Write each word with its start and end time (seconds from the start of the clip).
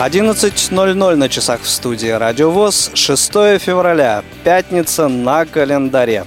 11.00 0.00 1.14
на 1.14 1.28
часах 1.28 1.60
в 1.60 1.68
студии 1.68 2.08
Радио 2.08 2.50
ВОЗ, 2.50 2.90
6 2.94 3.32
февраля, 3.60 4.24
пятница 4.44 5.08
на 5.08 5.44
календаре. 5.44 6.24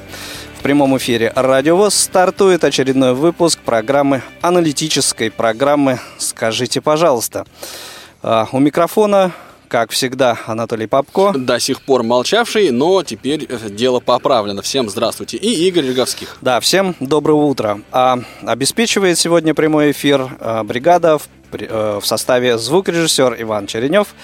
В 0.59 0.61
прямом 0.61 0.95
эфире 0.97 1.33
Радио 1.35 1.75
ВОЗ 1.75 1.95
стартует 1.95 2.63
очередной 2.63 3.15
выпуск 3.15 3.57
программы, 3.57 4.21
аналитической 4.41 5.31
программы 5.31 5.99
«Скажите, 6.19 6.81
пожалуйста». 6.81 7.47
А, 8.21 8.47
у 8.51 8.59
микрофона 8.59 9.31
как 9.69 9.89
всегда, 9.89 10.37
Анатолий 10.45 10.85
Попко. 10.85 11.33
До 11.35 11.59
сих 11.59 11.81
пор 11.81 12.03
молчавший, 12.03 12.69
но 12.69 13.01
теперь 13.01 13.47
дело 13.71 13.99
поправлено. 13.99 14.61
Всем 14.61 14.87
здравствуйте. 14.87 15.37
И 15.37 15.67
Игорь 15.67 15.85
Леговских. 15.85 16.37
Да, 16.41 16.59
всем 16.59 16.95
доброго 16.99 17.45
утра. 17.45 17.79
А, 17.91 18.19
обеспечивает 18.45 19.17
сегодня 19.17 19.55
прямой 19.55 19.89
эфир 19.89 20.29
а, 20.39 20.63
бригада 20.63 21.17
в 21.17 21.23
Э, 21.23 21.42
в 21.61 22.01
составе 22.03 22.57
звукорежиссер 22.57 23.35
Иван 23.39 23.67
Черенев, 23.67 24.15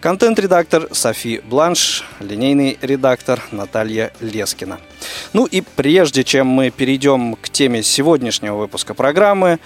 контент-редактор 0.00 0.88
Софи 0.92 1.40
Бланш, 1.44 2.04
линейный 2.20 2.78
редактор 2.80 3.42
Наталья 3.50 4.12
Лескина. 4.20 4.78
Ну 5.32 5.46
и 5.46 5.60
прежде 5.60 6.24
чем 6.24 6.46
мы 6.46 6.70
перейдем 6.70 7.36
к 7.36 7.48
теме 7.48 7.82
сегодняшнего 7.82 8.56
выпуска 8.56 8.94
программы, 8.94 9.58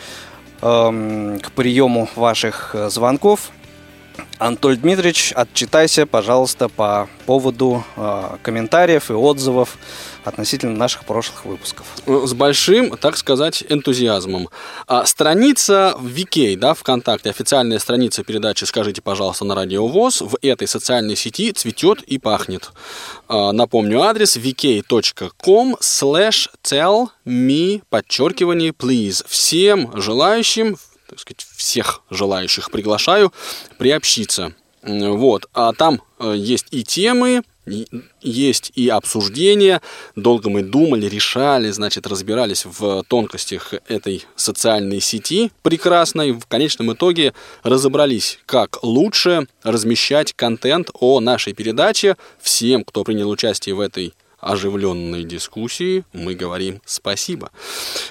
эм, 0.63 1.41
к 1.41 1.53
приему 1.53 2.09
ваших 2.17 2.75
э, 2.75 2.91
звонков, 2.91 3.51
Антоль 4.39 4.77
Дмитриевич, 4.77 5.33
отчитайся, 5.37 6.07
пожалуйста, 6.07 6.69
по 6.69 7.09
поводу 7.27 7.85
э, 7.97 8.37
комментариев 8.43 9.11
и 9.11 9.15
отзывов 9.15 9.77
относительно 10.25 10.77
наших 10.77 11.05
прошлых 11.05 11.45
выпусков. 11.45 11.87
С 12.07 12.33
большим, 12.35 12.97
так 12.97 13.17
сказать, 13.17 13.65
энтузиазмом. 13.69 14.49
А, 14.87 15.05
страница 15.07 15.95
в 15.99 16.07
VK, 16.07 16.57
да, 16.57 16.75
ВКонтакте, 16.75 17.31
официальная 17.31 17.79
страница 17.79 18.23
передачи 18.23 18.65
«Скажите, 18.65 19.03
пожалуйста, 19.03 19.45
на 19.45 19.55
радио 19.55 19.87
ВОЗ» 19.87 20.23
в 20.23 20.37
этой 20.43 20.69
социальной 20.69 21.17
сети 21.17 21.53
цветет 21.53 22.03
и 22.03 22.19
пахнет. 22.19 22.71
А, 23.29 23.53
напомню 23.53 24.03
адрес 24.03 24.37
vk.com 24.37 25.77
slash 25.81 26.49
tell 26.63 27.09
me, 27.27 27.83
подчеркивание, 27.89 28.73
please. 28.73 29.25
Всем 29.27 29.91
желающим, 29.95 30.77
так 31.11 31.19
сказать, 31.19 31.45
всех 31.57 32.03
желающих 32.09 32.71
приглашаю 32.71 33.33
приобщиться. 33.79 34.55
Вот. 34.83 35.47
А 35.53 35.73
там 35.73 36.01
э, 36.21 36.35
есть 36.37 36.67
и 36.71 36.85
темы, 36.85 37.43
есть 38.23 38.73
и 38.75 38.89
обсуждения. 38.89 39.83
Долго 40.17 40.49
мы 40.49 40.63
думали, 40.63 41.07
решали, 41.07 41.71
значит, 41.71 42.07
разбирались 42.07 42.65
в 42.65 43.03
тонкостях 43.05 43.75
этой 43.89 44.25
социальной 44.37 45.01
сети 45.01 45.51
прекрасной. 45.63 46.33
В 46.33 46.47
конечном 46.47 46.93
итоге 46.93 47.35
разобрались, 47.63 48.39
как 48.47 48.83
лучше 48.83 49.47
размещать 49.63 50.33
контент 50.33 50.91
о 50.95 51.21
нашей 51.21 51.53
передаче 51.53 52.17
всем, 52.41 52.85
кто 52.85 53.05
принял 53.05 53.29
участие 53.29 53.75
в 53.75 53.81
этой 53.81 54.15
оживленной 54.41 55.25
дискуссии 55.25 56.05
мы 56.13 56.35
говорим 56.35 56.81
спасибо. 56.85 57.51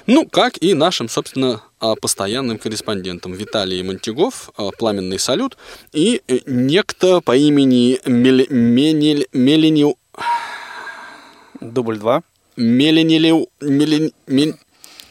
Ну, 0.07 0.27
как 0.27 0.61
и 0.61 0.73
нашим, 0.73 1.09
собственно, 1.09 1.61
а, 1.79 1.95
постоянным 1.95 2.57
корреспондентам 2.57 3.33
Виталий 3.33 3.81
Монтигов, 3.83 4.51
а, 4.57 4.69
пламенный 4.71 5.19
салют, 5.19 5.57
и 5.93 6.21
э, 6.27 6.39
некто 6.45 7.21
по 7.21 7.35
имени 7.35 7.99
Мел... 8.05 8.45
Менель... 8.49 9.27
Мелениу... 9.33 9.97
Дубль 11.61 11.97
два. 11.97 12.23
Меленилю... 12.55 13.47
Мелен... 13.61 14.11
Мелен... 14.27 14.57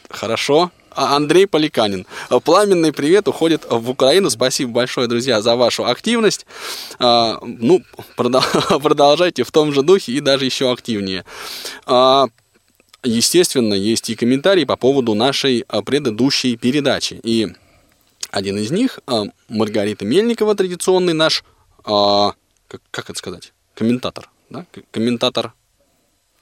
Хорошо. 0.09 0.71
А 0.99 1.15
Андрей 1.15 1.47
Поликанин. 1.47 2.05
Пламенный 2.43 2.91
привет 2.91 3.29
уходит 3.29 3.65
в 3.69 3.89
Украину. 3.89 4.29
Спасибо 4.29 4.73
большое, 4.73 5.07
друзья, 5.07 5.41
за 5.41 5.55
вашу 5.55 5.85
активность. 5.85 6.45
А, 6.99 7.39
ну, 7.41 7.83
продолжайте 8.17 9.43
в 9.45 9.51
том 9.53 9.71
же 9.71 9.81
духе 9.81 10.11
и 10.11 10.19
даже 10.19 10.43
еще 10.43 10.69
активнее. 10.69 11.23
А, 11.85 12.25
естественно, 13.01 13.75
есть 13.75 14.09
и 14.09 14.15
комментарии 14.15 14.65
по 14.65 14.75
поводу 14.75 15.13
нашей 15.13 15.63
предыдущей 15.85 16.57
передачи. 16.57 17.21
И 17.23 17.47
один 18.29 18.57
из 18.57 18.69
них, 18.69 18.99
Маргарита 19.47 20.03
Мельникова, 20.03 20.53
традиционный 20.53 21.13
наш, 21.13 21.45
как 21.81 22.35
это 22.91 23.15
сказать, 23.15 23.53
комментатор, 23.73 24.29
да? 24.49 24.65
комментатор 24.91 25.53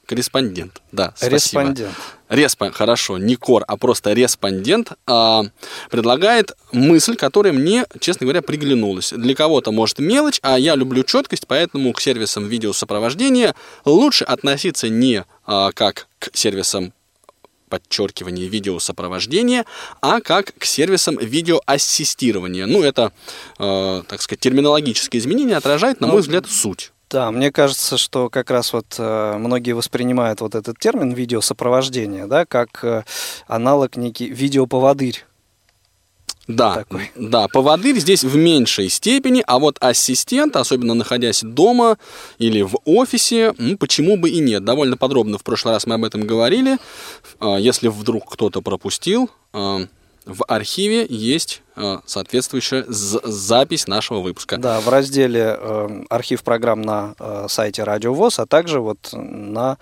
Корреспондент, 0.07 0.81
да, 0.94 1.13
спасибо. 1.18 1.35
Респондент. 1.35 1.95
Респо, 2.29 2.72
хорошо, 2.72 3.18
не 3.18 3.35
кор, 3.35 3.66
а 3.68 3.75
просто 3.75 4.13
респондент 4.13 4.94
а, 5.06 5.44
предлагает 5.91 6.53
мысль, 6.72 7.18
которая 7.18 7.51
мне, 7.51 7.85
честно 8.00 8.23
говоря, 8.25 8.41
приглянулась. 8.41 9.12
Для 9.12 9.35
кого-то 9.35 9.73
может 9.73 10.00
мелочь, 10.00 10.40
а 10.44 10.57
я 10.57 10.75
люблю 10.75 11.03
четкость, 11.03 11.45
поэтому 11.45 11.91
к 11.91 12.00
сервисам 12.00 12.47
видеосопровождения 12.47 13.53
лучше 13.84 14.23
относиться 14.23 14.88
не 14.88 15.25
а, 15.45 15.73
как 15.73 16.07
к 16.19 16.29
сервисам 16.34 16.94
подчеркивания 17.68 18.47
видеосопровождения, 18.47 19.66
а 20.01 20.22
как 20.22 20.53
к 20.57 20.63
сервисам 20.63 21.18
видеоассистирования. 21.18 22.66
Ну, 22.66 22.81
это, 22.81 23.12
э, 23.59 24.03
так 24.07 24.22
сказать, 24.22 24.39
терминологические 24.39 25.19
изменения 25.19 25.57
отражает, 25.57 26.00
на 26.00 26.07
мой 26.07 26.18
ну, 26.18 26.22
взгляд, 26.22 26.50
суть. 26.50 26.94
Да, 27.09 27.31
мне 27.31 27.51
кажется, 27.51 27.97
что 27.97 28.29
как 28.29 28.51
раз 28.51 28.73
вот 28.73 28.95
э, 28.97 29.38
многие 29.38 29.72
воспринимают 29.72 30.41
вот 30.41 30.56
этот 30.56 30.78
термин 30.78 31.13
видеосопровождение, 31.13 32.28
да, 32.28 32.45
как 32.45 32.84
э, 32.84 33.03
аналог 33.47 33.95
некий 33.95 34.28
видеоповодырь. 34.28 35.25
Да, 36.47 36.75
такой. 36.75 37.12
да, 37.16 37.47
поводырь 37.50 38.00
здесь 38.00 38.23
в 38.23 38.35
меньшей 38.38 38.88
степени, 38.88 39.44
а 39.45 39.59
вот 39.59 39.78
ассистент, 39.81 40.56
особенно 40.56 40.94
находясь 40.94 41.41
дома 41.41 41.97
или 42.40 42.62
в 42.62 42.78
офисе, 42.85 43.53
ну, 43.57 43.78
почему 43.78 44.16
бы 44.16 44.29
и 44.29 44.39
нет. 44.39 44.63
Довольно 44.63 44.95
подробно 44.95 45.38
в 45.38 45.44
прошлый 45.44 45.74
раз 45.74 45.85
мы 45.85 45.95
об 45.95 46.06
этом 46.06 46.22
говорили. 46.28 46.78
Э, 47.39 47.57
если 47.57 47.88
вдруг 47.88 48.31
кто-то 48.31 48.62
пропустил, 48.62 49.29
э, 49.53 49.88
в 50.27 50.43
архиве 50.45 51.05
есть 51.09 51.61
э, 51.77 51.99
соответствующая 52.05 52.85
запись 52.88 53.88
нашего 53.88 54.19
выпуска. 54.19 54.57
Да, 54.57 54.81
в 54.81 54.89
разделе 54.89 55.57
э, 55.57 56.03
архив 56.09 56.43
программ 56.43 56.81
на 56.81 57.15
э, 57.17 57.45
сайте 57.49 57.83
Радио 57.83 58.13
ВОЗ, 58.13 58.39
а 58.39 58.45
также 58.45 58.81
вот 58.81 58.97
на 59.13 59.77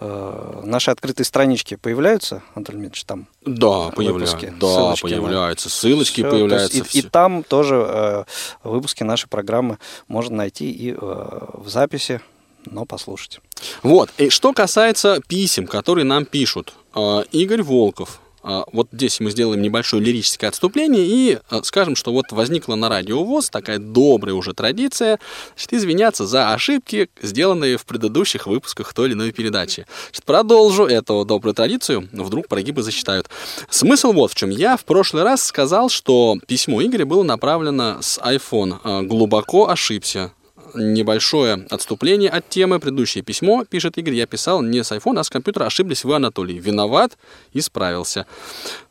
э, 0.00 0.60
нашей 0.64 0.94
открытой 0.94 1.26
страничке 1.26 1.76
появляются, 1.76 2.42
Анатолий 2.54 2.78
Дмитриевич, 2.78 3.04
там 3.04 3.26
да, 3.44 3.90
появляются, 3.90 4.54
да, 4.58 4.66
ссылочки, 4.66 5.02
появляются, 5.02 5.68
ссылочки 5.68 6.20
Все, 6.22 6.30
появляются. 6.30 6.78
Есть, 6.78 6.94
и, 6.94 6.98
и 7.00 7.02
там 7.02 7.42
тоже 7.42 7.84
э, 7.86 8.24
выпуски 8.64 9.02
нашей 9.02 9.28
программы 9.28 9.78
можно 10.08 10.36
найти 10.36 10.70
и 10.70 10.92
э, 10.92 10.96
в 10.98 11.68
записи, 11.68 12.22
но 12.64 12.86
послушать. 12.86 13.40
Вот, 13.82 14.08
и 14.16 14.30
что 14.30 14.54
касается 14.54 15.20
писем, 15.28 15.66
которые 15.66 16.04
нам 16.04 16.24
пишут, 16.24 16.72
э, 16.94 17.24
Игорь 17.32 17.62
Волков, 17.62 18.20
вот 18.42 18.88
здесь 18.92 19.20
мы 19.20 19.30
сделаем 19.30 19.60
небольшое 19.62 20.02
лирическое 20.02 20.48
отступление 20.48 21.06
и 21.06 21.38
а, 21.50 21.62
скажем, 21.62 21.94
что 21.94 22.12
вот 22.12 22.32
возникла 22.32 22.74
на 22.74 22.88
радио 22.88 23.22
ВОЗ 23.22 23.50
такая 23.50 23.78
добрая 23.78 24.34
уже 24.34 24.54
традиция 24.54 25.18
значит, 25.54 25.72
извиняться 25.74 26.26
за 26.26 26.52
ошибки, 26.52 27.10
сделанные 27.20 27.76
в 27.76 27.84
предыдущих 27.84 28.46
выпусках 28.46 28.94
той 28.94 29.08
или 29.08 29.14
иной 29.14 29.32
передачи. 29.32 29.86
Значит, 30.06 30.24
продолжу 30.24 30.86
эту 30.86 31.24
добрую 31.24 31.54
традицию, 31.54 32.08
вдруг 32.12 32.48
прогибы 32.48 32.82
засчитают. 32.82 33.28
Смысл 33.68 34.12
вот 34.12 34.32
в 34.32 34.34
чем. 34.34 34.50
Я 34.50 34.76
в 34.76 34.84
прошлый 34.84 35.22
раз 35.22 35.44
сказал, 35.44 35.88
что 35.88 36.38
письмо 36.46 36.82
Игоря 36.82 37.04
было 37.04 37.22
направлено 37.22 37.98
с 38.00 38.18
iPhone. 38.18 38.78
А, 38.82 39.02
глубоко 39.02 39.68
ошибся 39.68 40.32
небольшое 40.74 41.66
отступление 41.70 42.30
от 42.30 42.48
темы. 42.48 42.78
Предыдущее 42.80 43.22
письмо, 43.22 43.64
пишет 43.64 43.98
Игорь, 43.98 44.14
я 44.14 44.26
писал 44.26 44.62
не 44.62 44.82
с 44.82 44.92
iPhone, 44.92 45.18
а 45.18 45.24
с 45.24 45.30
компьютера. 45.30 45.66
Ошиблись 45.66 46.04
вы, 46.04 46.16
Анатолий. 46.16 46.58
Виноват, 46.58 47.16
исправился. 47.52 48.26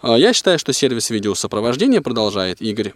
А, 0.01 0.17
я 0.17 0.33
считаю, 0.33 0.59
что 0.59 0.73
сервис 0.73 1.09
видеосопровождения, 1.09 2.01
продолжает 2.01 2.61
Игорь, 2.61 2.93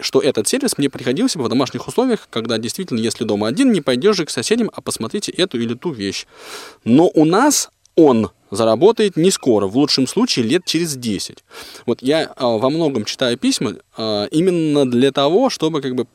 что 0.00 0.20
этот 0.20 0.46
сервис 0.46 0.78
мне 0.78 0.88
приходился 0.88 1.38
бы 1.38 1.44
в 1.44 1.48
домашних 1.48 1.88
условиях, 1.88 2.28
когда 2.30 2.58
действительно, 2.58 2.98
если 2.98 3.24
дома 3.24 3.48
один, 3.48 3.72
не 3.72 3.80
пойдешь 3.80 4.16
же 4.16 4.24
к 4.24 4.30
соседям, 4.30 4.70
а 4.72 4.80
посмотрите 4.80 5.32
эту 5.32 5.60
или 5.60 5.74
ту 5.74 5.92
вещь. 5.92 6.26
Но 6.84 7.08
у 7.08 7.24
нас 7.24 7.70
он 7.96 8.30
заработает 8.50 9.16
не 9.16 9.30
скоро, 9.30 9.66
в 9.66 9.76
лучшем 9.76 10.06
случае 10.06 10.44
лет 10.44 10.64
через 10.64 10.96
10. 10.96 11.38
Вот 11.86 12.02
я 12.02 12.32
а, 12.36 12.58
во 12.58 12.70
многом 12.70 13.04
читаю 13.04 13.36
письма 13.36 13.74
а, 13.96 14.26
именно 14.26 14.88
для 14.88 15.10
того, 15.10 15.50
чтобы 15.50 15.80
как 15.80 15.94
бы 15.94 16.06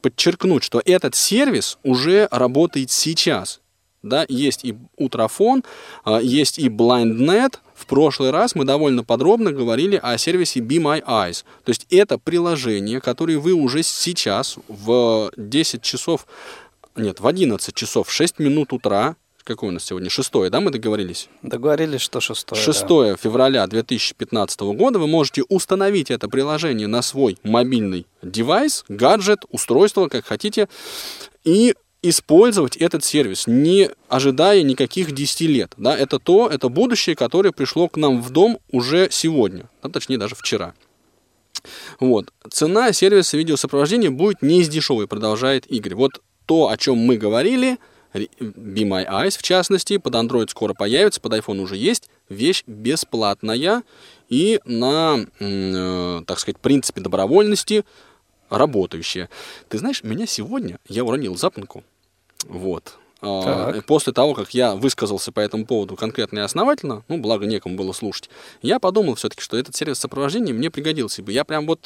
подчеркнуть, 0.00 0.62
что 0.62 0.82
этот 0.84 1.14
сервис 1.14 1.78
уже 1.82 2.28
работает 2.30 2.90
сейчас. 2.90 3.60
Да, 4.02 4.24
есть 4.28 4.64
и 4.64 4.76
Утрофон, 4.96 5.64
а, 6.04 6.20
есть 6.20 6.58
и 6.58 6.68
BlindNet. 6.68 7.58
В 7.74 7.86
прошлый 7.86 8.30
раз 8.30 8.54
мы 8.54 8.64
довольно 8.64 9.02
подробно 9.02 9.50
говорили 9.50 9.98
о 10.00 10.16
сервисе 10.18 10.60
Be 10.60 10.78
My 10.78 11.02
Eyes. 11.04 11.44
То 11.64 11.70
есть 11.70 11.86
это 11.90 12.16
приложение, 12.18 13.00
которое 13.00 13.38
вы 13.38 13.52
уже 13.52 13.82
сейчас 13.82 14.56
в 14.68 15.32
10 15.36 15.82
часов, 15.82 16.26
нет, 16.96 17.20
в 17.20 17.26
11 17.26 17.74
часов 17.74 18.10
6 18.10 18.38
минут 18.38 18.72
утра 18.72 19.16
какое 19.48 19.70
у 19.70 19.72
нас 19.72 19.84
сегодня? 19.84 20.10
Шестое, 20.10 20.50
да, 20.50 20.60
мы 20.60 20.70
договорились? 20.70 21.28
Договорились, 21.42 22.00
что 22.00 22.20
шестое. 22.20 22.60
Шестое 22.60 23.12
да. 23.12 23.16
февраля 23.16 23.66
2015 23.66 24.60
года 24.60 24.98
вы 24.98 25.06
можете 25.08 25.42
установить 25.48 26.10
это 26.10 26.28
приложение 26.28 26.86
на 26.86 27.02
свой 27.02 27.38
мобильный 27.42 28.06
девайс, 28.22 28.84
гаджет, 28.88 29.40
устройство, 29.50 30.08
как 30.08 30.26
хотите, 30.26 30.68
и 31.44 31.74
использовать 32.02 32.76
этот 32.76 33.02
сервис, 33.04 33.46
не 33.46 33.90
ожидая 34.08 34.62
никаких 34.62 35.12
10 35.12 35.40
лет. 35.42 35.72
Да, 35.76 35.96
это 35.96 36.18
то, 36.18 36.48
это 36.48 36.68
будущее, 36.68 37.16
которое 37.16 37.50
пришло 37.50 37.88
к 37.88 37.96
нам 37.96 38.22
в 38.22 38.30
дом 38.30 38.60
уже 38.70 39.08
сегодня, 39.10 39.68
а 39.82 39.88
точнее 39.88 40.18
даже 40.18 40.34
вчера. 40.36 40.74
Вот. 41.98 42.32
Цена 42.50 42.92
сервиса 42.92 43.36
видеосопровождения 43.36 44.10
будет 44.10 44.42
не 44.42 44.60
из 44.60 44.68
дешевой, 44.68 45.08
продолжает 45.08 45.66
Игорь. 45.66 45.94
Вот 45.94 46.20
то, 46.46 46.68
о 46.68 46.76
чем 46.76 46.98
мы 46.98 47.16
говорили, 47.16 47.78
Be 48.14 48.84
My 48.84 49.06
Eyes, 49.06 49.38
в 49.38 49.42
частности, 49.42 49.98
под 49.98 50.14
Android 50.14 50.48
скоро 50.48 50.74
появится, 50.74 51.20
под 51.20 51.34
iPhone 51.34 51.60
уже 51.60 51.76
есть, 51.76 52.08
вещь 52.28 52.64
бесплатная. 52.66 53.82
И 54.28 54.60
на, 54.64 55.26
э, 55.40 56.22
так 56.26 56.38
сказать, 56.38 56.58
принципе 56.58 57.00
добровольности 57.00 57.84
работающая. 58.50 59.28
Ты 59.68 59.78
знаешь, 59.78 60.02
меня 60.02 60.26
сегодня, 60.26 60.78
я 60.88 61.04
уронил 61.04 61.36
запонку, 61.36 61.84
вот, 62.44 62.98
так. 63.20 63.86
После 63.86 64.12
того, 64.12 64.34
как 64.34 64.54
я 64.54 64.74
высказался 64.74 65.32
по 65.32 65.40
этому 65.40 65.66
поводу 65.66 65.96
конкретно 65.96 66.38
и 66.38 66.42
основательно, 66.42 67.02
ну, 67.08 67.18
благо 67.18 67.46
некому 67.46 67.76
было 67.76 67.92
слушать, 67.92 68.30
я 68.62 68.78
подумал 68.78 69.16
все-таки, 69.16 69.42
что 69.42 69.56
этот 69.56 69.74
сервис 69.74 69.98
сопровождения 69.98 70.54
мне 70.54 70.70
пригодился 70.70 71.22
бы. 71.22 71.32
Я 71.32 71.44
прям 71.44 71.66
вот 71.66 71.80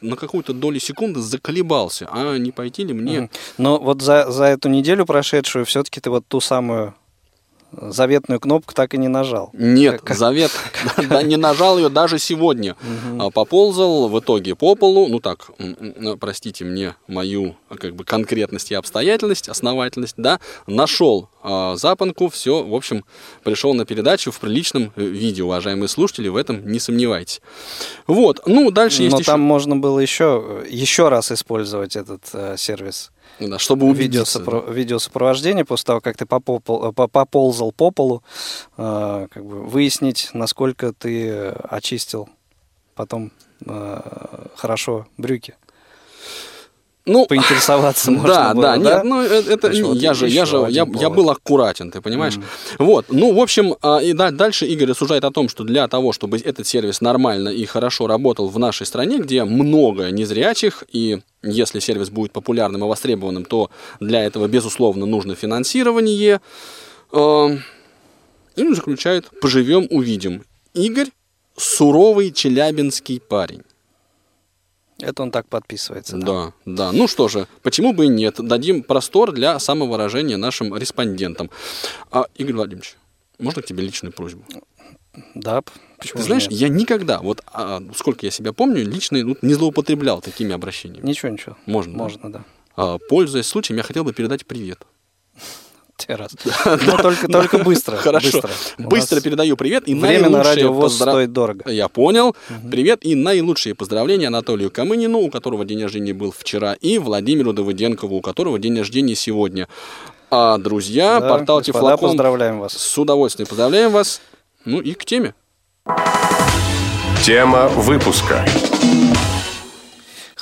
на 0.00 0.16
какую-то 0.16 0.52
долю 0.52 0.80
секунды 0.80 1.20
заколебался, 1.20 2.08
а 2.10 2.36
не 2.36 2.52
пойти 2.52 2.84
ли 2.84 2.94
мне... 2.94 3.30
Но 3.58 3.78
вот 3.78 4.02
за, 4.02 4.30
за 4.30 4.44
эту 4.44 4.68
неделю 4.68 5.06
прошедшую 5.06 5.64
все-таки 5.64 6.00
ты 6.00 6.10
вот 6.10 6.26
ту 6.26 6.40
самую 6.40 6.94
заветную 7.80 8.40
кнопку 8.40 8.74
так 8.74 8.94
и 8.94 8.98
не 8.98 9.08
нажал. 9.08 9.50
Нет, 9.52 10.00
как... 10.02 10.16
завет, 10.16 10.50
да, 11.08 11.22
не 11.22 11.36
нажал 11.36 11.78
ее 11.78 11.88
даже 11.88 12.18
сегодня. 12.18 12.76
Угу. 13.16 13.30
Поползал 13.32 14.08
в 14.08 14.18
итоге 14.18 14.54
по 14.54 14.74
полу, 14.74 15.08
ну 15.08 15.20
так, 15.20 15.50
простите 16.20 16.64
мне 16.64 16.94
мою 17.08 17.56
как 17.78 17.94
бы 17.94 18.04
конкретность 18.04 18.70
и 18.70 18.74
обстоятельность, 18.74 19.48
основательность, 19.48 20.14
да, 20.16 20.40
нашел 20.66 21.28
а, 21.42 21.76
запонку, 21.76 22.28
все, 22.28 22.64
в 22.64 22.74
общем, 22.74 23.04
пришел 23.44 23.72
на 23.72 23.84
передачу 23.84 24.32
в 24.32 24.40
приличном 24.40 24.92
э, 24.96 25.02
виде, 25.02 25.44
уважаемые 25.44 25.88
слушатели, 25.88 26.26
в 26.26 26.34
этом 26.34 26.66
не 26.66 26.80
сомневайтесь. 26.80 27.40
Вот, 28.08 28.40
ну 28.46 28.70
дальше 28.72 29.02
есть 29.02 29.12
Но 29.12 29.20
еще... 29.20 29.30
там 29.30 29.40
можно 29.42 29.76
было 29.76 30.00
еще, 30.00 30.64
еще 30.68 31.08
раз 31.08 31.30
использовать 31.30 31.94
этот 31.94 32.22
э, 32.32 32.56
сервис. 32.58 33.12
Да, 33.40 33.58
чтобы 33.58 33.86
увидеться. 33.86 34.38
Видеосопро... 34.38 34.72
Видеосопровождение 34.72 35.64
после 35.64 35.84
того, 35.84 36.00
как 36.00 36.16
ты 36.16 36.26
попол... 36.26 36.60
поползал 36.60 37.72
по 37.72 37.90
полу, 37.90 38.22
э, 38.76 39.28
как 39.30 39.44
бы 39.44 39.64
выяснить, 39.64 40.30
насколько 40.32 40.92
ты 40.92 41.50
очистил 41.68 42.28
потом 42.96 43.30
э, 43.64 44.48
хорошо 44.56 45.06
брюки. 45.16 45.54
Ну, 47.06 47.24
поинтересоваться 47.26 48.10
можно 48.12 48.28
да, 48.28 48.54
было, 48.54 48.62
да, 48.62 48.76
да, 48.76 48.94
нет, 48.96 49.04
ну 49.04 49.22
э, 49.22 49.42
это 49.48 49.68
Значит, 49.68 49.86
вот 49.86 49.96
я 49.98 50.12
же, 50.12 50.28
я 50.28 50.44
же, 50.44 50.66
я, 50.68 50.86
я 50.92 51.08
был 51.10 51.30
аккуратен, 51.30 51.92
ты 51.92 52.00
понимаешь? 52.00 52.34
Mm. 52.34 52.44
Вот, 52.78 53.06
ну 53.10 53.32
в 53.32 53.40
общем, 53.40 53.76
а, 53.80 53.98
и 53.98 54.12
дальше 54.12 54.66
Игорь 54.66 54.90
рассуждает 54.90 55.24
о 55.24 55.30
том, 55.30 55.48
что 55.48 55.62
для 55.62 55.86
того, 55.86 56.12
чтобы 56.12 56.38
этот 56.38 56.66
сервис 56.66 57.00
нормально 57.00 57.50
и 57.50 57.64
хорошо 57.64 58.08
работал 58.08 58.48
в 58.48 58.58
нашей 58.58 58.86
стране, 58.86 59.18
где 59.18 59.44
много 59.44 60.10
незрячих 60.10 60.82
и 60.92 61.20
если 61.42 61.78
сервис 61.78 62.10
будет 62.10 62.32
популярным 62.32 62.84
и 62.84 62.88
востребованным, 62.88 63.44
то 63.44 63.70
для 64.00 64.24
этого, 64.24 64.48
безусловно, 64.48 65.06
нужно 65.06 65.36
финансирование. 65.36 66.40
А, 67.12 67.50
и 68.56 68.74
заключает 68.74 69.30
«Поживем, 69.40 69.86
увидим». 69.90 70.42
Игорь– 70.74 71.08
суровый 71.56 72.32
челябинский 72.32 73.20
парень. 73.20 73.62
Это 74.98 75.22
он 75.22 75.30
так 75.30 75.48
подписывается. 75.48 76.16
Да? 76.16 76.26
да, 76.26 76.52
да. 76.64 76.92
Ну 76.92 77.06
что 77.06 77.28
же, 77.28 77.46
почему 77.62 77.92
бы 77.92 78.06
и 78.06 78.08
нет? 78.08 78.36
Дадим 78.38 78.82
простор 78.82 79.32
для 79.32 79.58
самовыражения 79.58 80.36
нашим 80.36 80.74
респондентам. 80.76 81.50
А, 82.10 82.26
Игорь 82.36 82.54
Владимирович, 82.54 82.96
можно 83.38 83.62
к 83.62 83.66
тебе 83.66 83.82
личную 83.82 84.12
просьбу? 84.12 84.44
Да, 85.34 85.62
почему 85.98 86.20
Ты 86.20 86.26
знаешь, 86.26 86.48
нет? 86.48 86.60
я 86.60 86.68
никогда, 86.68 87.20
вот 87.20 87.42
а, 87.52 87.82
сколько 87.94 88.26
я 88.26 88.30
себя 88.30 88.52
помню, 88.52 88.84
лично 88.84 89.18
ну, 89.22 89.36
не 89.42 89.54
злоупотреблял 89.54 90.20
такими 90.20 90.52
обращениями. 90.52 91.06
Ничего, 91.06 91.30
ничего. 91.30 91.56
Можно. 91.66 91.96
Можно, 91.96 92.32
да. 92.32 92.38
да. 92.38 92.44
А, 92.76 92.98
пользуясь 93.08 93.46
случаем, 93.46 93.78
я 93.78 93.82
хотел 93.82 94.04
бы 94.04 94.12
передать 94.12 94.46
привет. 94.46 94.86
Раз. 96.08 96.32
Но 96.86 96.96
только, 96.98 97.28
только 97.28 97.58
быстро. 97.58 97.96
Хорошо. 97.96 98.42
Быстро, 98.42 98.50
быстро 98.78 99.20
передаю 99.20 99.56
привет. 99.56 99.88
И 99.88 99.94
время 99.94 100.28
на 100.28 100.42
радиовоз 100.42 100.92
поздра... 100.92 101.10
стоит 101.10 101.32
дорого. 101.32 101.70
Я 101.70 101.88
понял. 101.88 102.28
Угу. 102.28 102.70
Привет 102.70 103.04
и 103.04 103.14
наилучшие 103.14 103.74
поздравления 103.74 104.28
Анатолию 104.28 104.70
Камынину, 104.70 105.18
у 105.20 105.30
которого 105.30 105.64
день 105.64 105.82
рождения 105.82 106.12
был 106.12 106.32
вчера, 106.36 106.74
и 106.74 106.98
Владимиру 106.98 107.52
Давыденкову, 107.52 108.16
у 108.16 108.20
которого 108.20 108.58
день 108.58 108.78
рождения 108.78 109.14
сегодня. 109.14 109.68
А, 110.30 110.58
друзья, 110.58 111.20
да, 111.20 111.28
портал 111.28 111.62
Тифлоком. 111.62 112.10
поздравляем 112.10 112.60
вас. 112.60 112.72
С 112.72 112.98
удовольствием 112.98 113.48
поздравляем 113.48 113.92
вас. 113.92 114.20
Ну 114.64 114.80
и 114.80 114.92
к 114.92 115.04
теме. 115.04 115.34
Тема 117.22 117.68
выпуска. 117.68 118.44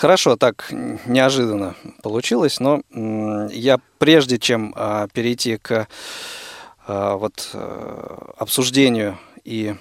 Хорошо, 0.04 0.36
так 0.36 0.70
неожиданно 1.06 1.76
получилось, 2.02 2.60
но 2.60 2.82
я 3.50 3.80
прежде 3.96 4.38
чем 4.38 4.74
а, 4.76 5.08
перейти 5.08 5.56
к 5.56 5.88
а, 6.86 7.16
вот 7.16 7.48
а, 7.54 8.34
обсуждению 8.36 9.18
и 9.44 9.74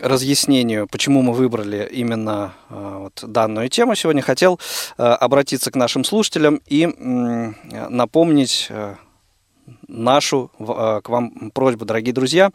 разъяснению, 0.00 0.88
почему 0.88 1.20
мы 1.20 1.34
выбрали 1.34 1.86
именно 1.92 2.54
вот 2.70 3.22
данную 3.22 3.68
тему 3.68 3.94
сегодня, 3.94 4.22
хотел 4.22 4.58
обратиться 4.96 5.70
к 5.70 5.76
нашим 5.76 6.04
слушателям 6.04 6.62
и 6.66 6.86
напомнить 7.90 8.70
нашу 9.88 10.50
к 10.58 11.02
вам 11.06 11.50
просьбу, 11.52 11.84
дорогие 11.84 12.14
друзья, 12.14 12.50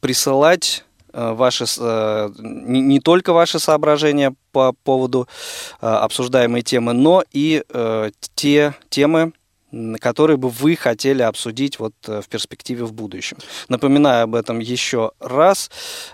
присылать 0.00 0.84
Э, 0.84 0.89
ваши, 1.12 1.64
э, 1.78 2.30
не 2.38 3.00
только 3.00 3.32
ваши 3.32 3.58
соображения 3.58 4.34
по 4.52 4.72
поводу 4.72 5.28
э, 5.80 5.86
обсуждаемой 5.86 6.62
темы, 6.62 6.92
но 6.92 7.24
и 7.32 7.62
те 8.34 8.74
темы, 8.88 9.32
которые 10.00 10.36
бы 10.36 10.48
вы 10.48 10.74
хотели 10.76 11.22
обсудить 11.22 11.78
вот 11.78 11.94
в 12.04 12.24
перспективе 12.28 12.84
в 12.84 12.92
будущем. 12.92 13.36
Напоминаю 13.68 14.24
об 14.24 14.34
этом 14.34 14.58
еще 14.58 15.12
раз. 15.20 15.70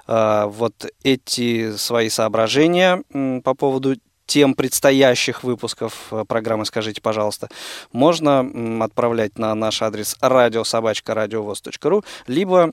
Вот 0.07 0.87
эти 1.03 1.75
свои 1.77 2.11
соображения 2.11 3.03
по 3.43 3.55
поводу 3.55 3.97
тем 4.27 4.55
предстоящих 4.55 5.43
выпусков 5.45 6.13
программы 6.29 6.67
«Скажите, 6.67 7.01
пожалуйста», 7.01 7.49
можно 7.93 8.85
отправлять 8.85 9.39
на 9.39 9.55
наш 9.55 9.83
адрес 9.83 10.17
радиособачка.радиовоз.ру, 10.21 12.05
либо 12.27 12.73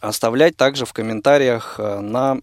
оставлять 0.00 0.56
также 0.56 0.84
в 0.84 0.92
комментариях 0.92 1.76
э, 1.78 2.00
на 2.00 2.38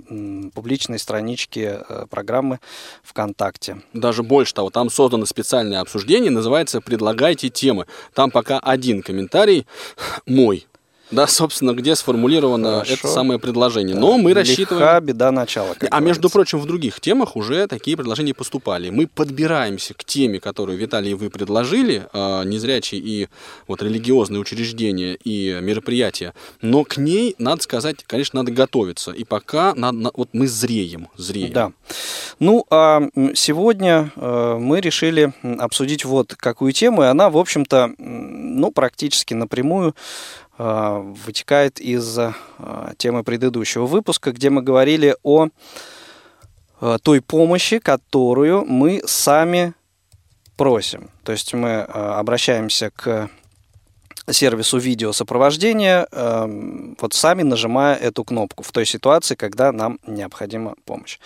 публичной 0.54 1.00
страничке 1.00 1.84
э, 1.88 2.06
программы 2.10 2.60
ВКонтакте. 3.04 3.82
Даже 3.94 4.24
больше 4.24 4.54
того, 4.54 4.70
там 4.70 4.90
создано 4.90 5.26
специальное 5.26 5.82
обсуждение, 5.82 6.32
называется 6.32 6.82
«Предлагайте 6.82 7.50
темы». 7.50 7.86
Там 8.14 8.32
пока 8.32 8.60
один 8.60 9.02
комментарий 9.02 9.66
мой, 10.26 10.68
да, 11.12 11.28
собственно, 11.28 11.74
где 11.74 11.96
сформулировано 11.96 12.72
Хорошо. 12.72 12.94
это 12.94 13.08
самое 13.08 13.39
предложение. 13.39 13.96
Да. 13.96 14.01
Но 14.01 14.18
мы 14.18 14.34
рассчитываем... 14.34 15.04
беда 15.04 15.32
начала. 15.32 15.72
А 15.72 15.74
говорится. 15.74 16.00
между 16.01 16.30
прочим, 16.30 16.60
в 16.60 16.66
других 16.66 17.00
темах 17.00 17.36
уже 17.36 17.68
такие 17.68 17.98
предложения 17.98 18.34
поступали. 18.34 18.89
Мы 18.89 19.08
подбираемся 19.08 19.94
к 19.94 20.04
теме, 20.04 20.39
которую, 20.39 20.78
Виталий, 20.78 21.13
вы 21.13 21.30
предложили, 21.30 22.08
э, 22.13 22.44
незрячие 22.46 23.01
и 23.01 23.28
вот 23.68 23.82
религиозные 23.82 24.39
учреждения 24.39 25.16
и 25.16 25.60
мероприятия. 25.62 26.34
Но 26.62 26.84
к 26.84 26.98
ней, 26.98 27.36
надо 27.39 27.63
сказать, 27.63 28.04
конечно, 28.06 28.42
надо 28.42 28.51
готовиться. 28.51 29.12
И 29.12 29.24
пока 29.24 29.74
надо, 29.75 30.12
вот 30.13 30.30
мы 30.34 30.48
зреем, 30.48 31.08
зреем. 31.18 31.54
Да. 31.54 31.72
Ну, 32.39 32.66
а 32.70 33.01
сегодня 33.34 34.12
э, 34.16 34.58
мы 34.60 34.80
решили 34.80 35.34
обсудить 35.58 36.06
вот 36.06 36.36
какую 36.36 36.72
тему, 36.72 37.04
и 37.04 37.08
она, 37.08 37.30
в 37.30 37.38
общем-то, 37.38 37.94
ну, 37.98 38.72
практически 38.72 39.34
напрямую 39.34 39.96
вытекает 40.60 41.80
из 41.80 42.20
темы 42.98 43.24
предыдущего 43.24 43.86
выпуска, 43.86 44.34
где 44.34 44.50
мы 44.50 44.62
говорили 44.62 45.16
о 45.24 45.48
той 47.01 47.22
помощи, 47.22 47.80
которую 47.80 48.66
мы 48.66 49.01
сами 49.06 49.74
просим. 50.58 51.10
То 51.24 51.32
есть 51.32 51.54
мы 51.54 51.82
обращаемся 51.82 52.92
к 52.92 53.30
сервису 54.34 54.78
видеосопровождения, 54.78 56.08
э, 56.12 56.94
вот 57.00 57.13
сами 57.13 57.44
нажимая 57.44 57.96
эту 57.96 58.24
кнопку 58.24 58.63
в 58.63 58.72
той 58.72 58.86
ситуации, 58.86 59.36
когда 59.36 59.72
нам 59.72 60.00
необходима 60.06 60.75
помощь. 60.86 61.20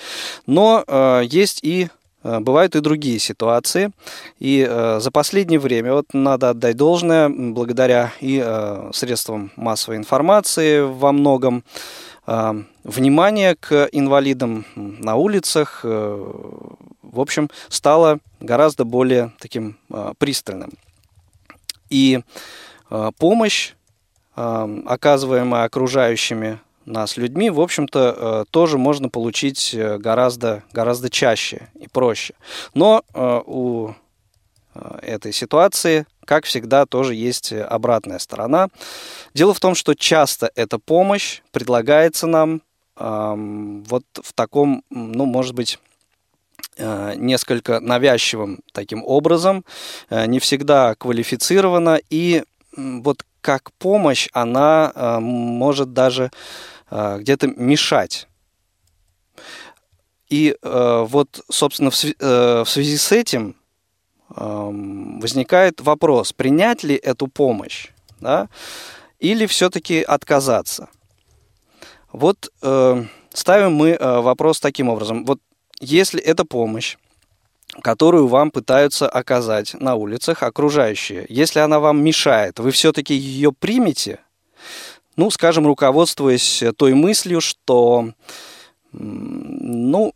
Но 0.45 0.83
э, 0.87 1.23
есть 1.25 1.59
и 1.63 1.85
э, 1.85 1.89
Бывают 2.23 2.75
и 2.75 2.79
другие 2.79 3.19
ситуации. 3.19 3.91
И 4.39 4.65
э, 4.67 4.99
за 4.99 5.11
последнее 5.11 5.59
время, 5.59 5.93
вот 5.93 6.05
надо 6.13 6.51
отдать 6.51 6.77
должное, 6.77 7.29
благодаря 7.29 8.13
и 8.21 8.41
э, 8.43 8.91
средствам 8.93 9.51
массовой 9.55 9.97
информации 9.97 10.81
во 10.81 11.11
многом, 11.11 11.63
э, 12.25 12.63
внимание 12.83 13.55
к 13.55 13.89
инвалидам 13.91 14.65
на 14.75 15.15
улицах, 15.15 15.81
э, 15.83 16.33
в 17.01 17.19
общем, 17.19 17.49
стало 17.69 18.19
гораздо 18.39 18.85
более 18.85 19.33
таким 19.39 19.77
э, 19.89 20.13
пристальным. 20.17 20.71
И 21.89 22.21
Э, 22.93 23.09
помощь, 23.17 23.73
э, 24.35 24.81
оказываемая 24.85 25.63
окружающими 25.63 26.59
нас 26.85 27.17
людьми, 27.17 27.49
в 27.49 27.59
общем-то, 27.61 28.15
э, 28.17 28.45
тоже 28.51 28.77
можно 28.77 29.09
получить 29.09 29.75
гораздо, 29.75 30.63
гораздо 30.71 31.09
чаще 31.09 31.69
и 31.79 31.87
проще. 31.87 32.33
Но 32.73 33.03
у 33.45 33.93
этой 35.01 35.33
ситуации, 35.33 36.05
как 36.25 36.45
всегда, 36.45 36.85
тоже 36.85 37.13
есть 37.13 37.53
обратная 37.53 38.19
сторона. 38.19 38.69
Дело 39.33 39.53
в 39.53 39.59
том, 39.59 39.75
что 39.75 39.93
часто 39.93 40.51
эта 40.55 40.79
помощь 40.79 41.41
предлагается 41.51 42.27
нам 42.27 42.61
вот 42.95 44.03
в 44.21 44.33
таком, 44.33 44.83
ну, 44.89 45.25
может 45.25 45.53
быть, 45.53 45.79
несколько 46.77 47.79
навязчивым 47.79 48.61
таким 48.71 49.03
образом, 49.03 49.63
не 50.09 50.39
всегда 50.39 50.95
квалифицированно 50.95 51.99
и 52.09 52.43
вот 52.75 53.25
как 53.43 53.73
помощь, 53.73 54.29
она 54.31 54.91
э, 54.95 55.19
может 55.19 55.91
даже 55.91 56.31
э, 56.89 57.17
где-то 57.19 57.47
мешать. 57.47 58.27
И 60.29 60.55
э, 60.59 61.05
вот, 61.07 61.41
собственно, 61.51 61.91
в, 61.91 61.95
в 61.95 62.65
связи 62.65 62.97
с 62.97 63.11
этим 63.11 63.55
эм, 64.35 65.19
возникает 65.19 65.81
вопрос, 65.81 66.31
принять 66.31 66.83
ли 66.83 66.95
эту 66.95 67.27
помощь, 67.27 67.89
да, 68.21 68.47
или 69.19 69.45
все-таки 69.45 70.01
отказаться. 70.01 70.87
Вот 72.11 72.51
ставим 73.33 73.73
мы 73.73 73.97
вопрос 73.99 74.59
таким 74.59 74.89
образом. 74.89 75.25
Вот 75.25 75.39
если 75.79 76.21
эта 76.21 76.45
помощь 76.45 76.97
которую 77.81 78.27
вам 78.27 78.51
пытаются 78.51 79.07
оказать 79.07 79.73
на 79.79 79.95
улицах 79.95 80.43
окружающие. 80.43 81.25
Если 81.29 81.59
она 81.59 81.79
вам 81.79 82.03
мешает, 82.03 82.59
вы 82.59 82.71
все-таки 82.71 83.13
ее 83.13 83.51
примете, 83.51 84.19
ну, 85.15 85.29
скажем, 85.29 85.67
руководствуясь 85.67 86.63
той 86.77 86.93
мыслью, 86.93 87.41
что, 87.41 88.09
ну, 88.91 90.13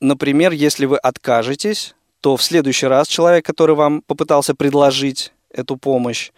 например, 0.00 0.52
если 0.52 0.86
вы 0.86 0.98
откажетесь, 0.98 1.94
то 2.20 2.36
в 2.36 2.42
следующий 2.42 2.86
раз 2.86 3.08
человек, 3.08 3.44
который 3.44 3.74
вам 3.74 4.02
попытался 4.02 4.54
предложить 4.54 5.32
эту 5.50 5.76
помощь, 5.76 6.30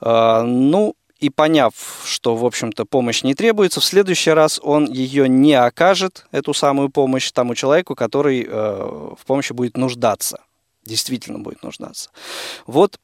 э, 0.00 0.42
ну, 0.42 0.94
и 1.18 1.30
поняв, 1.30 1.74
что, 2.04 2.36
в 2.36 2.44
общем-то, 2.44 2.84
помощь 2.84 3.22
не 3.22 3.34
требуется, 3.34 3.80
в 3.80 3.84
следующий 3.84 4.30
раз 4.30 4.60
он 4.62 4.90
ее 4.90 5.28
не 5.28 5.54
окажет, 5.54 6.26
эту 6.30 6.54
самую 6.54 6.90
помощь, 6.90 7.30
тому 7.32 7.54
человеку, 7.54 7.94
который 7.94 8.46
э, 8.48 8.48
в 8.48 9.26
помощи 9.26 9.52
будет 9.52 9.76
нуждаться, 9.76 10.40
действительно 10.84 11.40
будет 11.40 11.62
нуждаться. 11.62 12.10
Вот, 12.66 13.00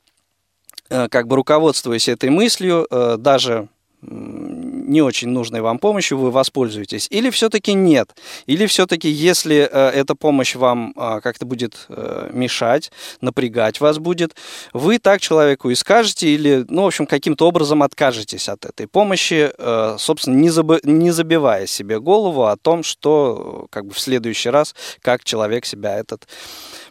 э, 0.91 1.09
как 1.09 1.27
бы 1.27 1.37
руководствуясь 1.37 2.09
этой 2.09 2.31
мыслью, 2.31 2.87
э, 2.89 3.17
даже 3.19 3.69
не 4.07 5.03
очень 5.03 5.29
нужной 5.29 5.61
вам 5.61 5.79
помощью, 5.79 6.19
вы 6.19 6.31
воспользуетесь. 6.31 7.09
Или 7.11 7.31
все-таки 7.31 7.73
нет. 7.73 8.15
Или 8.47 8.67
все-таки, 8.67 9.09
если 9.09 9.69
э, 9.71 9.91
эта 9.91 10.15
помощь 10.15 10.55
вам 10.55 10.93
э, 10.97 11.21
как-то 11.23 11.47
будет 11.47 11.87
э, 11.89 12.31
мешать, 12.33 12.93
напрягать 13.21 13.81
вас 13.81 13.99
будет, 13.99 14.35
вы 14.73 14.99
так 14.99 15.21
человеку 15.21 15.71
и 15.71 15.75
скажете, 15.75 16.29
или, 16.29 16.65
ну, 16.69 16.83
в 16.83 16.87
общем, 16.87 17.07
каким-то 17.07 17.49
образом 17.49 17.83
откажетесь 17.83 18.49
от 18.49 18.65
этой 18.65 18.87
помощи, 18.87 19.51
э, 19.57 19.97
собственно, 19.99 20.37
не, 20.37 20.49
забы- 20.49 20.81
не 20.83 21.11
забивая 21.11 21.67
себе 21.67 21.99
голову 21.99 22.45
о 22.45 22.57
том, 22.57 22.83
что 22.83 23.67
как 23.71 23.87
бы 23.87 23.95
в 23.95 24.01
следующий 24.01 24.51
раз, 24.51 24.75
как 25.01 25.25
человек 25.25 25.65
себя 25.65 25.99
этот 25.99 26.29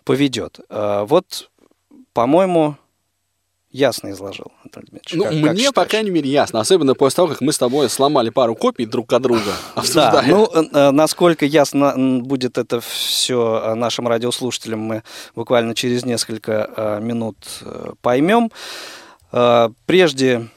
поведет. 0.03 0.59
Вот, 0.69 1.49
по-моему, 2.13 2.77
ясно 3.73 4.11
изложил, 4.11 4.51
Антон 4.63 4.83
Дмитриевич. 4.89 5.13
Ну, 5.13 5.23
как, 5.23 5.53
мне, 5.53 5.65
как 5.65 5.73
по 5.73 5.85
крайней 5.85 6.11
мере, 6.11 6.29
ясно. 6.29 6.61
Особенно 6.61 6.93
после 6.93 7.17
того, 7.17 7.27
как 7.29 7.41
мы 7.41 7.51
с 7.51 7.57
тобой 7.57 7.89
сломали 7.89 8.29
пару 8.29 8.55
копий 8.55 8.85
друг 8.85 9.11
от 9.11 9.21
друга, 9.23 9.51
Да, 9.93 10.23
ну, 10.27 10.49
э, 10.53 10.63
э, 10.71 10.91
насколько 10.91 11.45
ясно 11.45 12.21
будет 12.21 12.57
это 12.57 12.79
все 12.79 13.61
э, 13.63 13.73
нашим 13.73 14.07
радиослушателям, 14.07 14.79
мы 14.79 15.03
буквально 15.35 15.75
через 15.75 16.05
несколько 16.05 16.99
минут 17.01 17.35
поймем. 18.01 18.51
Прежде 19.85 20.47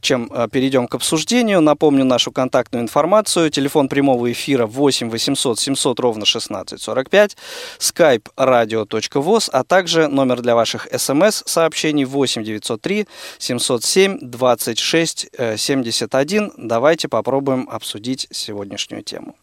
чем 0.00 0.30
э, 0.32 0.48
перейдем 0.50 0.86
к 0.86 0.94
обсуждению, 0.94 1.60
напомню 1.60 2.04
нашу 2.04 2.32
контактную 2.32 2.82
информацию. 2.82 3.50
Телефон 3.50 3.88
прямого 3.88 4.30
эфира 4.30 4.66
8 4.66 5.10
800 5.10 5.58
700 5.58 6.00
ровно 6.00 6.24
16 6.24 6.80
45, 6.80 7.36
skype 7.78 8.26
radio.voz, 8.36 9.50
а 9.52 9.64
также 9.64 10.08
номер 10.08 10.40
для 10.40 10.54
ваших 10.54 10.88
смс-сообщений 10.96 12.04
8 12.04 12.44
903 12.44 13.06
707 13.38 14.18
26 14.22 15.28
71. 15.56 16.52
Давайте 16.56 17.08
попробуем 17.08 17.68
обсудить 17.70 18.28
сегодняшнюю 18.30 19.02
тему. 19.02 19.36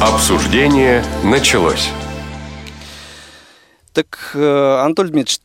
Обсуждение 0.00 1.04
началось. 1.22 1.90
Так, 3.92 4.30
э, 4.34 4.80
Анатолий 4.82 5.10
Дмитриевич, 5.10 5.40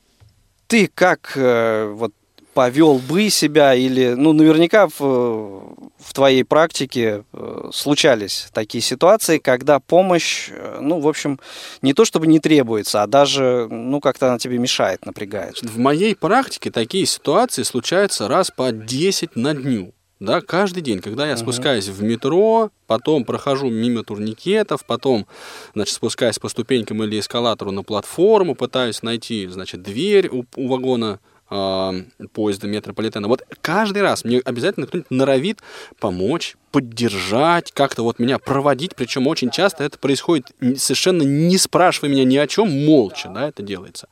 ты 0.67 0.87
как 0.87 1.33
э, 1.35 1.91
вот 1.93 2.13
повел 2.55 2.99
бы 2.99 3.29
себя 3.29 3.75
или, 3.75 4.13
ну, 4.13 4.31
наверняка 4.31 4.87
в, 4.87 4.97
в 4.99 6.13
твоей 6.13 6.45
практике 6.45 7.25
э, 7.33 7.69
случались 7.73 8.47
такие 8.53 8.81
ситуации, 8.81 9.39
когда 9.39 9.81
помощь, 9.81 10.49
э, 10.51 10.79
ну, 10.81 11.01
в 11.01 11.07
общем, 11.07 11.37
не 11.81 11.93
то 11.93 12.05
чтобы 12.05 12.27
не 12.27 12.39
требуется, 12.39 13.03
а 13.03 13.07
даже, 13.07 13.67
ну, 13.69 13.99
как-то 13.99 14.29
она 14.29 14.39
тебе 14.39 14.57
мешает, 14.57 15.05
напрягает. 15.05 15.61
В 15.61 15.77
моей 15.77 16.15
практике 16.15 16.71
такие 16.71 17.05
ситуации 17.05 17.63
случаются 17.63 18.29
раз 18.29 18.51
по 18.51 18.71
10 18.71 19.35
на 19.35 19.53
дню. 19.53 19.93
Да, 20.21 20.39
каждый 20.39 20.81
день, 20.81 20.99
когда 20.99 21.27
я 21.27 21.33
uh-huh. 21.33 21.37
спускаюсь 21.37 21.89
в 21.89 22.01
метро, 22.01 22.71
потом 22.87 23.25
прохожу 23.25 23.69
мимо 23.69 24.01
турникетов, 24.05 24.85
потом, 24.85 25.27
значит, 25.73 25.93
спускаюсь 25.93 26.39
по 26.39 26.47
ступенькам 26.47 27.03
или 27.03 27.19
эскалатору 27.19 27.71
на 27.71 27.83
платформу, 27.83 28.55
пытаюсь 28.55 29.03
найти, 29.03 29.45
значит, 29.47 29.83
дверь 29.83 30.29
у, 30.29 30.45
у 30.55 30.69
вагона 30.69 31.19
э, 31.49 32.03
поезда 32.33 32.67
метрополитена. 32.67 33.27
Вот 33.27 33.43
каждый 33.61 34.01
раз 34.01 34.23
мне 34.23 34.39
обязательно 34.39 34.87
кто-нибудь 34.87 35.11
норовит 35.11 35.59
помочь, 35.99 36.55
поддержать, 36.71 37.71
как-то 37.71 38.03
вот 38.03 38.19
меня 38.19 38.37
проводить, 38.37 38.95
причем 38.95 39.27
очень 39.27 39.49
часто 39.49 39.85
это 39.85 39.97
происходит 39.97 40.51
совершенно 40.75 41.23
не 41.23 41.57
спрашивая 41.57 42.09
меня 42.09 42.25
ни 42.25 42.35
о 42.35 42.47
чем, 42.47 42.69
молча, 42.85 43.29
да, 43.29 43.47
это 43.47 43.63
делается. 43.63 44.09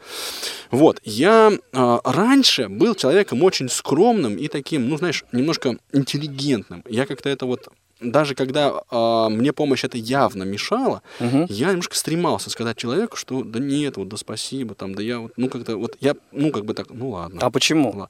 Вот, 0.71 1.01
я 1.03 1.51
э, 1.51 1.99
раньше 2.05 2.69
был 2.69 2.95
человеком 2.95 3.43
очень 3.43 3.69
скромным 3.69 4.37
и 4.37 4.47
таким, 4.47 4.87
ну, 4.87 4.97
знаешь, 4.97 5.25
немножко 5.31 5.77
интеллигентным. 5.91 6.83
Я 6.87 7.05
как-то 7.05 7.29
это 7.29 7.45
вот 7.45 7.67
даже 8.03 8.35
когда 8.35 8.73
э, 8.89 9.27
мне 9.29 9.53
помощь 9.53 9.83
это 9.83 9.97
явно 9.97 10.43
мешала, 10.43 11.01
угу. 11.19 11.45
я 11.49 11.69
немножко 11.69 11.95
стремался 11.95 12.49
сказать 12.49 12.77
человеку, 12.77 13.17
что 13.17 13.43
да 13.43 13.59
нет, 13.59 13.97
вот 13.97 14.09
да 14.09 14.17
спасибо, 14.17 14.75
там, 14.75 14.95
да 14.95 15.01
я 15.01 15.19
вот, 15.19 15.33
ну 15.37 15.49
как-то 15.49 15.77
вот 15.77 15.97
я, 15.99 16.15
ну 16.31 16.51
как 16.51 16.65
бы 16.65 16.73
так, 16.73 16.87
ну 16.89 17.09
ладно. 17.09 17.39
А 17.41 17.49
почему? 17.49 17.87
Ладно. 17.89 18.09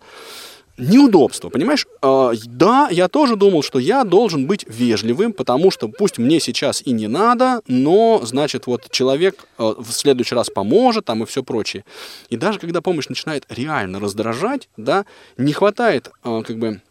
Неудобство, 0.78 1.50
понимаешь? 1.50 1.86
Э, 2.02 2.32
да, 2.46 2.90
я 2.90 3.08
тоже 3.08 3.36
думал, 3.36 3.62
что 3.62 3.78
я 3.78 4.04
должен 4.04 4.48
быть 4.48 4.66
вежливым, 4.68 5.32
потому 5.32 5.70
что 5.70 5.88
пусть 5.88 6.18
мне 6.18 6.40
сейчас 6.40 6.82
и 6.84 6.92
не 6.92 7.08
надо, 7.08 7.62
но, 7.68 8.22
значит, 8.24 8.66
вот 8.66 8.90
человек 8.90 9.46
э, 9.60 9.74
в 9.78 9.92
следующий 9.92 10.34
раз 10.34 10.50
поможет, 10.50 11.06
там 11.06 11.22
и 11.22 11.26
все 11.28 11.44
прочее. 11.44 11.86
И 12.30 12.38
даже 12.38 12.58
когда 12.58 12.82
помощь 12.82 13.08
начинает 13.08 13.46
реально 13.50 14.00
раздражать, 14.00 14.68
да, 14.76 15.06
не 15.38 15.54
хватает, 15.54 16.10
э, 16.24 16.42
как 16.44 16.58
бы, 16.58 16.82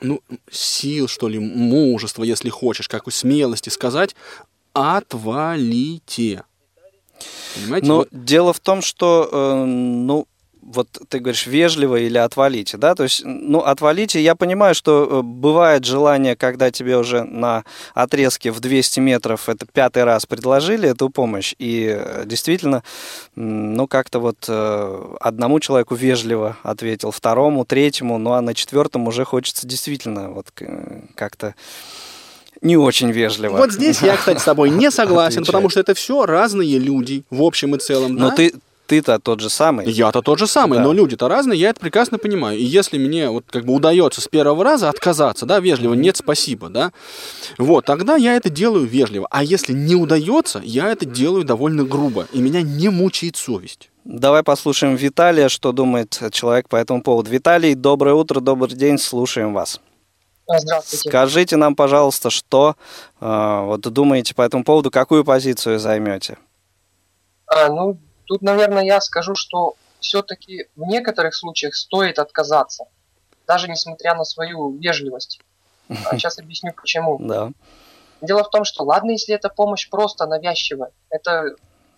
ну, 0.00 0.22
сил, 0.50 1.08
что 1.08 1.28
ли, 1.28 1.38
мужества, 1.38 2.22
если 2.22 2.48
хочешь, 2.48 2.88
какой 2.88 3.12
смелости 3.12 3.68
сказать, 3.68 4.14
отвалите. 4.72 6.44
Понимаете? 7.54 7.86
Но 7.86 7.96
вот... 7.96 8.08
дело 8.12 8.52
в 8.52 8.60
том, 8.60 8.82
что, 8.82 9.28
э, 9.30 9.64
ну, 9.64 10.26
вот 10.72 10.88
ты 11.08 11.18
говоришь 11.18 11.46
вежливо 11.46 11.96
или 11.96 12.18
отвалите, 12.18 12.76
да, 12.76 12.94
то 12.94 13.04
есть, 13.04 13.22
ну, 13.24 13.60
отвалите, 13.60 14.20
я 14.20 14.34
понимаю, 14.34 14.74
что 14.74 15.08
э, 15.10 15.22
бывает 15.22 15.84
желание, 15.84 16.36
когда 16.36 16.70
тебе 16.70 16.96
уже 16.96 17.24
на 17.24 17.64
отрезке 17.94 18.50
в 18.50 18.60
200 18.60 19.00
метров 19.00 19.48
это 19.48 19.66
пятый 19.66 20.04
раз 20.04 20.26
предложили 20.26 20.90
эту 20.90 21.10
помощь, 21.10 21.54
и 21.58 21.96
э, 21.98 22.24
действительно, 22.26 22.82
ну, 23.34 23.86
как-то 23.86 24.18
вот 24.18 24.44
э, 24.48 25.14
одному 25.20 25.60
человеку 25.60 25.94
вежливо 25.94 26.56
ответил, 26.62 27.10
второму, 27.10 27.64
третьему, 27.64 28.18
ну, 28.18 28.32
а 28.32 28.40
на 28.40 28.54
четвертом 28.54 29.08
уже 29.08 29.24
хочется 29.24 29.66
действительно 29.66 30.30
вот 30.30 30.52
как-то 31.14 31.54
не 32.60 32.76
очень 32.76 33.10
вежливо. 33.10 33.56
Вот 33.56 33.72
здесь 33.72 34.02
я, 34.02 34.16
кстати, 34.16 34.38
с 34.38 34.44
тобой 34.44 34.70
не 34.70 34.90
согласен, 34.90 35.44
потому 35.44 35.68
что 35.68 35.80
это 35.80 35.94
все 35.94 36.26
разные 36.26 36.78
люди 36.78 37.24
в 37.30 37.42
общем 37.42 37.74
и 37.74 37.78
целом. 37.78 38.14
Но 38.14 38.30
да? 38.30 38.36
ты, 38.36 38.54
ты-то 38.88 39.18
тот 39.18 39.40
же 39.40 39.50
самый. 39.50 39.88
Я-то 39.88 40.22
тот 40.22 40.38
же 40.38 40.46
самый, 40.46 40.78
да. 40.78 40.84
но 40.84 40.92
люди-то 40.92 41.28
разные, 41.28 41.60
я 41.60 41.68
это 41.68 41.78
прекрасно 41.78 42.18
понимаю. 42.18 42.58
И 42.58 42.64
если 42.64 42.98
мне 42.98 43.28
вот 43.28 43.44
как 43.50 43.66
бы 43.66 43.74
удается 43.74 44.20
с 44.22 44.28
первого 44.28 44.64
раза 44.64 44.88
отказаться, 44.88 45.44
да, 45.44 45.60
вежливо, 45.60 45.92
нет, 45.92 46.16
спасибо, 46.16 46.70
да, 46.70 46.92
вот, 47.58 47.84
тогда 47.84 48.16
я 48.16 48.34
это 48.34 48.48
делаю 48.48 48.86
вежливо. 48.86 49.28
А 49.30 49.44
если 49.44 49.74
не 49.74 49.94
удается, 49.94 50.60
я 50.64 50.90
это 50.90 51.04
делаю 51.04 51.44
довольно 51.44 51.84
грубо, 51.84 52.26
и 52.32 52.40
меня 52.40 52.62
не 52.62 52.88
мучает 52.88 53.36
совесть. 53.36 53.90
Давай 54.04 54.42
послушаем 54.42 54.96
Виталия, 54.96 55.50
что 55.50 55.72
думает 55.72 56.18
человек 56.32 56.70
по 56.70 56.76
этому 56.76 57.02
поводу. 57.02 57.30
Виталий, 57.30 57.74
доброе 57.74 58.14
утро, 58.14 58.40
добрый 58.40 58.74
день, 58.74 58.98
слушаем 58.98 59.52
вас. 59.52 59.80
Здравствуйте. 60.46 61.10
Скажите 61.10 61.56
нам, 61.56 61.76
пожалуйста, 61.76 62.30
что 62.30 62.74
э, 63.20 63.62
вот 63.66 63.82
думаете 63.82 64.34
по 64.34 64.40
этому 64.40 64.64
поводу, 64.64 64.90
какую 64.90 65.26
позицию 65.26 65.78
займете? 65.78 66.38
А, 67.46 67.68
ну, 67.68 67.98
тут, 68.28 68.42
наверное, 68.42 68.84
я 68.84 69.00
скажу, 69.00 69.34
что 69.34 69.74
все-таки 70.00 70.66
в 70.76 70.82
некоторых 70.82 71.34
случаях 71.34 71.74
стоит 71.74 72.18
отказаться, 72.18 72.84
даже 73.46 73.68
несмотря 73.68 74.14
на 74.14 74.24
свою 74.24 74.76
вежливость. 74.76 75.40
А 75.88 75.94
сейчас 76.12 76.38
объясню 76.38 76.72
почему. 76.72 77.18
Да. 77.18 77.50
Дело 78.20 78.44
в 78.44 78.50
том, 78.50 78.64
что 78.64 78.84
ладно, 78.84 79.12
если 79.12 79.34
эта 79.34 79.48
помощь 79.48 79.88
просто 79.88 80.26
навязчивая, 80.26 80.90
это, 81.08 81.54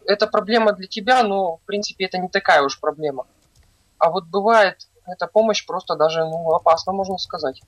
это 0.07 0.27
проблема 0.27 0.73
для 0.73 0.87
тебя, 0.87 1.23
но 1.25 1.57
в 1.57 1.61
принципе 1.63 2.05
это 2.05 2.19
не 2.19 2.29
такая 2.29 2.63
уж 2.63 2.79
проблема. 2.79 3.27
А 3.99 4.11
вот 4.11 4.25
бывает 4.27 4.87
эта 5.07 5.27
помощь 5.27 5.67
просто 5.67 5.97
даже 5.97 6.21
ну, 6.21 6.55
опасна, 6.55 6.93
можно 6.93 7.19
сказать. 7.19 7.61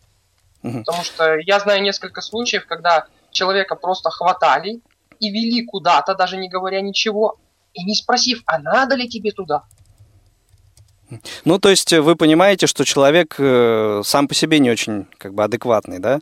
Потому 0.63 1.03
что 1.03 1.37
я 1.39 1.59
знаю 1.59 1.83
несколько 1.83 2.21
случаев, 2.21 2.67
когда 2.67 3.07
человека 3.33 3.75
просто 3.75 4.11
хватали 4.11 4.81
и 5.19 5.31
вели 5.31 5.67
куда-то, 5.67 6.15
даже 6.15 6.37
не 6.37 6.49
говоря 6.49 6.81
ничего, 6.81 7.37
и 7.75 7.85
не 7.85 7.95
спросив, 7.95 8.43
а 8.47 8.59
надо 8.59 8.95
ли 8.95 9.09
тебе 9.09 9.33
туда. 9.33 9.65
Ну, 11.45 11.59
то 11.59 11.69
есть 11.69 11.93
вы 11.93 12.17
понимаете, 12.17 12.67
что 12.67 12.85
человек 12.85 13.37
э, 13.39 14.03
сам 14.05 14.29
по 14.29 14.35
себе 14.35 14.59
не 14.59 14.71
очень 14.71 15.07
как 15.19 15.35
бы 15.35 15.45
адекватный, 15.45 15.99
да? 15.99 16.21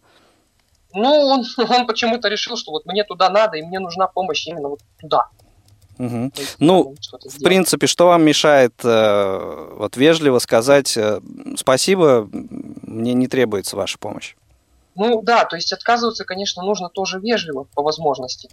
Ну, 0.92 1.08
он, 1.08 1.44
он 1.68 1.86
почему-то 1.86 2.28
решил, 2.28 2.56
что 2.56 2.72
вот 2.72 2.86
мне 2.86 3.04
туда 3.04 3.30
надо, 3.30 3.56
и 3.56 3.62
мне 3.62 3.78
нужна 3.78 4.06
помощь 4.06 4.46
именно 4.46 4.68
вот 4.68 4.80
туда. 5.00 5.28
Угу. 5.98 6.32
Есть, 6.34 6.56
ну, 6.58 6.94
в 7.12 7.42
принципе, 7.42 7.86
что 7.86 8.06
вам 8.06 8.22
мешает 8.22 8.72
э, 8.82 9.74
вот 9.76 9.96
вежливо 9.96 10.38
сказать 10.38 10.96
э, 10.96 11.20
спасибо, 11.56 12.28
мне 12.32 13.12
не 13.12 13.28
требуется 13.28 13.76
ваша 13.76 13.98
помощь? 13.98 14.34
Ну 14.94 15.22
да, 15.22 15.44
то 15.44 15.56
есть 15.56 15.72
отказываться, 15.72 16.24
конечно, 16.24 16.62
нужно 16.62 16.88
тоже 16.88 17.20
вежливо 17.20 17.64
по 17.74 17.82
возможности. 17.82 18.48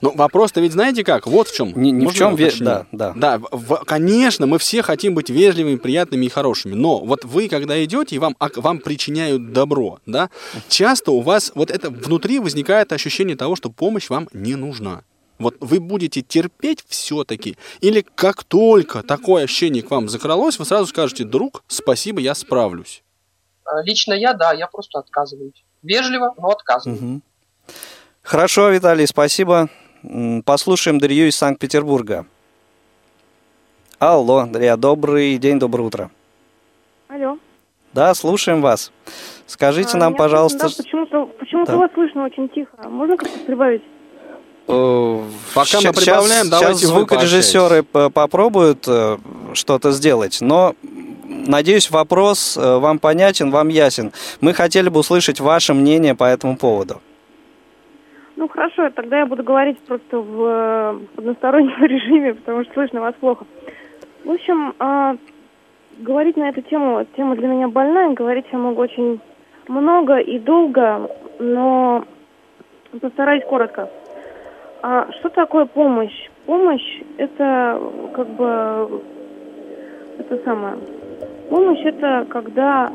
Ну, 0.00 0.12
вопрос-то 0.14 0.60
ведь 0.60 0.72
знаете 0.72 1.04
как? 1.04 1.26
Вот 1.26 1.48
в 1.48 1.54
чем. 1.54 1.72
Не, 1.74 1.90
не 1.90 2.06
в 2.06 2.14
чем, 2.14 2.36
ве... 2.36 2.52
да, 2.60 2.86
да. 2.92 3.12
Да, 3.16 3.38
в... 3.38 3.84
конечно, 3.84 4.46
мы 4.46 4.58
все 4.58 4.82
хотим 4.82 5.14
быть 5.14 5.30
вежливыми, 5.30 5.76
приятными 5.76 6.26
и 6.26 6.28
хорошими, 6.28 6.74
но 6.74 6.98
вот 6.98 7.24
вы, 7.24 7.48
когда 7.48 7.82
идете, 7.84 8.16
и 8.16 8.18
вам, 8.18 8.36
вам 8.38 8.78
причиняют 8.78 9.52
добро, 9.52 10.00
да, 10.06 10.30
часто 10.68 11.12
у 11.12 11.20
вас 11.20 11.52
вот 11.54 11.70
это 11.70 11.90
внутри 11.90 12.38
возникает 12.38 12.92
ощущение 12.92 13.36
того, 13.36 13.56
что 13.56 13.70
помощь 13.70 14.10
вам 14.10 14.28
не 14.32 14.54
нужна. 14.54 15.02
Вот 15.38 15.56
вы 15.60 15.80
будете 15.80 16.22
терпеть 16.22 16.84
все-таки, 16.86 17.56
или 17.80 18.02
как 18.14 18.44
только 18.44 19.02
такое 19.02 19.44
ощущение 19.44 19.82
к 19.82 19.90
вам 19.90 20.08
закралось, 20.08 20.58
вы 20.58 20.64
сразу 20.64 20.86
скажете, 20.86 21.24
друг, 21.24 21.64
спасибо, 21.66 22.20
я 22.20 22.34
справлюсь. 22.34 23.02
А, 23.64 23.82
лично 23.82 24.12
я, 24.14 24.34
да, 24.34 24.52
я 24.52 24.68
просто 24.68 25.00
отказываюсь. 25.00 25.64
Вежливо, 25.82 26.34
но 26.38 26.50
отказываюсь. 26.50 27.00
Угу. 27.00 27.20
Хорошо, 28.24 28.70
Виталий, 28.70 29.06
спасибо. 29.06 29.68
Послушаем 30.46 30.98
Дарью 30.98 31.28
из 31.28 31.36
Санкт-Петербурга. 31.36 32.24
Алло, 33.98 34.46
Дарья, 34.46 34.76
добрый 34.76 35.36
день, 35.36 35.58
доброе 35.58 35.82
утро. 35.82 36.10
Алло. 37.08 37.38
Да, 37.92 38.14
слушаем 38.14 38.62
вас. 38.62 38.92
Скажите 39.46 39.90
а, 39.94 39.98
нам, 39.98 40.14
пожалуйста... 40.14 40.68
Да, 40.68 40.74
почему-то 40.74 41.26
почему 41.38 41.66
да. 41.66 41.76
вас 41.76 41.90
слышно 41.92 42.24
очень 42.24 42.48
тихо. 42.48 42.88
Можно 42.88 43.18
как-то 43.18 43.38
прибавить? 43.40 43.82
Э, 44.68 45.22
Пока 45.54 45.80
мы 45.82 45.92
прибавляем, 45.92 46.46
сейчас, 46.46 46.48
давайте 46.48 46.80
сейчас 46.80 46.88
звукорежиссеры 46.88 47.82
попробуют 47.82 48.88
э, 48.88 49.18
что-то 49.52 49.92
сделать, 49.92 50.38
но 50.40 50.74
надеюсь, 51.24 51.90
вопрос 51.90 52.56
э, 52.56 52.78
вам 52.78 52.98
понятен, 52.98 53.50
вам 53.50 53.68
ясен. 53.68 54.12
Мы 54.40 54.54
хотели 54.54 54.88
бы 54.88 55.00
услышать 55.00 55.40
ваше 55.40 55.74
мнение 55.74 56.14
по 56.14 56.24
этому 56.24 56.56
поводу. 56.56 57.02
Ну 58.36 58.48
хорошо, 58.48 58.90
тогда 58.90 59.18
я 59.18 59.26
буду 59.26 59.44
говорить 59.44 59.78
просто 59.80 60.18
в 60.18 61.00
одностороннем 61.16 61.76
режиме, 61.84 62.34
потому 62.34 62.64
что 62.64 62.74
слышно 62.74 63.00
вас 63.00 63.14
плохо. 63.20 63.44
В 64.24 64.30
общем, 64.30 64.74
а, 64.78 65.16
говорить 65.98 66.36
на 66.36 66.48
эту 66.48 66.62
тему, 66.62 67.04
тема 67.16 67.36
для 67.36 67.46
меня 67.46 67.68
больная, 67.68 68.10
говорить 68.10 68.46
я 68.50 68.58
могу 68.58 68.80
очень 68.82 69.20
много 69.68 70.18
и 70.18 70.38
долго, 70.38 71.08
но 71.38 72.04
постараюсь 73.00 73.44
коротко. 73.44 73.88
А 74.82 75.10
что 75.12 75.28
такое 75.28 75.66
помощь? 75.66 76.28
Помощь 76.46 77.02
это 77.16 77.80
как 78.14 78.28
бы 78.28 79.02
это 80.18 80.42
самое. 80.44 80.76
Помощь 81.48 81.84
это 81.84 82.26
когда 82.28 82.92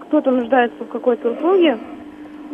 кто-то 0.00 0.30
нуждается 0.30 0.84
в 0.84 0.88
какой-то 0.88 1.30
услуге, 1.32 1.78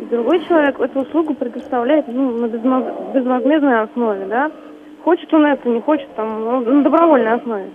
другой 0.05 0.43
человек 0.45 0.79
эту 0.79 1.01
услугу 1.01 1.33
предоставляет 1.33 2.07
ну, 2.07 2.31
на 2.31 2.47
безвозмездной 2.47 3.81
основе, 3.81 4.25
да. 4.25 4.51
Хочет 5.03 5.33
он 5.33 5.45
это, 5.45 5.67
не 5.67 5.81
хочет, 5.81 6.07
там, 6.15 6.63
на 6.63 6.83
добровольной 6.83 7.33
основе. 7.33 7.69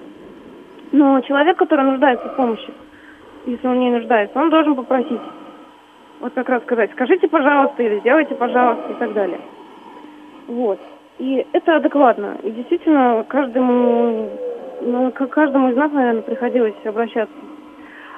Но 0.93 1.21
человек, 1.23 1.57
который 1.57 1.85
нуждается 1.85 2.29
в 2.29 2.37
помощи, 2.37 2.73
если 3.47 3.67
он 3.67 3.81
не 3.81 3.91
нуждается, 3.91 4.39
он 4.39 4.51
должен 4.51 4.75
попросить. 4.75 5.21
Вот 6.21 6.33
как 6.35 6.49
раз 6.49 6.63
сказать, 6.63 6.91
скажите, 6.93 7.29
пожалуйста, 7.29 7.83
или 7.83 8.01
сделайте, 8.01 8.35
пожалуйста, 8.35 8.93
и 8.93 8.95
так 8.95 9.13
далее. 9.13 9.41
Вот. 10.47 10.79
И 11.19 11.47
это 11.53 11.77
адекватно. 11.77 12.37
И 12.43 12.51
действительно, 12.51 13.25
каждому, 13.29 14.31
ну, 14.81 15.13
каждому 15.13 15.71
из 15.71 15.77
нас, 15.77 15.91
наверное, 15.93 16.23
приходилось 16.23 16.75
обращаться. 16.85 17.35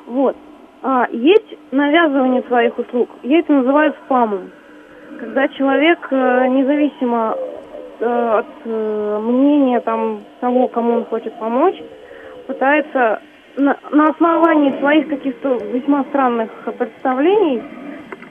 Вот. 0.07 0.37
А, 0.83 1.07
есть 1.11 1.57
навязывание 1.73 2.43
своих 2.43 2.79
услуг. 2.79 3.11
Я 3.23 3.41
это 3.41 3.53
называю 3.53 3.95
спамом. 4.05 4.51
Когда 5.19 5.49
человек, 5.49 6.07
э, 6.11 6.47
независимо 6.49 7.37
э, 7.99 8.39
от 8.39 8.47
э, 8.65 9.19
мнения 9.21 9.81
там, 9.81 10.21
того, 10.41 10.69
кому 10.69 10.95
он 10.95 11.05
хочет 11.07 11.37
помочь, 11.41 11.83
пытается 12.47 13.21
на, 13.57 13.77
на 13.91 14.05
основании 14.05 14.79
своих 14.79 15.09
каких-то 15.09 15.55
весьма 15.73 16.05
странных 16.05 16.51
представлений 16.79 17.61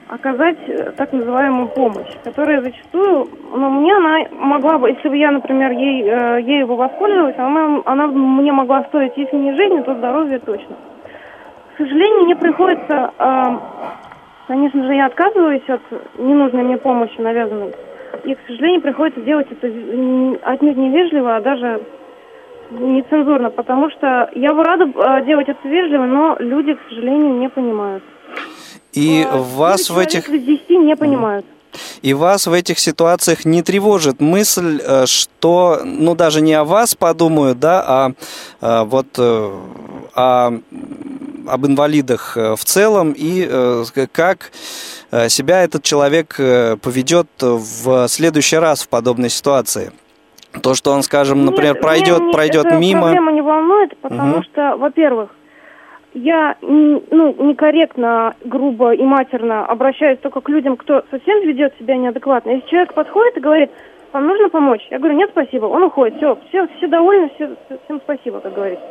оказать 0.08 0.56
так 0.96 1.12
называемую 1.12 1.68
помощь, 1.68 2.08
которая 2.24 2.62
зачастую, 2.62 3.28
ну, 3.54 3.70
мне 3.70 3.94
она 3.94 4.20
могла 4.32 4.78
бы, 4.78 4.88
если 4.88 5.10
бы 5.10 5.16
я, 5.18 5.30
например, 5.30 5.72
ей, 5.72 6.04
э, 6.04 6.40
ею 6.40 6.66
бы 6.66 6.76
воспользовалась, 6.76 7.36
она, 7.36 7.82
она 7.84 8.06
мне 8.06 8.52
могла 8.52 8.84
стоить, 8.84 9.12
если 9.16 9.36
не 9.36 9.52
жизни, 9.52 9.82
то 9.82 9.94
здоровье 9.94 10.38
точно. 10.38 10.76
К 11.78 11.82
сожалению, 11.82 12.24
мне 12.24 12.34
приходится, 12.34 13.12
э, 13.16 13.58
конечно 14.48 14.84
же, 14.84 14.94
я 14.94 15.06
отказываюсь 15.06 15.62
от 15.68 15.80
ненужной 16.18 16.64
мне 16.64 16.76
помощи, 16.76 17.20
навязанной, 17.20 17.72
и, 18.24 18.34
к 18.34 18.38
сожалению, 18.48 18.80
приходится 18.80 19.20
делать 19.20 19.46
это 19.48 19.68
отнюдь 20.42 20.76
невежливо, 20.76 21.36
а 21.36 21.40
даже 21.40 21.80
нецензурно, 22.72 23.50
потому 23.50 23.90
что 23.90 24.28
я 24.34 24.52
бы 24.54 24.64
рада 24.64 24.86
э, 24.92 25.24
делать 25.24 25.48
это 25.48 25.68
вежливо, 25.68 26.04
но 26.06 26.36
люди, 26.40 26.74
к 26.74 26.80
сожалению, 26.88 27.34
не 27.34 27.48
понимают. 27.48 28.02
И 28.92 29.24
а, 29.30 29.36
вас 29.36 29.88
в 29.88 29.98
этих... 29.98 30.28
не 30.28 30.96
понимают. 30.96 31.46
И 32.02 32.12
вас 32.12 32.48
в 32.48 32.52
этих 32.52 32.80
ситуациях 32.80 33.44
не 33.44 33.62
тревожит 33.62 34.20
мысль, 34.20 34.80
э, 34.84 35.06
что, 35.06 35.82
ну, 35.84 36.16
даже 36.16 36.40
не 36.40 36.54
о 36.54 36.64
вас 36.64 36.96
подумают, 36.96 37.60
да, 37.60 37.84
а, 37.86 38.10
а 38.60 38.84
вот 38.84 39.16
о, 39.16 40.58
об 41.48 41.66
инвалидах 41.66 42.36
в 42.36 42.64
целом 42.64 43.14
и 43.16 43.48
как 44.12 44.52
себя 45.28 45.62
этот 45.64 45.82
человек 45.82 46.36
поведет 46.36 47.28
в 47.40 48.08
следующий 48.08 48.56
раз 48.56 48.82
в 48.82 48.88
подобной 48.88 49.30
ситуации. 49.30 49.92
То, 50.62 50.74
что 50.74 50.92
он, 50.92 51.02
скажем, 51.02 51.44
например, 51.44 51.74
Нет, 51.74 51.82
пройдет, 51.82 52.32
пройдет 52.32 52.66
эта 52.66 52.76
мимо. 52.76 53.02
Проблема 53.02 53.32
не 53.32 53.42
волнует 53.42 53.96
потому 53.98 54.36
Мгм. 54.36 54.42
что, 54.44 54.76
во-первых, 54.78 55.30
я 56.14 56.56
ну, 56.62 57.34
некорректно, 57.38 58.34
грубо 58.44 58.92
и 58.92 59.02
матерно 59.02 59.66
обращаюсь 59.66 60.18
только 60.20 60.40
к 60.40 60.48
людям, 60.48 60.76
кто 60.76 61.02
совсем 61.10 61.46
ведет 61.46 61.74
себя 61.78 61.96
неадекватно. 61.96 62.50
Если 62.50 62.68
человек 62.68 62.94
подходит 62.94 63.36
и 63.36 63.40
говорит, 63.40 63.70
вам 64.12 64.26
нужно 64.26 64.48
помочь? 64.48 64.80
Я 64.90 64.98
говорю, 64.98 65.16
нет, 65.16 65.30
спасибо. 65.32 65.66
Он 65.66 65.82
уходит. 65.82 66.16
Все, 66.16 66.38
все, 66.48 66.66
все 66.78 66.86
довольны, 66.88 67.30
все, 67.34 67.54
всем 67.84 68.00
спасибо, 68.02 68.40
как 68.40 68.54
говорится. 68.54 68.84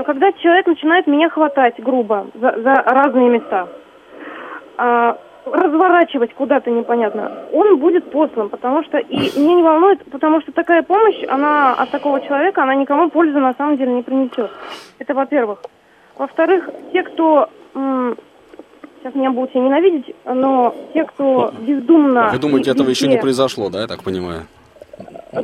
Но 0.00 0.04
когда 0.04 0.32
человек 0.32 0.66
начинает 0.66 1.06
меня 1.06 1.28
хватать 1.28 1.74
грубо 1.78 2.26
за, 2.32 2.58
за 2.62 2.74
разные 2.74 3.28
места, 3.28 3.68
а, 4.78 5.18
разворачивать 5.44 6.32
куда-то 6.32 6.70
непонятно, 6.70 7.30
он 7.52 7.76
будет 7.76 8.10
послан, 8.10 8.48
потому 8.48 8.82
что 8.84 8.96
и 8.96 9.38
мне 9.38 9.56
не 9.56 9.62
волнует, 9.62 10.02
потому 10.10 10.40
что 10.40 10.52
такая 10.52 10.82
помощь, 10.82 11.22
она 11.28 11.74
от 11.74 11.90
такого 11.90 12.22
человека, 12.22 12.62
она 12.62 12.76
никому 12.76 13.10
пользы 13.10 13.38
на 13.40 13.52
самом 13.52 13.76
деле 13.76 13.92
не 13.92 14.02
принесет. 14.02 14.50
Это 14.98 15.12
во-первых. 15.12 15.58
Во-вторых, 16.16 16.70
те, 16.94 17.02
кто 17.02 17.50
сейчас 17.74 19.14
меня 19.14 19.32
будут 19.32 19.50
все 19.50 19.60
ненавидеть, 19.60 20.14
но 20.24 20.74
те, 20.94 21.04
кто 21.04 21.52
бездумно... 21.60 22.30
Вы 22.32 22.38
думаете, 22.38 22.70
и 22.70 22.72
этого 22.72 22.88
еще 22.88 23.06
не 23.06 23.18
произошло, 23.18 23.68
да, 23.68 23.82
я 23.82 23.86
так 23.86 24.02
понимаю? 24.02 24.46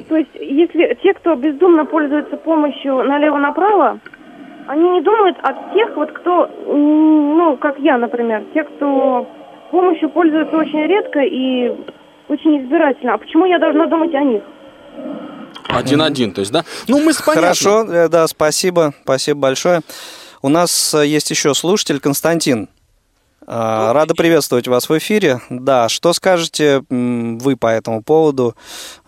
то 0.09 0.17
есть, 0.17 0.31
если 0.35 0.99
те, 1.03 1.13
кто 1.15 1.35
бездумно 1.35 1.85
пользуется 1.85 2.37
помощью 2.39 3.05
налево-направо, 3.05 4.01
они 4.69 4.91
не 4.91 5.01
думают 5.03 5.37
о 5.43 5.53
тех, 5.75 5.97
вот 5.97 6.13
кто, 6.13 6.51
ну, 6.67 7.57
как 7.57 7.79
я, 7.79 7.99
например, 7.99 8.45
те, 8.53 8.65
кто 8.65 9.29
помощью 9.71 10.11
пользуется 10.11 10.57
очень 10.57 10.87
редко 10.87 11.21
и 11.21 11.73
очень 12.29 12.63
избирательно. 12.63 13.15
А 13.15 13.19
почему 13.19 13.47
я 13.47 13.59
должна 13.59 13.87
думать 13.87 14.15
о 14.15 14.23
них? 14.23 14.43
Один-один, 15.69 16.33
то 16.33 16.41
есть, 16.41 16.53
да? 16.53 16.65
Ну, 16.89 16.99
мы 16.99 17.13
понятно. 17.13 17.35
Хорошо, 17.35 17.85
э, 17.85 18.09
да, 18.09 18.27
спасибо, 18.27 18.95
спасибо 19.03 19.41
большое. 19.41 19.81
У 20.43 20.49
нас 20.49 20.95
э, 20.95 21.07
есть 21.07 21.31
еще 21.31 21.55
слушатель 21.55 22.01
Константин. 22.01 22.69
А, 23.49 23.93
Рада 23.93 24.15
приветствовать 24.15 24.67
вас 24.67 24.89
в 24.89 24.99
эфире. 24.99 25.41
Да, 25.51 25.89
что 25.89 26.13
скажете 26.13 26.83
вы 26.89 27.57
по 27.57 27.69
этому 27.69 28.03
поводу? 28.03 28.57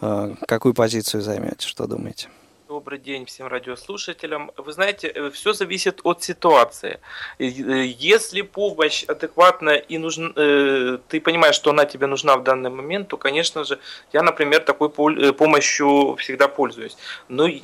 А, 0.01 0.33
Какую 0.47 0.75
позицию 0.75 1.23
займете? 1.23 1.67
Что 1.67 1.87
думаете? 1.87 2.29
Добрый 2.69 2.99
день 2.99 3.25
всем 3.25 3.47
радиослушателям. 3.47 4.51
Вы 4.59 4.73
знаете, 4.73 5.31
все 5.31 5.55
зависит 5.55 6.01
от 6.05 6.23
ситуации. 6.23 7.01
Э, 7.39 7.47
э, 7.47 7.87
Если 7.87 8.43
помощь 8.43 9.05
адекватная 9.05 9.77
и 9.77 9.97
нужна, 9.97 10.31
э, 10.37 10.99
ты 11.09 11.19
понимаешь, 11.23 11.55
что 11.55 11.71
она 11.71 11.87
тебе 11.87 12.07
нужна 12.07 12.37
в 12.37 12.43
данный 12.43 12.69
момент, 12.69 13.09
то, 13.09 13.17
конечно 13.17 13.65
же, 13.65 13.79
я, 14.13 14.23
например, 14.23 14.61
такой 14.65 14.89
э, 14.89 15.33
помощью 15.33 16.17
всегда 16.17 16.47
пользуюсь. 16.47 16.99
Но 17.29 17.47
и- 17.47 17.63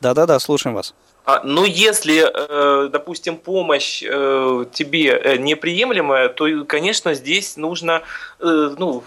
Да-да-да, 0.00 0.40
слушаем 0.40 0.74
вас. 0.74 0.92
А, 1.24 1.40
Но 1.44 1.64
если, 1.64 2.24
э, 2.24 2.88
допустим, 2.88 3.36
помощь 3.36 4.02
э, 4.04 4.64
тебе 4.72 5.10
э, 5.10 5.36
неприемлемая, 5.36 6.28
то, 6.28 6.64
конечно, 6.64 7.14
здесь 7.14 7.56
нужно, 7.56 8.02
ну, 8.40 9.04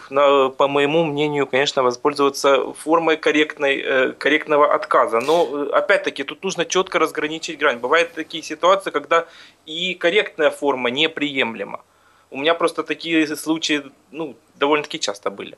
по 0.57 0.67
моему 0.67 1.03
мнению, 1.03 1.45
конечно, 1.45 1.83
воспользоваться 1.83 2.71
формой 2.73 3.17
корректной, 3.17 4.13
корректного 4.13 4.73
отказа. 4.73 5.19
Но, 5.19 5.67
опять-таки, 5.73 6.23
тут 6.23 6.43
нужно 6.43 6.63
четко 6.63 6.99
разграничить 6.99 7.59
грань. 7.59 7.79
Бывают 7.79 8.13
такие 8.13 8.43
ситуации, 8.43 8.91
когда 8.91 9.25
и 9.65 9.93
корректная 9.93 10.51
форма 10.51 10.89
неприемлема. 10.89 11.81
У 12.31 12.37
меня 12.37 12.53
просто 12.53 12.83
такие 12.83 13.27
случаи, 13.35 13.83
ну, 14.11 14.35
довольно-таки 14.55 14.99
часто 14.99 15.29
были. 15.29 15.57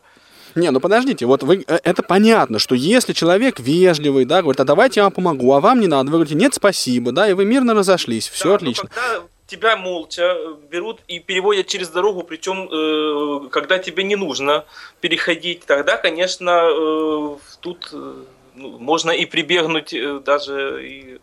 Не, 0.58 0.72
ну 0.72 0.80
подождите, 0.80 1.26
вот 1.28 1.43
вы, 1.43 1.63
э, 1.67 1.80
это 1.84 2.02
понятно, 2.02 2.58
что 2.58 2.74
если 2.74 3.13
человек 3.13 3.60
вежливый, 3.60 4.26
да, 4.26 4.41
говорит, 4.41 4.60
а 4.60 4.65
давайте 4.65 5.00
я 5.00 5.04
вам 5.04 5.13
помогу, 5.13 5.54
а 5.54 5.60
вам 5.60 5.80
не 5.80 5.88
надо, 5.88 6.10
вы 6.10 6.17
говорите, 6.17 6.36
нет, 6.36 6.56
спасибо, 6.56 7.12
да, 7.12 7.30
и 7.30 7.34
вы 7.34 7.46
мирно 7.46 7.76
разошлись, 7.76 8.28
все 8.28 8.46
Да, 8.46 8.50
но 8.50 8.56
отлично. 8.56 8.89
когда 8.89 9.28
тебя 9.46 9.78
молча 9.78 10.24
э, 10.24 10.56
берут 10.70 11.02
и 11.08 11.20
переводят 11.20 11.67
через 11.67 11.89
дорогу, 11.89 12.24
причем 12.24 12.67
э, 12.72 13.50
когда 13.50 13.78
тебе 13.78 14.04
не 14.04 14.15
нужно 14.15 14.65
переходить, 15.00 15.65
тогда, 15.65 15.98
конечно, 15.98 16.62
э, 16.63 17.38
тут 17.62 17.89
э, 17.93 18.13
ну, 18.56 18.80
можно 18.80 19.12
и 19.12 19.26
прибегнуть 19.26 19.93
э, 19.93 20.20
даже 20.26 20.86
и 20.86 21.20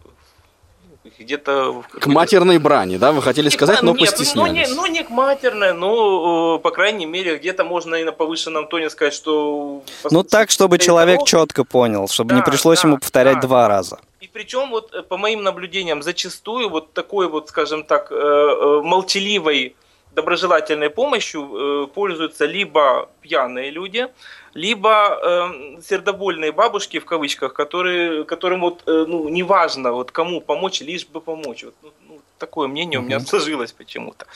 где-то... 1.18 1.82
К 2.00 2.06
матерной 2.06 2.58
брани, 2.58 2.96
да, 2.96 3.12
вы 3.12 3.22
хотели 3.22 3.46
Не 3.46 3.50
сказать, 3.50 3.82
но 3.82 3.92
нет, 3.92 4.00
ну, 4.00 4.06
постеснялись. 4.06 4.68
не, 4.68 4.74
ну, 4.74 4.86
не 4.86 5.02
к 5.02 5.10
матерной, 5.10 5.72
но, 5.72 6.56
э, 6.56 6.62
по 6.62 6.70
крайней 6.70 7.06
мере, 7.06 7.36
где-то 7.36 7.64
можно 7.64 7.94
и 7.96 8.04
на 8.04 8.12
повышенном 8.12 8.66
тоне 8.66 8.90
сказать, 8.90 9.14
что... 9.14 9.82
Ну 10.10 10.22
так, 10.22 10.50
чтобы 10.50 10.76
Перед 10.78 10.86
человек 10.86 11.16
дорогой- 11.18 11.28
четко 11.28 11.64
понял, 11.64 12.08
чтобы 12.08 12.34
не 12.34 12.40
Да, 12.40 12.46
пришлось 12.46 12.82
да, 12.82 12.88
ему 12.88 12.98
повторять 12.98 13.36
да, 13.40 13.46
два 13.46 13.68
раза. 13.68 13.98
И 14.20 14.28
причем 14.32 14.70
вот 14.70 14.94
э, 14.94 15.02
по 15.02 15.16
моим 15.16 15.42
наблюдениям 15.42 16.02
зачастую 16.02 16.68
вот 16.70 16.92
такой 16.92 17.28
вот, 17.28 17.48
скажем 17.50 17.84
так, 17.84 18.08
э, 18.10 18.14
э, 18.14 18.80
молчаливой 18.82 19.76
доброжелательной 20.14 20.90
помощью 20.90 21.42
э, 21.42 21.86
пользуются 21.94 22.46
либо 22.46 23.08
пьяные 23.20 23.70
люди, 23.70 24.08
либо 24.54 25.18
э, 25.22 25.82
сердобольные 25.82 26.52
бабушки 26.52 26.98
в 26.98 27.04
кавычках, 27.04 27.52
которые, 27.52 28.24
которым 28.24 28.60
вот 28.60 28.82
э, 28.86 29.04
ну 29.08 29.28
неважно 29.28 29.92
вот 29.92 30.10
кому 30.10 30.40
помочь, 30.40 30.80
лишь 30.80 31.06
бы 31.06 31.20
помочь. 31.20 31.64
Вот, 31.64 31.74
ну, 31.82 31.90
ну, 32.08 32.20
такое 32.38 32.68
мнение 32.68 32.98
у 32.98 33.02
меня 33.02 33.20
сложилось 33.20 33.72
почему-то. 33.72 34.26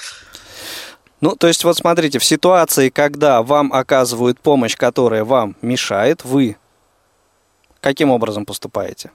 Ну, 1.21 1.35
то 1.35 1.49
есть, 1.49 1.65
вот 1.65 1.77
смотрите, 1.77 2.19
в 2.19 2.25
ситуации, 2.25 2.91
когда 2.91 3.43
вам 3.43 3.73
оказывают 3.73 4.39
помощь, 4.41 4.77
которая 4.77 5.25
вам 5.25 5.57
мешает, 5.63 6.25
вы 6.25 6.57
каким 7.81 8.11
образом 8.11 8.45
поступаете? 8.45 9.11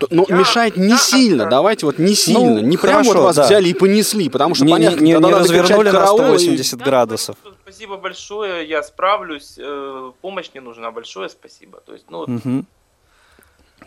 Т- 0.00 0.06
Ну, 0.10 0.26
Я- 0.28 0.36
мешает 0.36 0.76
не 0.76 0.88
я- 0.90 0.98
сильно, 0.98 1.44
да. 1.44 1.50
давайте 1.50 1.86
вот 1.86 1.98
не 1.98 2.14
сильно, 2.14 2.60
не 2.60 2.76
прям 2.76 3.02
хорошо, 3.04 3.12
вот 3.14 3.22
вас 3.24 3.36
да. 3.36 3.44
взяли 3.46 3.68
и 3.68 3.74
понесли, 3.74 4.28
потому 4.28 4.54
что 4.54 4.64
не, 4.64 4.72
не- 4.72 4.76
понятно, 4.76 5.00
не- 5.04 5.12
тогда 5.14 5.28
не 5.28 5.34
надо 5.34 5.44
кричать 5.48 5.62
развернули 5.62 5.86
на 5.90 5.92
«Караул!» 6.00 6.18
и- 6.18 6.22
180 6.38 6.78
Да, 6.78 6.84
градусов. 6.84 7.36
что 7.42 7.54
Спасибо 7.62 7.96
большое, 7.96 8.68
я 8.68 8.82
справлюсь. 8.82 9.54
э, 9.58 10.12
Помощь 10.20 10.50
не 10.54 10.60
нужна, 10.60 10.90
большое 10.90 11.28
спасибо. 11.28 11.80
То 11.84 11.92
есть, 11.94 12.06
ну, 12.10 12.18
вот 12.18 12.28
Мгм. 12.28 12.66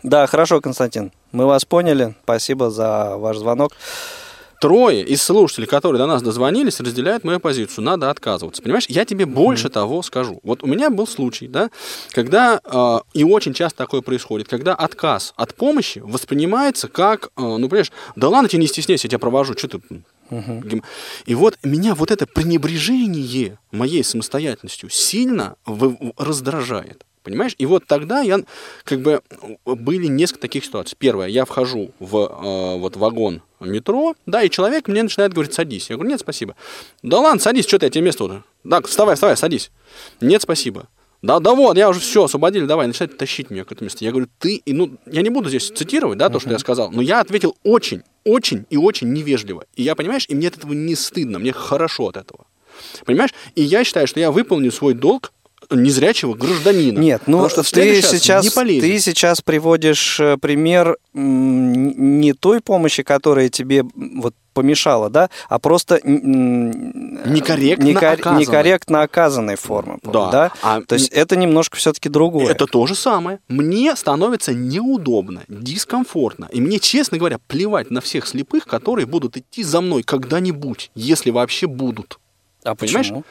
Да, 0.02 0.26
хорошо, 0.26 0.60
Константин. 0.60 1.12
Мы 1.32 1.46
вас 1.46 1.64
поняли. 1.64 2.14
Спасибо 2.24 2.70
за 2.70 3.16
ваш 3.16 3.36
звонок. 3.38 3.72
Трое 4.60 5.02
из 5.02 5.22
слушателей, 5.22 5.66
которые 5.66 5.98
до 5.98 6.06
нас 6.06 6.22
дозвонились, 6.22 6.80
разделяют 6.80 7.24
мою 7.24 7.40
позицию. 7.40 7.82
Надо 7.82 8.10
отказываться. 8.10 8.60
Понимаешь, 8.60 8.84
я 8.88 9.06
тебе 9.06 9.24
больше 9.24 9.70
того 9.70 10.02
скажу. 10.02 10.38
Вот 10.42 10.62
у 10.62 10.66
меня 10.66 10.90
был 10.90 11.06
случай, 11.06 11.48
да, 11.48 11.70
когда, 12.10 12.60
э, 12.62 12.98
и 13.14 13.24
очень 13.24 13.54
часто 13.54 13.78
такое 13.78 14.02
происходит, 14.02 14.48
когда 14.48 14.74
отказ 14.74 15.32
от 15.36 15.54
помощи 15.54 16.00
воспринимается 16.04 16.88
как, 16.88 17.30
э, 17.38 17.40
ну, 17.40 17.68
понимаешь, 17.70 17.90
да 18.16 18.28
ладно 18.28 18.50
тебе 18.50 18.60
не 18.60 18.68
стесняйся, 18.68 19.06
я 19.06 19.10
тебя 19.10 19.18
провожу, 19.18 19.54
что 19.56 19.68
ты... 19.68 19.80
Гим- 20.30 20.84
И 21.24 21.34
вот 21.34 21.58
меня 21.64 21.94
вот 21.94 22.10
это 22.10 22.26
пренебрежение 22.26 23.58
моей 23.72 24.04
самостоятельностью 24.04 24.90
сильно 24.90 25.56
раздражает. 26.18 27.04
Понимаешь? 27.30 27.54
И 27.58 27.66
вот 27.66 27.86
тогда 27.86 28.22
я, 28.22 28.40
как 28.82 29.00
бы, 29.00 29.22
были 29.64 30.06
несколько 30.06 30.40
таких 30.40 30.64
ситуаций. 30.64 30.96
Первое, 30.98 31.28
я 31.28 31.44
вхожу 31.44 31.92
в 32.00 32.16
э, 32.16 32.78
вот 32.78 32.96
вагон 32.96 33.42
метро, 33.60 34.16
да, 34.26 34.42
и 34.42 34.50
человек 34.50 34.88
мне 34.88 35.04
начинает 35.04 35.32
говорить, 35.32 35.54
садись. 35.54 35.90
Я 35.90 35.96
говорю, 35.96 36.10
нет, 36.10 36.20
спасибо. 36.20 36.56
Да 37.02 37.20
ладно, 37.20 37.40
садись, 37.40 37.68
что 37.68 37.78
ты, 37.78 37.86
я 37.86 37.90
тебе 37.90 38.02
место 38.02 38.24
уже. 38.24 38.42
Так, 38.68 38.88
вставай, 38.88 39.14
вставай, 39.14 39.36
садись. 39.36 39.70
Нет, 40.20 40.42
спасибо. 40.42 40.88
Да, 41.22 41.38
да 41.38 41.54
вот, 41.54 41.76
я 41.76 41.88
уже 41.88 42.00
все, 42.00 42.24
освободили, 42.24 42.64
давай, 42.64 42.88
начинает 42.88 43.16
тащить 43.16 43.50
меня 43.50 43.64
к 43.64 43.70
этому 43.70 43.86
месту. 43.86 44.04
Я 44.04 44.10
говорю, 44.10 44.26
ты, 44.40 44.56
и, 44.56 44.72
ну, 44.72 44.96
я 45.06 45.22
не 45.22 45.30
буду 45.30 45.50
здесь 45.50 45.68
цитировать, 45.68 46.18
да, 46.18 46.30
то, 46.30 46.40
что 46.40 46.50
я 46.50 46.58
сказал, 46.58 46.90
но 46.90 47.00
я 47.00 47.20
ответил 47.20 47.56
очень, 47.62 48.02
очень 48.24 48.66
и 48.70 48.76
очень 48.76 49.12
невежливо. 49.12 49.66
И 49.76 49.84
я, 49.84 49.94
понимаешь, 49.94 50.24
и 50.28 50.34
мне 50.34 50.48
от 50.48 50.56
этого 50.56 50.72
не 50.72 50.96
стыдно, 50.96 51.38
мне 51.38 51.52
хорошо 51.52 52.08
от 52.08 52.16
этого. 52.16 52.46
Понимаешь? 53.04 53.30
И 53.54 53.62
я 53.62 53.84
считаю, 53.84 54.06
что 54.06 54.18
я 54.18 54.32
выполню 54.32 54.72
свой 54.72 54.94
долг 54.94 55.32
незрячего 55.70 56.34
гражданина. 56.34 56.98
Нет, 56.98 57.22
ну 57.26 57.48
что 57.48 57.62
ты 57.62 58.00
сейчас, 58.02 58.44
не 58.44 58.50
полезет. 58.50 58.82
ты 58.82 58.98
сейчас 58.98 59.40
приводишь 59.40 60.18
э, 60.20 60.36
пример 60.38 60.96
не 61.14 62.32
той 62.32 62.60
помощи, 62.60 63.02
которая 63.02 63.48
тебе 63.48 63.84
вот 63.94 64.34
помешала, 64.52 65.08
да, 65.10 65.30
а 65.48 65.58
просто 65.60 66.00
Некорректно 66.04 67.84
некор- 67.84 68.14
оказанной. 68.14 68.40
некорректно 68.40 69.02
оказанной 69.02 69.56
формы, 69.56 69.98
Да. 70.02 70.30
да? 70.30 70.52
А 70.62 70.80
То 70.82 70.94
есть 70.96 71.08
это 71.12 71.36
немножко 71.36 71.76
все-таки 71.76 72.08
другое. 72.08 72.50
Это 72.50 72.66
то 72.66 72.86
же 72.86 72.94
самое. 72.94 73.38
Мне 73.48 73.94
становится 73.96 74.52
неудобно, 74.52 75.42
дискомфортно. 75.48 76.48
И 76.52 76.60
мне, 76.60 76.78
честно 76.78 77.18
говоря, 77.18 77.38
плевать 77.46 77.90
на 77.90 78.00
всех 78.00 78.26
слепых, 78.26 78.64
которые 78.66 79.06
будут 79.06 79.36
идти 79.36 79.62
за 79.62 79.80
мной 79.80 80.02
когда-нибудь, 80.02 80.90
если 80.94 81.30
вообще 81.30 81.66
будут. 81.66 82.18
а 82.64 82.74
понимаешь? 82.74 83.06
почему? 83.06 83.24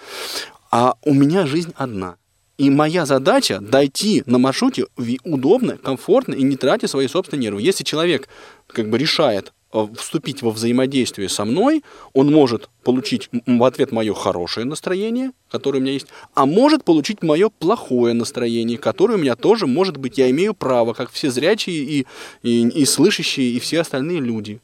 А 0.72 0.96
у 1.04 1.14
меня 1.14 1.46
жизнь 1.46 1.74
одна. 1.76 2.18
И 2.58 2.70
моя 2.70 3.06
задача 3.06 3.60
дойти 3.62 4.22
на 4.26 4.38
маршруте 4.38 4.86
удобно, 5.24 5.78
комфортно 5.78 6.34
и 6.34 6.44
не 6.44 6.58
тратя 6.58 6.88
свои 6.88 7.08
собственные 7.08 7.44
нервы. 7.44 7.62
Если 7.62 7.86
человек 7.86 8.28
как 8.68 8.90
бы 8.90 8.98
решает 8.98 9.54
э, 9.72 9.88
вступить 9.96 10.42
во 10.42 10.52
взаимодействие 10.52 11.30
со 11.30 11.46
мной, 11.46 11.84
он 12.14 12.32
может 12.32 12.70
получить 12.84 13.30
в 13.32 13.64
ответ 13.64 13.94
мое 13.94 14.14
хорошее 14.14 14.66
настроение, 14.66 15.32
которое 15.50 15.80
у 15.80 15.82
меня 15.82 15.94
есть, 15.94 16.08
а 16.34 16.46
может 16.46 16.84
получить 16.84 17.24
мое 17.24 17.50
плохое 17.50 18.14
настроение, 18.14 18.78
которое 18.78 19.16
у 19.16 19.22
меня 19.22 19.38
тоже 19.38 19.66
может 19.66 19.96
быть. 19.96 20.18
Я 20.18 20.30
имею 20.30 20.54
право, 20.54 20.92
как 20.92 21.12
все 21.12 21.32
зрячие 21.32 21.78
и, 21.78 22.08
и, 22.44 22.68
и 22.68 22.84
слышащие, 22.84 23.52
и 23.52 23.60
все 23.60 23.80
остальные 23.80 24.20
люди. 24.20 24.60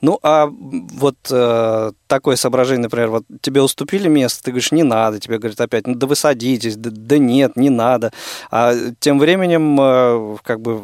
Ну, 0.00 0.18
а 0.22 0.48
вот 0.50 1.16
э, 1.30 1.92
такое 2.06 2.36
соображение, 2.36 2.84
например, 2.84 3.08
вот 3.08 3.24
тебе 3.40 3.62
уступили 3.62 4.08
место, 4.08 4.44
ты 4.44 4.50
говоришь, 4.50 4.72
не 4.72 4.82
надо, 4.82 5.18
тебе 5.18 5.38
говорят 5.38 5.60
опять, 5.60 5.86
ну 5.86 5.94
да 5.94 6.06
вы 6.06 6.16
садитесь, 6.16 6.76
да, 6.76 6.90
да 6.92 7.18
нет, 7.18 7.56
не 7.56 7.70
надо. 7.70 8.12
А 8.50 8.74
тем 9.00 9.18
временем, 9.18 9.78
э, 9.80 10.36
как 10.42 10.60
бы, 10.60 10.82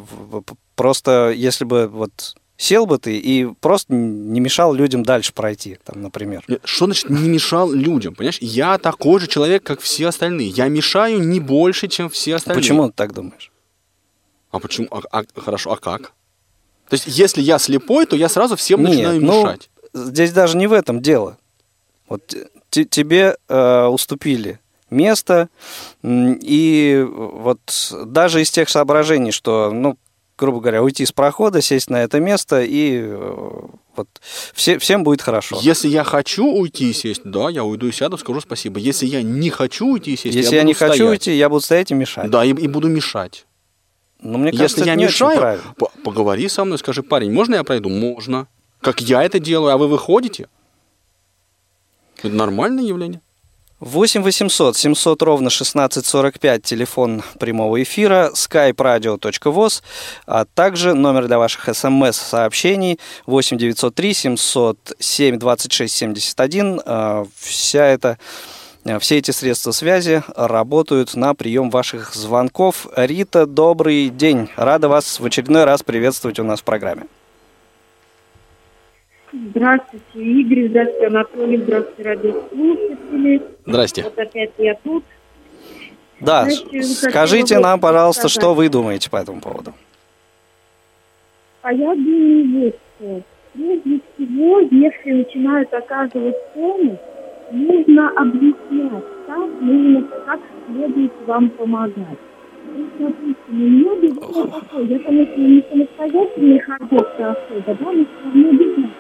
просто 0.74 1.31
если 1.31 1.64
бы 1.64 1.88
вот 1.88 2.35
сел 2.57 2.87
бы 2.87 2.98
ты 2.98 3.18
и 3.18 3.46
просто 3.61 3.92
не 3.92 4.40
мешал 4.40 4.72
людям 4.72 5.02
дальше 5.02 5.33
пройти, 5.33 5.78
там, 5.85 6.02
например. 6.02 6.44
Что 6.64 6.85
значит 6.87 7.11
не 7.11 7.28
мешал 7.28 7.72
людям? 7.72 8.14
Понимаешь, 8.14 8.38
я 8.40 8.78
такой 8.78 9.20
же 9.20 9.26
человек, 9.26 9.64
как 9.64 9.81
все 9.81 10.09
остальные. 10.09 10.48
Я 10.48 10.68
мешаю 10.68 11.20
не 11.20 11.40
больше, 11.40 11.88
чем 11.88 12.09
все 12.09 12.37
остальные. 12.37 12.62
Почему 12.62 12.87
ты 12.88 12.94
так 12.94 13.12
думаешь? 13.12 13.50
А 14.52 14.59
почему? 14.61 14.88
А, 14.90 15.00
а, 15.11 15.24
хорошо, 15.40 15.72
а 15.72 15.76
как? 15.76 16.12
То 16.92 16.96
есть, 16.96 17.07
если 17.07 17.40
я 17.40 17.59
слепой, 17.59 18.05
то 18.05 18.16
я 18.16 18.28
сразу 18.28 18.55
всем 18.55 18.81
Нет, 18.81 18.90
начинаю 18.90 19.20
ну, 19.22 19.44
мешать. 19.44 19.70
Здесь 19.94 20.31
даже 20.31 20.59
не 20.59 20.66
в 20.66 20.74
этом 20.74 21.00
дело. 21.00 21.38
Вот 22.07 22.37
тебе 22.68 23.38
э, 23.48 23.85
уступили 23.87 24.61
место, 24.90 25.48
и 26.02 27.02
вот 27.09 27.61
даже 28.05 28.42
из 28.42 28.50
тех 28.50 28.68
соображений, 28.68 29.33
что, 29.33 29.70
ну, 29.72 29.96
грубо 30.37 30.61
говоря, 30.61 30.83
уйти 30.83 31.07
с 31.07 31.12
прохода, 31.12 31.62
сесть 31.62 31.88
на 31.88 32.02
это 32.02 32.20
место, 32.20 32.61
и 32.61 33.00
э, 33.02 33.61
вот 33.96 34.09
все, 34.52 34.78
всем 34.78 35.02
будет 35.02 35.22
хорошо. 35.22 35.61
Если 35.62 35.88
я 35.88 36.05
хочу 36.05 36.44
уйти 36.44 36.90
и 36.90 36.92
сесть, 36.92 37.22
да, 37.24 37.48
я 37.48 37.64
уйду 37.64 37.87
и 37.87 37.92
сяду, 37.92 38.18
скажу 38.18 38.42
спасибо. 38.42 38.78
Если 38.78 39.07
я 39.07 39.22
не 39.22 39.48
хочу 39.48 39.87
уйти 39.87 40.12
и 40.12 40.16
сесть, 40.18 40.35
Если 40.35 40.57
я, 40.57 40.61
я 40.61 40.64
не 40.64 40.74
стоять. 40.74 40.92
хочу 40.92 41.09
уйти, 41.09 41.33
я 41.35 41.48
буду 41.48 41.62
стоять 41.62 41.90
и 41.90 41.94
мешать. 41.94 42.31
Да, 42.31 42.44
и, 42.44 42.50
и 42.50 42.68
буду 42.68 42.88
мешать. 42.88 43.46
Но 44.22 44.38
мне 44.38 44.52
кажется, 44.52 44.78
Если 44.78 44.90
я 44.90 44.94
не 44.94 45.04
мешаю, 45.04 45.61
поговори 46.04 46.48
со 46.48 46.64
мной, 46.64 46.78
скажи, 46.78 47.02
парень, 47.02 47.32
можно 47.32 47.56
я 47.56 47.64
пройду? 47.64 47.88
Можно. 47.88 48.46
Как 48.80 49.00
я 49.00 49.22
это 49.22 49.38
делаю, 49.38 49.72
а 49.72 49.76
вы 49.76 49.88
выходите? 49.88 50.48
Это 52.18 52.35
нормальное 52.35 52.85
явление. 52.85 53.20
8 53.80 54.22
800 54.22 54.76
700 54.76 55.22
ровно 55.22 55.48
1645, 55.48 56.62
телефон 56.62 57.22
прямого 57.40 57.82
эфира, 57.82 58.30
skype-radio.voz, 58.32 59.82
а 60.24 60.44
также 60.44 60.94
номер 60.94 61.26
для 61.26 61.38
ваших 61.38 61.68
смс-сообщений 61.74 63.00
8 63.26 63.58
903 63.58 64.14
707 64.14 65.37
26 65.37 65.94
71. 65.96 66.80
Вся 67.35 67.87
эта 67.87 68.18
все 69.00 69.18
эти 69.18 69.30
средства 69.30 69.70
связи 69.70 70.22
работают 70.36 71.14
на 71.14 71.34
прием 71.34 71.70
ваших 71.70 72.14
звонков. 72.14 72.88
Рита, 72.96 73.46
добрый 73.46 74.08
день. 74.08 74.48
Рада 74.56 74.88
вас 74.88 75.20
в 75.20 75.24
очередной 75.24 75.64
раз 75.64 75.82
приветствовать 75.82 76.38
у 76.38 76.44
нас 76.44 76.60
в 76.60 76.64
программе. 76.64 77.04
Здравствуйте, 79.32 80.04
Игорь, 80.14 80.68
здравствуйте, 80.68 81.06
Анатолий, 81.06 81.56
здравствуйте, 81.56 82.02
радиослушатели. 82.02 83.42
Здрасте. 83.64 84.02
Вот 84.02 84.18
опять 84.18 84.50
я 84.58 84.74
тут. 84.82 85.04
Да, 86.20 86.44
Знаете, 86.44 86.82
скажите 86.82 87.58
нам, 87.58 87.80
пожалуйста, 87.80 88.28
сказать. 88.28 88.42
что 88.42 88.54
вы 88.54 88.68
думаете 88.68 89.08
по 89.10 89.16
этому 89.16 89.40
поводу? 89.40 89.72
А 91.62 91.72
я 91.72 91.94
думаю, 91.94 92.64
вот 92.64 92.78
что. 92.98 93.22
Прежде 93.54 94.00
всего, 94.14 94.60
если 94.60 95.12
начинают 95.12 95.72
оказывать 95.72 96.36
помощь, 96.54 96.98
нужно 97.52 98.08
объяснять, 98.10 99.04
как 99.26 99.60
нужно, 99.60 100.02
как 100.26 100.40
следует 100.66 101.12
вам 101.26 101.50
помогать. 101.50 102.18
И, 102.74 102.86
допустим, 102.98 103.36
у 103.48 103.54
меня 103.54 103.94
бывало 103.96 104.48
такое, 104.48 104.84
я, 104.84 104.98
конечно, 105.00 105.40
не 105.40 105.62
самостоятельный 105.70 106.60
ходок 106.60 107.08
особо, 107.18 107.62
да, 107.66 107.92
но 107.92 108.04
все 108.04 108.24
равно 108.24 108.52
бывает. 108.52 108.90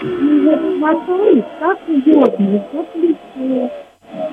И 0.00 0.40
вот 0.44 0.60
хватает 0.78 1.44
как 1.58 1.78
угодно, 1.88 2.64
за 2.72 2.82
плечо, 2.84 3.70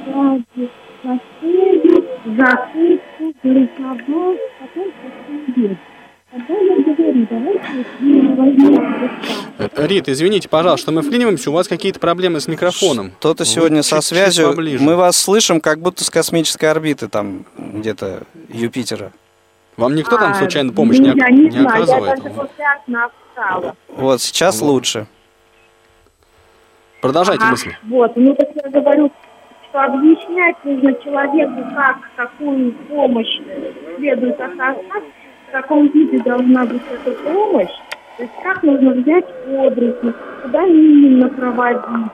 сзади, 0.06 0.70
за 1.04 1.20
шею, 1.40 2.06
за 2.38 2.70
куртку, 2.72 3.34
за 3.44 3.54
рукава, 3.54 4.36
потом 4.60 4.92
как 5.02 5.58
идет. 5.58 5.78
Рит, 9.78 10.10
извините, 10.10 10.50
пожалуйста, 10.50 10.92
мы 10.92 11.02
вклиниваемся, 11.02 11.50
у 11.50 11.54
вас 11.54 11.70
какие-то 11.70 12.02
проблемы 12.02 12.42
с 12.42 12.50
микрофоном. 12.50 13.14
Что-то 13.20 13.46
сегодня 13.46 13.84
со 13.84 14.02
связью. 14.02 14.54
Мы 14.82 14.98
вас 14.98 15.16
слышим, 15.16 15.62
как 15.62 15.80
будто 15.80 16.04
с 16.04 16.10
космической 16.10 16.66
орбиты, 16.66 17.08
там 17.08 17.46
где-то 17.58 18.24
Юпитера. 18.50 19.14
Вам 19.78 19.96
никто 19.96 20.18
там 20.18 20.34
случайно 20.34 20.74
помощь 20.74 20.98
не, 20.98 21.14
я 21.16 21.30
не, 21.30 21.50
не 21.50 21.66
оказывает? 21.66 22.20
Вот, 23.90 24.22
сейчас 24.22 24.60
вот. 24.60 24.68
лучше. 24.68 25.08
Продолжайте 27.02 27.44
ага, 27.44 27.52
мысли. 27.52 27.78
Вот, 27.84 28.16
ну 28.16 28.36
так 28.36 28.50
я 28.56 28.70
говорю, 28.70 29.12
что 29.70 29.84
объяснять 29.84 30.56
нужно 30.66 30.94
человеку, 31.02 31.64
как, 31.76 31.98
какую 32.16 32.74
помощь 32.90 33.40
следует 33.98 34.40
оказать, 34.40 34.78
каком 35.56 35.88
виде 35.88 36.20
должна 36.20 36.66
быть 36.66 36.82
эта 36.92 37.12
помощь, 37.24 37.72
то 38.18 38.24
есть 38.24 38.34
как 38.44 38.62
нужно 38.62 38.92
взять 38.92 39.26
руку, 39.48 40.14
куда 40.44 40.66
именно 40.66 41.30
проводить. 41.30 42.12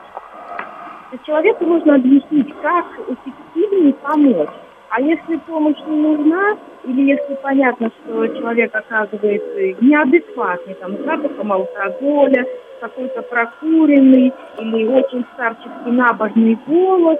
То 1.10 1.12
есть 1.12 1.24
человеку 1.24 1.64
нужно 1.66 1.96
объяснить, 1.96 2.54
как 2.62 2.86
эффективнее 3.08 3.94
помочь. 3.94 4.48
А 4.90 5.00
если 5.00 5.36
помощь 5.38 5.78
не 5.88 5.96
нужна, 5.96 6.56
или 6.84 7.02
если 7.02 7.34
понятно, 7.42 7.90
что 7.90 8.28
человек 8.28 8.72
оказывается 8.76 9.84
неадекватный, 9.84 10.74
там, 10.74 10.96
запахом 11.04 11.52
алкоголя, 11.52 12.46
какой-то 12.80 13.22
прокуренный 13.22 14.32
или 14.58 14.86
очень 14.86 15.24
старческий 15.34 15.90
набожный 15.90 16.56
голос, 16.66 17.18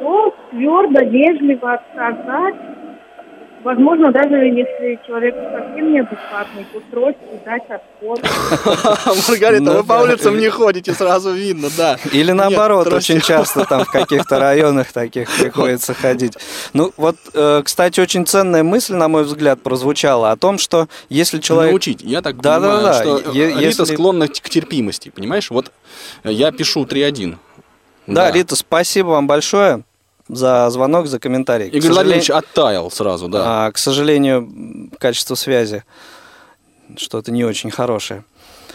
то 0.00 0.34
твердо, 0.50 1.00
вежливо 1.04 1.72
отказать 1.72 2.54
Возможно, 3.64 4.12
даже 4.12 4.36
если 4.36 5.00
человек 5.06 5.34
совсем 5.34 5.92
неадекватный, 5.92 6.64
то 6.72 6.80
срочно 6.90 7.22
дать 7.44 7.62
отход. 7.68 8.22
Маргарита, 9.28 9.62
ну 9.62 9.72
вы 9.78 9.84
по 9.84 9.94
улицам 9.94 10.38
не 10.38 10.48
ходите, 10.48 10.94
сразу 10.94 11.32
видно, 11.32 11.68
да. 11.76 11.98
Или 12.12 12.30
наоборот, 12.32 12.92
очень 12.92 13.20
часто 13.20 13.64
там 13.64 13.84
в 13.84 13.90
каких-то 13.90 14.38
районах 14.38 14.92
таких 14.92 15.28
приходится 15.36 15.92
ходить. 15.92 16.34
Ну 16.72 16.92
вот, 16.96 17.16
э, 17.34 17.62
кстати, 17.64 18.00
очень 18.00 18.26
ценная 18.26 18.62
мысль, 18.62 18.94
на 18.94 19.08
мой 19.08 19.24
взгляд, 19.24 19.60
прозвучала 19.60 20.30
о 20.30 20.36
том, 20.36 20.58
что 20.58 20.86
если 21.08 21.38
человек... 21.38 21.72
Научить, 21.72 22.02
я 22.02 22.22
так 22.22 22.40
да, 22.40 22.60
понимаю, 22.60 22.82
да, 22.82 22.92
да, 22.92 23.02
что 23.02 23.32
Рита 23.32 23.86
склонна 23.86 24.28
к 24.28 24.48
терпимости, 24.48 25.08
понимаешь? 25.08 25.50
Вот 25.50 25.72
я 26.22 26.52
пишу 26.52 26.84
3.1. 26.84 27.36
Да, 28.06 28.30
Рита, 28.30 28.54
спасибо 28.54 29.08
вам 29.08 29.26
большое 29.26 29.82
за 30.28 30.68
звонок, 30.70 31.06
за 31.06 31.18
комментарий. 31.18 31.68
Игорь 31.68 31.92
Владимирович 31.92 32.30
оттаял 32.30 32.90
сразу, 32.90 33.28
да. 33.28 33.66
А, 33.66 33.72
к 33.72 33.78
сожалению, 33.78 34.90
качество 34.98 35.34
связи 35.34 35.84
что-то 36.96 37.32
не 37.32 37.44
очень 37.44 37.70
хорошее. 37.70 38.24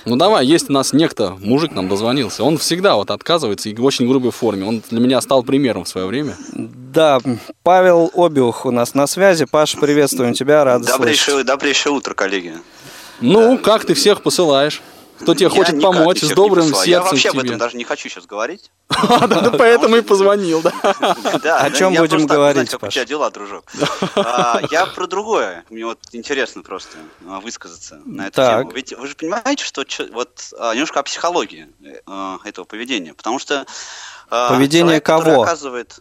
Ну 0.05 0.17
давай, 0.17 0.45
есть 0.45 0.69
у 0.69 0.73
нас 0.73 0.91
некто, 0.91 1.37
мужик 1.39 1.71
нам 1.71 1.87
дозвонился. 1.87 2.43
Он 2.43 2.57
всегда 2.57 2.95
вот 2.95 3.09
отказывается 3.09 3.69
и 3.69 3.73
в 3.73 3.83
очень 3.85 4.07
грубой 4.07 4.31
форме. 4.31 4.65
Он 4.65 4.83
для 4.89 4.99
меня 4.99 5.21
стал 5.21 5.43
примером 5.43 5.85
в 5.85 5.87
свое 5.87 6.07
время. 6.07 6.35
Да, 6.53 7.21
Павел 7.63 8.11
Обиух 8.13 8.65
у 8.65 8.71
нас 8.71 8.95
на 8.95 9.07
связи. 9.07 9.45
Паша, 9.45 9.77
приветствуем 9.77 10.33
тебя, 10.33 10.63
рад 10.65 10.81
добрейшее, 10.81 11.33
слышать. 11.33 11.47
Добрейшее 11.47 11.93
утро, 11.93 12.13
коллеги. 12.13 12.53
Ну, 13.21 13.55
да. 13.55 13.63
как 13.63 13.85
ты 13.85 13.93
всех 13.93 14.21
посылаешь? 14.21 14.81
Кто 15.23 15.33
тебе 15.35 15.49
хочет 15.49 15.81
помочь 15.81 16.21
с 16.21 16.29
добрым 16.29 16.67
сердцем 16.67 16.91
Я 16.91 17.01
вообще 17.01 17.29
об 17.29 17.39
этом 17.39 17.57
даже 17.57 17.77
не 17.77 17.83
хочу 17.83 18.09
сейчас 18.09 18.25
говорить. 18.25 18.71
Да, 19.33 19.51
поэтому 19.57 19.95
и 19.97 20.01
позвонил, 20.01 20.61
да. 20.61 21.59
О 21.59 21.71
чем 21.71 21.93
будем 21.95 22.25
говорить, 22.25 22.69
Как 22.69 22.83
у 22.83 22.87
тебя 22.87 23.05
дела, 23.05 23.29
дружок? 23.31 23.65
А, 24.15 24.59
я 24.71 24.85
про 24.85 25.07
другое. 25.07 25.63
Мне 25.69 25.85
вот 25.85 25.99
интересно 26.11 26.61
просто 26.61 26.97
а, 27.27 27.39
высказаться 27.39 28.01
на 28.05 28.27
эту 28.27 28.41
тему. 28.41 28.71
Ведь 28.71 28.93
вы 28.93 29.07
же 29.07 29.15
понимаете, 29.15 29.63
что 29.63 29.85
вот 30.11 30.53
а, 30.57 30.73
немножко 30.73 30.99
о 30.99 31.03
психологии 31.03 31.67
этого 32.45 32.65
поведения. 32.65 33.13
Потому 33.13 33.39
что 33.39 33.65
Поведение 34.29 34.99
кого? 34.99 35.43
оказывает 35.43 35.99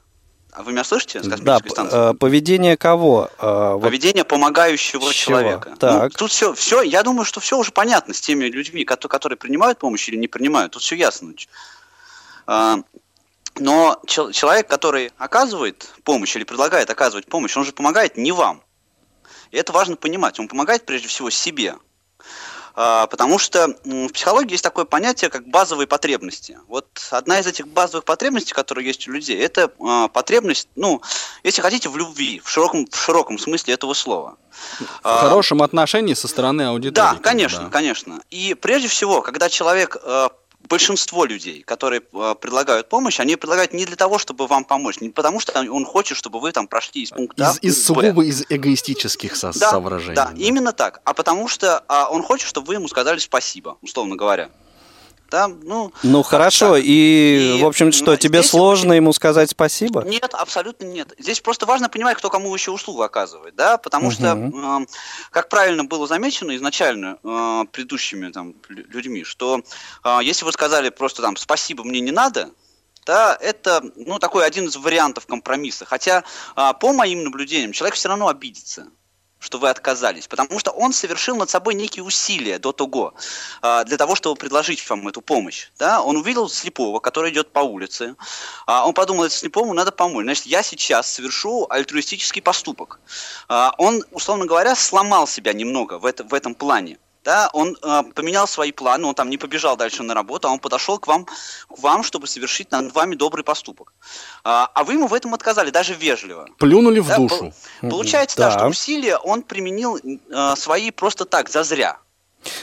а 0.52 0.62
вы 0.62 0.72
меня 0.72 0.84
слышите? 0.84 1.22
С 1.22 1.26
да, 1.26 1.58
станции? 1.58 2.14
поведение 2.18 2.76
кого? 2.76 3.30
Поведение 3.38 4.22
помогающего 4.22 5.00
Чего? 5.00 5.12
человека. 5.12 5.70
Ну, 5.70 5.76
так. 5.76 6.02
Ну, 6.02 6.08
тут 6.10 6.30
все, 6.30 6.52
все, 6.52 6.82
я 6.82 7.02
думаю, 7.02 7.24
что 7.24 7.40
все 7.40 7.56
уже 7.56 7.72
понятно 7.72 8.12
с 8.12 8.20
теми 8.20 8.44
людьми, 8.44 8.84
которые 8.84 9.38
принимают 9.38 9.78
помощь 9.78 10.06
или 10.10 10.16
не 10.16 10.28
принимают. 10.28 10.72
Тут 10.72 10.82
все 10.82 10.94
ясно. 10.94 11.32
А, 12.46 12.80
но 13.58 13.98
человек, 14.06 14.66
который 14.68 15.10
оказывает 15.16 15.88
помощь 16.04 16.36
или 16.36 16.44
предлагает 16.44 16.90
оказывать 16.90 17.26
помощь, 17.26 17.56
он 17.56 17.64
же 17.64 17.72
помогает 17.72 18.18
не 18.18 18.32
вам. 18.32 18.62
И 19.52 19.56
это 19.56 19.72
важно 19.72 19.96
понимать. 19.96 20.38
Он 20.38 20.48
помогает 20.48 20.84
прежде 20.84 21.08
всего 21.08 21.30
себе. 21.30 21.76
А, 22.74 23.06
потому 23.06 23.38
что 23.38 23.74
в 23.84 24.08
психологии 24.08 24.52
есть 24.52 24.64
такое 24.64 24.84
понятие, 24.84 25.30
как 25.30 25.46
базовые 25.46 25.86
потребности. 25.86 26.58
Вот 26.68 26.86
одна 27.10 27.40
из 27.40 27.46
этих 27.46 27.68
базовых 27.68 28.04
потребностей, 28.04 28.54
которые 28.54 28.86
есть 28.86 29.06
у 29.08 29.12
людей, 29.12 29.38
это 29.38 29.70
а, 29.80 30.08
потребность, 30.08 30.68
ну, 30.76 31.02
если 31.42 31.60
хотите, 31.60 31.88
в 31.88 31.96
любви, 31.96 32.40
в 32.42 32.48
широком, 32.48 32.86
в 32.90 32.96
широком 32.96 33.38
смысле 33.38 33.74
этого 33.74 33.94
слова. 33.94 34.36
В 34.80 34.86
а, 35.02 35.28
хорошем 35.28 35.62
отношении 35.62 36.14
со 36.14 36.28
стороны 36.28 36.62
аудитории. 36.62 36.94
Да, 36.94 37.18
конечно, 37.22 37.64
да. 37.64 37.70
конечно. 37.70 38.20
И 38.30 38.54
прежде 38.54 38.88
всего, 38.88 39.22
когда 39.22 39.48
человек 39.48 39.96
большинство 40.72 41.26
людей, 41.26 41.62
которые 41.62 42.00
э, 42.00 42.34
предлагают 42.40 42.88
помощь, 42.88 43.20
они 43.20 43.36
предлагают 43.36 43.74
не 43.74 43.84
для 43.84 43.96
того, 43.96 44.18
чтобы 44.18 44.46
вам 44.46 44.64
помочь, 44.64 45.00
не 45.00 45.10
потому 45.10 45.38
что 45.38 45.60
он 45.60 45.84
хочет, 45.84 46.16
чтобы 46.16 46.40
вы 46.40 46.50
там 46.50 46.66
прошли 46.66 47.02
из 47.02 47.10
пункта 47.10 47.42
из, 47.42 47.48
А 47.48 47.58
из 47.60 47.84
сугубо 47.84 48.24
из 48.24 48.44
эгоистических 48.48 49.36
со- 49.36 49.52
да, 49.58 49.70
соображений. 49.70 50.16
Да, 50.16 50.30
да, 50.34 50.42
именно 50.42 50.72
так. 50.72 51.02
А 51.04 51.12
потому 51.12 51.46
что 51.46 51.84
а, 51.88 52.08
он 52.08 52.22
хочет, 52.22 52.48
чтобы 52.48 52.68
вы 52.68 52.74
ему 52.74 52.88
сказали 52.88 53.18
спасибо, 53.18 53.76
условно 53.82 54.16
говоря 54.16 54.48
да, 55.32 55.48
ну... 55.48 55.92
Ну, 56.02 56.22
хорошо, 56.22 56.76
и, 56.76 57.56
и, 57.56 57.62
в 57.62 57.66
общем, 57.66 57.90
что, 57.90 58.16
тебе 58.16 58.42
сложно 58.42 58.92
ему 58.92 59.14
сказать 59.14 59.50
спасибо? 59.50 60.02
Нет, 60.02 60.34
абсолютно 60.34 60.84
нет. 60.84 61.14
Здесь 61.18 61.40
просто 61.40 61.64
важно 61.64 61.88
понимать, 61.88 62.18
кто 62.18 62.28
кому 62.28 62.54
еще 62.54 62.70
услугу 62.70 63.02
оказывает, 63.02 63.56
да, 63.56 63.78
потому 63.78 64.08
угу. 64.08 64.14
что, 64.14 64.26
э, 64.26 64.86
как 65.30 65.48
правильно 65.48 65.84
было 65.84 66.06
замечено 66.06 66.54
изначально 66.56 67.16
э, 67.24 67.64
предыдущими 67.72 68.30
там 68.30 68.54
людьми, 68.68 69.24
что 69.24 69.62
э, 70.04 70.18
если 70.22 70.44
вы 70.44 70.52
сказали 70.52 70.90
просто 70.90 71.22
там 71.22 71.36
«спасибо, 71.36 71.82
мне 71.82 72.00
не 72.00 72.12
надо», 72.12 72.50
да, 73.06 73.36
это 73.40 73.82
ну, 73.96 74.18
такой 74.18 74.46
один 74.46 74.66
из 74.66 74.76
вариантов 74.76 75.26
компромисса. 75.26 75.84
Хотя, 75.84 76.22
а, 76.54 76.72
по 76.72 76.92
моим 76.92 77.24
наблюдениям, 77.24 77.72
человек 77.72 77.96
все 77.96 78.08
равно 78.08 78.28
обидится 78.28 78.86
что 79.42 79.58
вы 79.58 79.68
отказались, 79.68 80.28
потому 80.28 80.58
что 80.58 80.70
он 80.70 80.92
совершил 80.92 81.36
над 81.36 81.50
собой 81.50 81.74
некие 81.74 82.04
усилия 82.04 82.58
до 82.58 82.72
того, 82.72 83.14
а, 83.60 83.84
для 83.84 83.96
того, 83.96 84.14
чтобы 84.14 84.36
предложить 84.36 84.88
вам 84.88 85.08
эту 85.08 85.20
помощь. 85.20 85.70
Да? 85.78 86.00
Он 86.00 86.16
увидел 86.16 86.48
слепого, 86.48 87.00
который 87.00 87.32
идет 87.32 87.52
по 87.52 87.60
улице, 87.60 88.14
а, 88.66 88.86
он 88.86 88.94
подумал, 88.94 89.24
это 89.24 89.34
слепому 89.34 89.74
надо 89.74 89.90
помочь, 89.90 90.24
значит, 90.24 90.46
я 90.46 90.62
сейчас 90.62 91.12
совершу 91.12 91.66
альтруистический 91.68 92.40
поступок. 92.40 93.00
А, 93.48 93.74
он, 93.78 94.04
условно 94.12 94.46
говоря, 94.46 94.76
сломал 94.76 95.26
себя 95.26 95.52
немного 95.52 95.98
в, 95.98 96.06
это, 96.06 96.22
в 96.22 96.32
этом 96.34 96.54
плане 96.54 96.98
да, 97.24 97.50
он 97.52 97.76
э, 97.82 98.02
поменял 98.14 98.46
свои 98.46 98.72
планы, 98.72 99.06
он 99.06 99.14
там 99.14 99.30
не 99.30 99.38
побежал 99.38 99.76
дальше 99.76 100.02
на 100.02 100.14
работу, 100.14 100.48
а 100.48 100.52
он 100.52 100.58
подошел 100.58 100.98
к 100.98 101.06
вам, 101.06 101.24
к 101.24 101.78
вам, 101.78 102.02
чтобы 102.02 102.26
совершить 102.26 102.70
над 102.70 102.92
вами 102.92 103.14
добрый 103.14 103.44
поступок. 103.44 103.92
А, 104.44 104.68
а 104.74 104.84
вы 104.84 104.94
ему 104.94 105.06
в 105.06 105.14
этом 105.14 105.34
отказали, 105.34 105.70
даже 105.70 105.94
вежливо. 105.94 106.48
Плюнули 106.58 107.00
в 107.00 107.08
да, 107.08 107.16
душу. 107.16 107.52
По, 107.80 107.88
получается, 107.88 108.36
да. 108.38 108.50
да, 108.50 108.58
что 108.58 108.66
усилия 108.66 109.16
он 109.16 109.42
применил 109.42 109.98
э, 109.98 110.54
свои 110.56 110.90
просто 110.90 111.24
так, 111.24 111.48
зазря. 111.48 111.98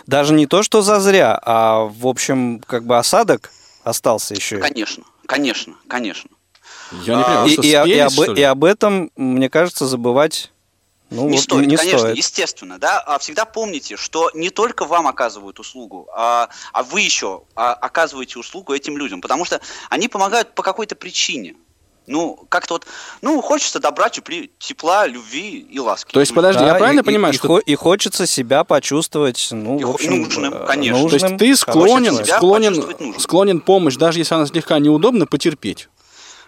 Даже 0.08 0.34
не 0.34 0.46
то, 0.46 0.62
что 0.62 0.82
зазря, 0.82 1.40
а 1.42 1.86
в 1.86 2.06
общем, 2.08 2.62
как 2.66 2.86
бы 2.86 2.98
осадок 2.98 3.52
остался 3.84 4.34
еще. 4.34 4.58
Конечно, 4.58 5.04
конечно, 5.26 5.76
конечно. 5.88 6.30
Я 6.92 7.16
не 7.16 7.24
понимаю, 7.24 7.44
а, 7.44 7.48
и, 7.48 7.56
и, 7.56 7.96
и, 7.96 8.00
об, 8.00 8.38
и 8.38 8.42
об 8.42 8.64
этом, 8.64 9.12
мне 9.16 9.50
кажется, 9.50 9.86
забывать 9.86 10.52
ну, 11.10 11.28
не 11.28 11.38
вот 11.38 11.44
стоит, 11.44 11.68
не 11.68 11.76
конечно, 11.76 12.00
стоит. 12.00 12.18
естественно, 12.18 12.78
да. 12.78 13.00
А 13.00 13.18
всегда 13.20 13.46
помните, 13.46 13.96
что 13.98 14.30
не 14.34 14.50
только 14.50 14.86
вам 14.86 15.08
оказывают 15.08 15.60
услугу, 15.60 16.08
а, 16.14 16.50
а 16.72 16.84
вы 16.84 17.02
еще 17.02 17.44
а, 17.56 17.74
оказываете 17.74 18.38
услугу 18.40 18.74
этим 18.74 18.98
людям, 18.98 19.22
потому 19.22 19.46
что 19.46 19.60
они 19.90 20.08
помогают 20.08 20.54
по 20.54 20.64
какой-то 20.64 20.96
причине. 20.96 21.56
Ну, 22.10 22.44
как-то 22.50 22.76
вот, 22.76 22.88
ну, 23.22 23.40
хочется 23.42 23.80
добра, 23.80 24.10
тепли, 24.10 24.50
тепла, 24.58 25.06
любви 25.06 25.60
и 25.60 25.80
ласки. 25.80 26.12
То 26.12 26.20
есть, 26.20 26.34
подожди, 26.34 26.62
да, 26.62 26.70
я 26.70 26.76
правильно 26.76 27.02
и, 27.02 27.04
понимаю, 27.04 27.36
и, 27.36 27.38
что... 27.38 27.60
И 27.60 27.76
хочется 27.76 28.26
себя 28.26 28.64
почувствовать, 28.64 29.50
ну, 29.52 29.80
и, 29.80 29.84
в 29.84 29.92
общем, 29.92 30.24
нужным, 30.24 30.54
э, 30.56 30.66
конечно. 30.66 31.04
Нужным, 31.04 31.20
То 31.20 31.26
есть 31.28 31.38
ты 31.38 31.56
склонен, 31.56 32.26
склонен, 32.26 33.20
склонен 33.20 33.62
помощь, 33.62 33.96
даже 33.96 34.18
если 34.18 34.34
она 34.34 34.48
слегка 34.48 34.80
неудобна, 34.80 35.28
потерпеть. 35.28 35.88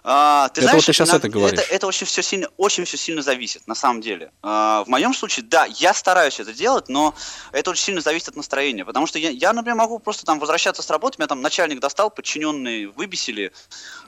А, 0.04 0.50
ты 0.50 0.62
это 0.62 0.70
знаешь, 0.70 0.76
вот 0.78 0.86
ты 0.86 0.94
сейчас 0.94 1.10
это, 1.10 1.18
это 1.18 1.30
говоришь. 1.30 1.60
Это, 1.60 1.74
это 1.74 1.88
очень 1.88 2.08
все 2.08 2.24
сильно, 2.24 2.48
очень 2.58 2.86
все 2.86 2.98
сильно 2.98 3.22
зависит, 3.22 3.68
на 3.68 3.76
самом 3.76 4.02
деле. 4.02 4.32
А, 4.42 4.84
в 4.84 4.88
моем 4.88 5.14
случае, 5.14 5.46
да, 5.48 5.66
я 5.66 5.94
стараюсь 5.94 6.40
это 6.40 6.54
делать, 6.54 6.90
но 6.90 7.14
это 7.52 7.70
очень 7.70 7.84
сильно 7.84 8.02
зависит 8.02 8.30
от 8.30 8.36
настроения, 8.36 8.84
потому 8.84 9.06
что 9.06 9.20
я, 9.20 9.30
я 9.30 9.54
например, 9.54 9.78
могу 9.78 10.00
просто 10.00 10.26
там 10.26 10.40
возвращаться 10.40 10.82
с 10.82 10.90
работы, 10.90 11.18
меня 11.20 11.28
там 11.28 11.42
начальник 11.42 11.80
достал, 11.80 12.10
подчиненные 12.10 12.88
выбесили, 12.88 13.52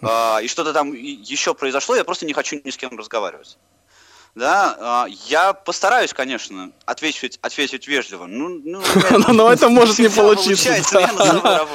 а, 0.01 0.39
и 0.39 0.47
что-то 0.47 0.73
там 0.73 0.93
еще 0.93 1.53
произошло, 1.53 1.95
я 1.95 2.03
просто 2.03 2.25
не 2.25 2.33
хочу 2.33 2.59
ни 2.63 2.71
с 2.71 2.77
кем 2.77 2.97
разговаривать. 2.97 3.57
Да, 4.35 4.75
а, 4.79 5.05
я 5.27 5.53
постараюсь, 5.53 6.11
конечно, 6.11 6.71
ответить, 6.85 7.37
ответить 7.43 7.87
вежливо. 7.87 8.25
Ну, 8.25 8.49
ну, 8.63 8.81
но 9.27 9.53
это 9.53 9.69
может 9.69 9.99
не 9.99 10.09
получиться. 10.09 10.75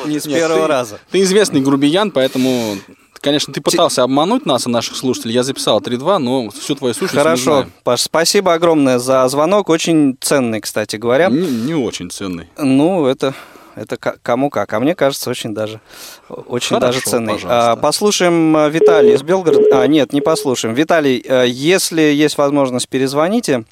Не 0.07 0.19
с 0.19 0.27
первого 0.27 0.67
раза. 0.67 0.99
Ты 1.13 1.23
известный 1.23 1.61
грубиян, 1.61 2.11
поэтому 2.11 2.79
Конечно, 3.21 3.53
ты 3.53 3.61
пытался 3.61 4.03
обмануть 4.03 4.47
нас 4.47 4.67
и 4.67 4.71
наших 4.71 4.97
слушателей. 4.97 5.35
Я 5.35 5.43
записал 5.43 5.81
3-2, 5.81 6.19
но 6.19 6.51
всю 6.51 6.75
твою 6.75 6.95
сущность 6.95 7.15
Хорошо, 7.15 7.67
Паш, 7.85 8.03
спасибо 8.03 8.55
огромное 8.55 8.99
за 8.99 9.27
звонок. 9.29 9.69
Очень 9.69 10.17
ценный, 10.21 10.61
кстати 10.61 10.97
говоря. 10.97 11.29
Не, 11.29 11.47
не 11.47 11.75
очень 11.75 12.11
ценный. 12.11 12.49
Ну, 12.57 13.07
это 13.07 13.35
это 13.79 13.97
кому 13.97 14.51
как. 14.51 14.73
А 14.73 14.81
мне 14.81 14.95
кажется, 14.95 15.31
очень 15.31 15.55
даже, 15.55 15.81
очень 16.29 16.77
Хорошо, 16.77 16.81
даже 16.81 17.01
ценный. 17.01 17.35
Пожалуйста. 17.35 17.81
Послушаем 17.81 18.57
э, 18.57 18.71
Виталий 18.71 19.15
из 19.15 19.23
Белгорода. 19.23 19.83
А, 19.83 19.87
нет, 19.87 20.13
не 20.13 20.21
послушаем. 20.21 20.75
Виталий, 20.75 21.25
э, 21.25 21.45
если 21.49 22.03
есть 22.03 22.37
возможность, 22.39 22.89
перезвоните. 22.89 23.65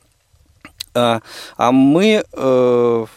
Э, 0.95 1.21
а 1.57 1.73
мы 1.73 2.25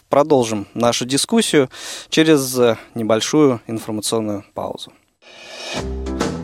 продолжим 0.09 0.67
нашу 0.73 1.05
дискуссию 1.05 1.69
через 2.09 2.57
небольшую 2.95 3.61
информационную 3.67 4.43
паузу. 4.53 4.91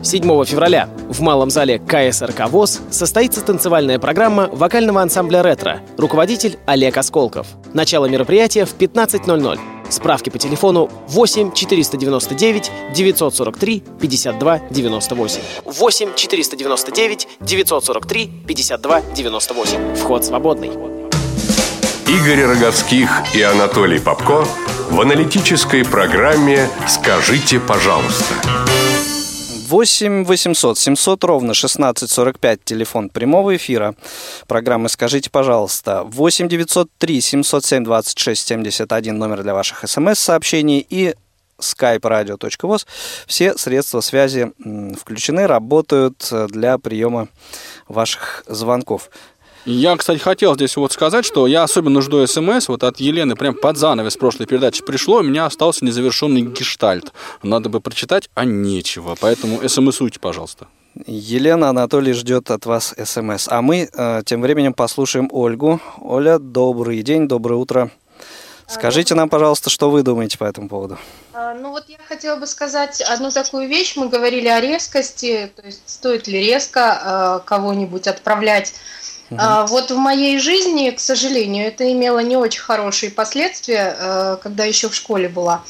7 0.06 0.44
февраля 0.44 0.88
в 1.08 1.20
малом 1.20 1.50
зале 1.50 1.80
КСРК 1.80 2.48
ВОЗ 2.48 2.80
состоится 2.90 3.40
танцевальная 3.40 3.98
программа 3.98 4.48
вокального 4.52 5.02
ансамбля 5.02 5.42
«Ретро». 5.42 5.80
Руководитель 5.98 6.60
Олег 6.64 6.96
Осколков. 6.96 7.48
Начало 7.74 8.06
мероприятия 8.06 8.66
в 8.66 8.76
15.00. 8.76 9.58
Справки 9.88 10.30
по 10.30 10.38
телефону 10.38 10.88
8 11.08 11.52
499 11.52 12.70
943 12.94 13.82
52 14.00 14.58
98. 14.70 15.40
8 15.64 16.14
499 16.14 17.28
943 17.40 18.30
52 18.46 19.00
98. 19.12 19.94
Вход 19.96 20.24
свободный. 20.24 20.70
Игорь 22.06 22.44
Роговских 22.44 23.10
и 23.34 23.42
Анатолий 23.42 23.98
Попко 23.98 24.46
в 24.88 25.00
аналитической 25.00 25.84
программе 25.84 26.68
«Скажите, 26.86 27.58
пожалуйста». 27.58 28.34
8 29.66 30.24
800 30.24 30.78
700 30.78 31.24
ровно 31.24 31.50
1645, 31.50 32.64
телефон 32.64 33.08
прямого 33.08 33.56
эфира. 33.56 33.96
Программы 34.46 34.88
«Скажите, 34.88 35.28
пожалуйста». 35.28 36.04
8 36.04 36.48
903 36.48 37.20
707 37.20 37.82
26 37.82 38.46
71, 38.46 39.18
номер 39.18 39.42
для 39.42 39.54
ваших 39.54 39.84
смс-сообщений 39.88 40.86
и 40.88 41.16
skype 41.58 42.00
radio.voz. 42.00 42.86
Все 43.26 43.58
средства 43.58 44.00
связи 44.00 44.52
включены, 45.00 45.48
работают 45.48 46.32
для 46.50 46.78
приема 46.78 47.26
ваших 47.88 48.44
звонков. 48.46 49.10
Я, 49.66 49.96
кстати, 49.96 50.18
хотел 50.18 50.54
здесь 50.54 50.76
вот 50.76 50.92
сказать, 50.92 51.24
что 51.24 51.48
я 51.48 51.64
особенно 51.64 52.00
жду 52.00 52.24
смс 52.24 52.68
вот 52.68 52.84
от 52.84 53.00
Елены 53.00 53.34
прям 53.34 53.52
под 53.52 53.76
занавес 53.76 54.16
прошлой 54.16 54.46
передачи 54.46 54.84
пришло, 54.84 55.16
у 55.16 55.22
меня 55.22 55.46
остался 55.46 55.84
незавершенный 55.84 56.42
гештальт. 56.42 57.12
Надо 57.42 57.68
бы 57.68 57.80
прочитать, 57.80 58.30
а 58.34 58.44
нечего. 58.44 59.16
Поэтому 59.20 59.68
смсуйте, 59.68 60.20
пожалуйста. 60.20 60.68
Елена 61.08 61.70
Анатолий 61.70 62.12
ждет 62.12 62.52
от 62.52 62.64
вас 62.64 62.94
смс. 63.04 63.48
А 63.48 63.60
мы 63.60 63.90
э, 63.92 64.22
тем 64.24 64.40
временем 64.40 64.72
послушаем 64.72 65.28
Ольгу. 65.32 65.80
Оля, 66.00 66.38
добрый 66.38 67.02
день, 67.02 67.26
доброе 67.26 67.56
утро. 67.56 67.90
Скажите 68.68 69.16
нам, 69.16 69.28
пожалуйста, 69.28 69.68
что 69.68 69.90
вы 69.90 70.04
думаете 70.04 70.38
по 70.38 70.44
этому 70.44 70.68
поводу? 70.68 70.96
А, 71.32 71.54
ну 71.54 71.70
вот 71.70 71.86
я 71.88 71.98
хотела 72.08 72.38
бы 72.38 72.46
сказать 72.46 73.00
одну 73.00 73.32
такую 73.32 73.68
вещь. 73.68 73.96
Мы 73.96 74.08
говорили 74.08 74.46
о 74.46 74.60
резкости, 74.60 75.50
то 75.56 75.62
есть 75.66 75.82
стоит 75.86 76.28
ли 76.28 76.38
резко 76.38 77.40
э, 77.42 77.46
кого-нибудь 77.46 78.06
отправлять 78.06 78.74
Угу. 79.30 79.40
Вот 79.68 79.90
в 79.90 79.96
моей 79.96 80.38
жизни, 80.38 80.90
к 80.90 81.00
сожалению, 81.00 81.66
это 81.66 81.90
имело 81.90 82.20
не 82.20 82.36
очень 82.36 82.60
хорошие 82.60 83.10
последствия, 83.10 83.96
э, 83.98 84.36
когда 84.42 84.64
еще 84.64 84.88
в 84.88 84.94
школе 84.94 85.28
была. 85.28 85.62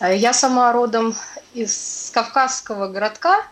Э, 0.00 0.16
я 0.16 0.32
сама 0.32 0.72
родом 0.72 1.14
из 1.52 2.10
кавказского 2.14 2.88
городка. 2.88 3.42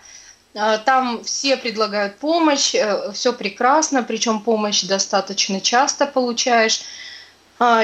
Э, 0.55 0.79
там 0.85 1.23
все 1.25 1.59
предлагают 1.59 2.17
помощь, 2.19 2.75
все 3.13 3.33
прекрасно, 3.35 4.03
причем 4.03 4.41
помощь 4.41 4.83
достаточно 4.85 5.61
часто 5.61 6.07
получаешь. 6.07 6.83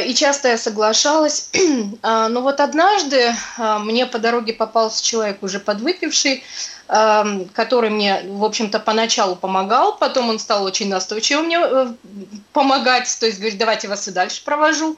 И 0.06 0.14
часто 0.14 0.48
я 0.48 0.56
соглашалась. 0.56 1.50
Но 2.02 2.40
вот 2.40 2.60
однажды 2.60 3.34
мне 3.58 4.06
по 4.06 4.18
дороге 4.18 4.54
попался 4.54 5.04
человек 5.04 5.42
уже 5.42 5.60
подвыпивший, 5.60 6.42
который 6.88 7.90
мне, 7.90 8.22
в 8.28 8.44
общем-то, 8.44 8.78
поначалу 8.78 9.34
помогал, 9.34 9.96
потом 9.96 10.28
он 10.28 10.38
стал 10.38 10.62
очень 10.64 10.88
настойчиво 10.88 11.42
мне 11.42 11.58
э, 11.60 11.92
помогать, 12.52 13.14
то 13.18 13.26
есть 13.26 13.38
говорит, 13.38 13.58
давайте 13.58 13.88
вас 13.88 14.06
и 14.06 14.12
дальше 14.12 14.44
провожу. 14.44 14.96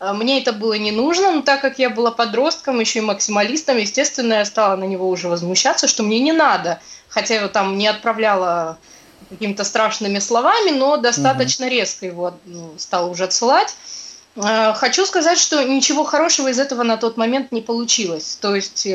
Мне 0.00 0.42
это 0.42 0.52
было 0.52 0.74
не 0.74 0.90
нужно, 0.90 1.30
но 1.30 1.42
так 1.42 1.62
как 1.62 1.78
я 1.78 1.88
была 1.88 2.10
подростком, 2.10 2.80
еще 2.80 2.98
и 2.98 3.02
максималистом, 3.02 3.78
естественно, 3.78 4.34
я 4.34 4.44
стала 4.44 4.76
на 4.76 4.84
него 4.84 5.08
уже 5.08 5.28
возмущаться, 5.28 5.88
что 5.88 6.02
мне 6.02 6.20
не 6.20 6.32
надо. 6.32 6.80
Хотя 7.08 7.36
его 7.36 7.48
там 7.48 7.78
не 7.78 7.86
отправляла 7.86 8.76
какими-то 9.30 9.64
страшными 9.64 10.18
словами, 10.18 10.70
но 10.70 10.96
достаточно 10.96 11.66
угу. 11.66 11.74
резко 11.74 12.06
его 12.06 12.34
ну, 12.44 12.74
стала 12.76 13.08
уже 13.08 13.24
отсылать. 13.24 13.74
Хочу 14.36 15.06
сказать, 15.06 15.38
что 15.38 15.62
ничего 15.62 16.04
хорошего 16.04 16.48
из 16.48 16.58
этого 16.58 16.82
на 16.82 16.96
тот 16.96 17.16
момент 17.16 17.52
не 17.52 17.60
получилось. 17.62 18.36
То 18.40 18.54
есть 18.56 18.86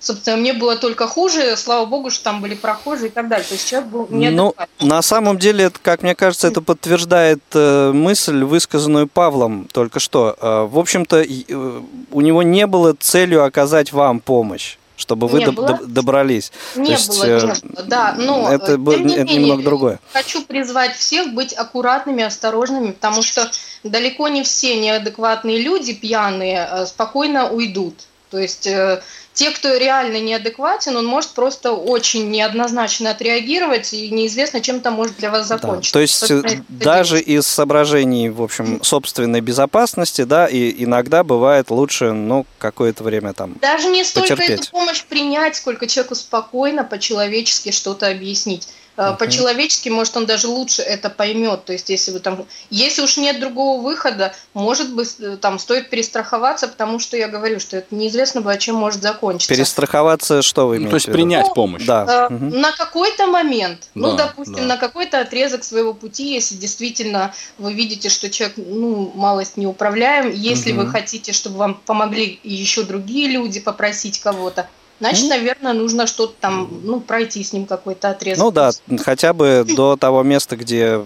собственно, 0.00 0.36
мне 0.36 0.52
было 0.52 0.76
только 0.76 1.06
хуже, 1.06 1.56
слава 1.56 1.86
богу, 1.86 2.10
что 2.10 2.24
там 2.24 2.40
были 2.40 2.54
прохожие 2.54 3.08
и 3.08 3.12
так 3.12 3.28
далее. 3.28 3.46
То 3.46 3.54
есть 3.54 3.68
человек 3.68 3.88
был 3.88 4.06
Ну, 4.10 4.54
на 4.80 5.02
самом 5.02 5.38
деле, 5.38 5.70
как 5.82 6.02
мне 6.02 6.14
кажется, 6.14 6.48
это 6.48 6.60
подтверждает 6.60 7.42
э, 7.54 7.92
мысль, 7.92 8.44
высказанную 8.44 9.06
Павлом 9.06 9.68
только 9.72 10.00
что. 10.00 10.36
Э, 10.40 10.68
в 10.70 10.78
общем-то, 10.78 11.22
э, 11.22 11.82
у 12.10 12.20
него 12.20 12.42
не 12.42 12.66
было 12.66 12.94
целью 12.98 13.44
оказать 13.44 13.92
вам 13.92 14.20
помощь 14.20 14.76
чтобы 15.00 15.28
вы 15.28 15.44
до, 15.44 15.78
добрались. 15.86 16.50
Не 16.74 16.86
То 16.86 16.90
есть, 16.90 17.08
было, 17.08 17.24
не 17.24 17.40
было, 17.40 17.84
да, 17.84 18.16
но 18.18 18.52
это, 18.52 18.76
было, 18.76 18.96
не 18.96 19.14
это 19.14 19.26
менее, 19.26 19.42
немного 19.42 19.62
другое. 19.62 20.00
Хочу 20.12 20.42
призвать 20.42 20.96
всех 20.96 21.34
быть 21.34 21.52
аккуратными, 21.52 22.24
осторожными, 22.24 22.90
потому 22.90 23.22
что 23.22 23.48
далеко 23.84 24.26
не 24.26 24.42
все 24.42 24.74
неадекватные 24.74 25.62
люди, 25.62 25.94
пьяные, 25.94 26.84
спокойно 26.86 27.48
уйдут. 27.48 27.94
То 28.32 28.38
есть 28.38 28.68
те, 29.38 29.52
кто 29.52 29.76
реально 29.76 30.20
неадекватен, 30.20 30.96
он 30.96 31.06
может 31.06 31.30
просто 31.30 31.70
очень 31.70 32.28
неоднозначно 32.28 33.10
отреагировать, 33.10 33.92
и 33.92 34.10
неизвестно, 34.10 34.60
чем 34.60 34.78
это 34.78 34.90
может 34.90 35.16
для 35.18 35.30
вас 35.30 35.46
закончиться. 35.46 35.92
Да, 35.92 35.98
то 35.98 36.00
есть 36.00 36.14
Собственно, 36.14 36.48
э, 36.48 36.62
даже 36.68 37.20
из 37.20 37.46
соображений, 37.46 38.30
в 38.30 38.42
общем, 38.42 38.82
собственной 38.82 39.40
безопасности, 39.40 40.22
да, 40.22 40.48
и 40.48 40.82
иногда 40.82 41.22
бывает 41.22 41.70
лучше, 41.70 42.10
ну, 42.10 42.46
какое-то 42.58 43.04
время 43.04 43.32
там 43.32 43.54
Даже 43.62 43.90
не 43.90 44.02
столько 44.02 44.34
потерпеть. 44.34 44.62
эту 44.62 44.70
помощь 44.72 45.04
принять, 45.04 45.54
сколько 45.54 45.86
человеку 45.86 46.16
спокойно, 46.16 46.82
по-человечески 46.82 47.70
что-то 47.70 48.08
объяснить. 48.08 48.66
Uh-huh. 48.98 49.16
По-человечески, 49.16 49.88
может, 49.90 50.16
он 50.16 50.26
даже 50.26 50.48
лучше 50.48 50.82
это 50.82 51.08
поймет. 51.08 51.64
То 51.64 51.72
есть, 51.72 51.88
если 51.88 52.10
вы 52.10 52.18
там, 52.18 52.46
если 52.68 53.02
уж 53.02 53.16
нет 53.16 53.38
другого 53.38 53.80
выхода, 53.80 54.34
может 54.54 54.92
быть, 54.92 55.14
э, 55.20 55.36
там 55.36 55.60
стоит 55.60 55.88
перестраховаться, 55.88 56.66
потому 56.66 56.98
что 56.98 57.16
я 57.16 57.28
говорю, 57.28 57.60
что 57.60 57.76
это 57.76 57.94
неизвестно 57.94 58.40
было, 58.40 58.58
чем 58.58 58.74
может 58.74 59.00
закончиться. 59.00 59.54
Перестраховаться, 59.54 60.42
что 60.42 60.66
вы 60.66 60.78
имеете? 60.78 60.84
Ну, 60.86 60.90
то 60.90 60.96
есть 60.96 61.12
принять 61.12 61.46
ну, 61.46 61.54
помощь. 61.54 61.84
Да. 61.84 62.28
Э, 62.28 62.32
uh-huh. 62.32 62.58
На 62.58 62.72
какой-то 62.72 63.28
момент, 63.28 63.88
ну, 63.94 64.02
да, 64.02 64.10
ну, 64.10 64.16
допустим, 64.16 64.56
да. 64.56 64.74
на 64.74 64.76
какой-то 64.76 65.20
отрезок 65.20 65.62
своего 65.62 65.94
пути, 65.94 66.34
если 66.34 66.56
действительно 66.56 67.32
вы 67.58 67.74
видите, 67.74 68.08
что 68.08 68.28
человек, 68.28 68.56
ну, 68.56 69.12
малость 69.14 69.56
неуправляем, 69.56 70.32
если 70.32 70.72
uh-huh. 70.72 70.86
вы 70.86 70.90
хотите, 70.90 71.32
чтобы 71.32 71.58
вам 71.58 71.74
помогли 71.86 72.40
еще 72.42 72.82
другие 72.82 73.28
люди, 73.28 73.60
попросить 73.60 74.18
кого-то, 74.18 74.68
Значит, 75.00 75.24
ну, 75.24 75.28
наверное, 75.30 75.72
нужно 75.72 76.06
что-то 76.06 76.34
там, 76.40 76.80
ну, 76.82 77.00
пройти 77.00 77.44
с 77.44 77.52
ним 77.52 77.66
какой-то 77.66 78.10
отрезок. 78.10 78.44
Ну 78.44 78.50
да, 78.50 78.70
хотя 78.98 79.32
бы 79.32 79.64
до 79.66 79.96
того 79.96 80.22
места, 80.22 80.56
где 80.56 81.00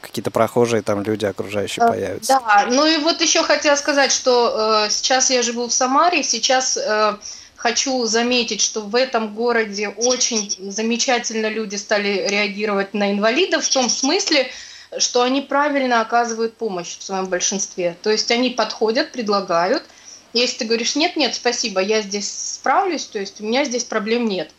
какие-то 0.00 0.30
прохожие 0.30 0.82
там 0.82 1.02
люди 1.02 1.24
окружающие 1.24 1.84
э, 1.84 1.88
появятся. 1.88 2.40
Да, 2.44 2.66
ну 2.68 2.86
и 2.86 2.96
вот 2.96 3.20
еще 3.20 3.42
хотела 3.42 3.76
сказать, 3.76 4.10
что 4.10 4.86
э, 4.86 4.90
сейчас 4.90 5.30
я 5.30 5.42
живу 5.42 5.68
в 5.68 5.72
Самаре, 5.72 6.24
сейчас 6.24 6.76
э, 6.76 7.16
хочу 7.54 8.04
заметить, 8.06 8.60
что 8.60 8.80
в 8.80 8.96
этом 8.96 9.34
городе 9.34 9.88
очень 9.88 10.52
замечательно 10.72 11.48
люди 11.48 11.76
стали 11.76 12.26
реагировать 12.28 12.94
на 12.94 13.12
инвалидов 13.12 13.64
в 13.64 13.72
том 13.72 13.88
смысле, 13.88 14.50
что 14.98 15.22
они 15.22 15.40
правильно 15.40 16.00
оказывают 16.00 16.56
помощь 16.56 16.98
в 16.98 17.02
своем 17.04 17.26
большинстве. 17.26 17.96
То 18.02 18.10
есть 18.10 18.30
они 18.32 18.50
подходят, 18.50 19.12
предлагают– 19.12 19.84
если 20.32 20.58
ты 20.58 20.64
говоришь, 20.66 20.96
нет, 20.96 21.16
нет, 21.16 21.34
спасибо, 21.34 21.80
я 21.80 22.02
здесь 22.02 22.30
справлюсь, 22.30 23.06
то 23.06 23.18
есть 23.18 23.40
у 23.40 23.44
меня 23.44 23.64
здесь 23.64 23.84
проблем 23.84 24.28
нет. 24.28 24.50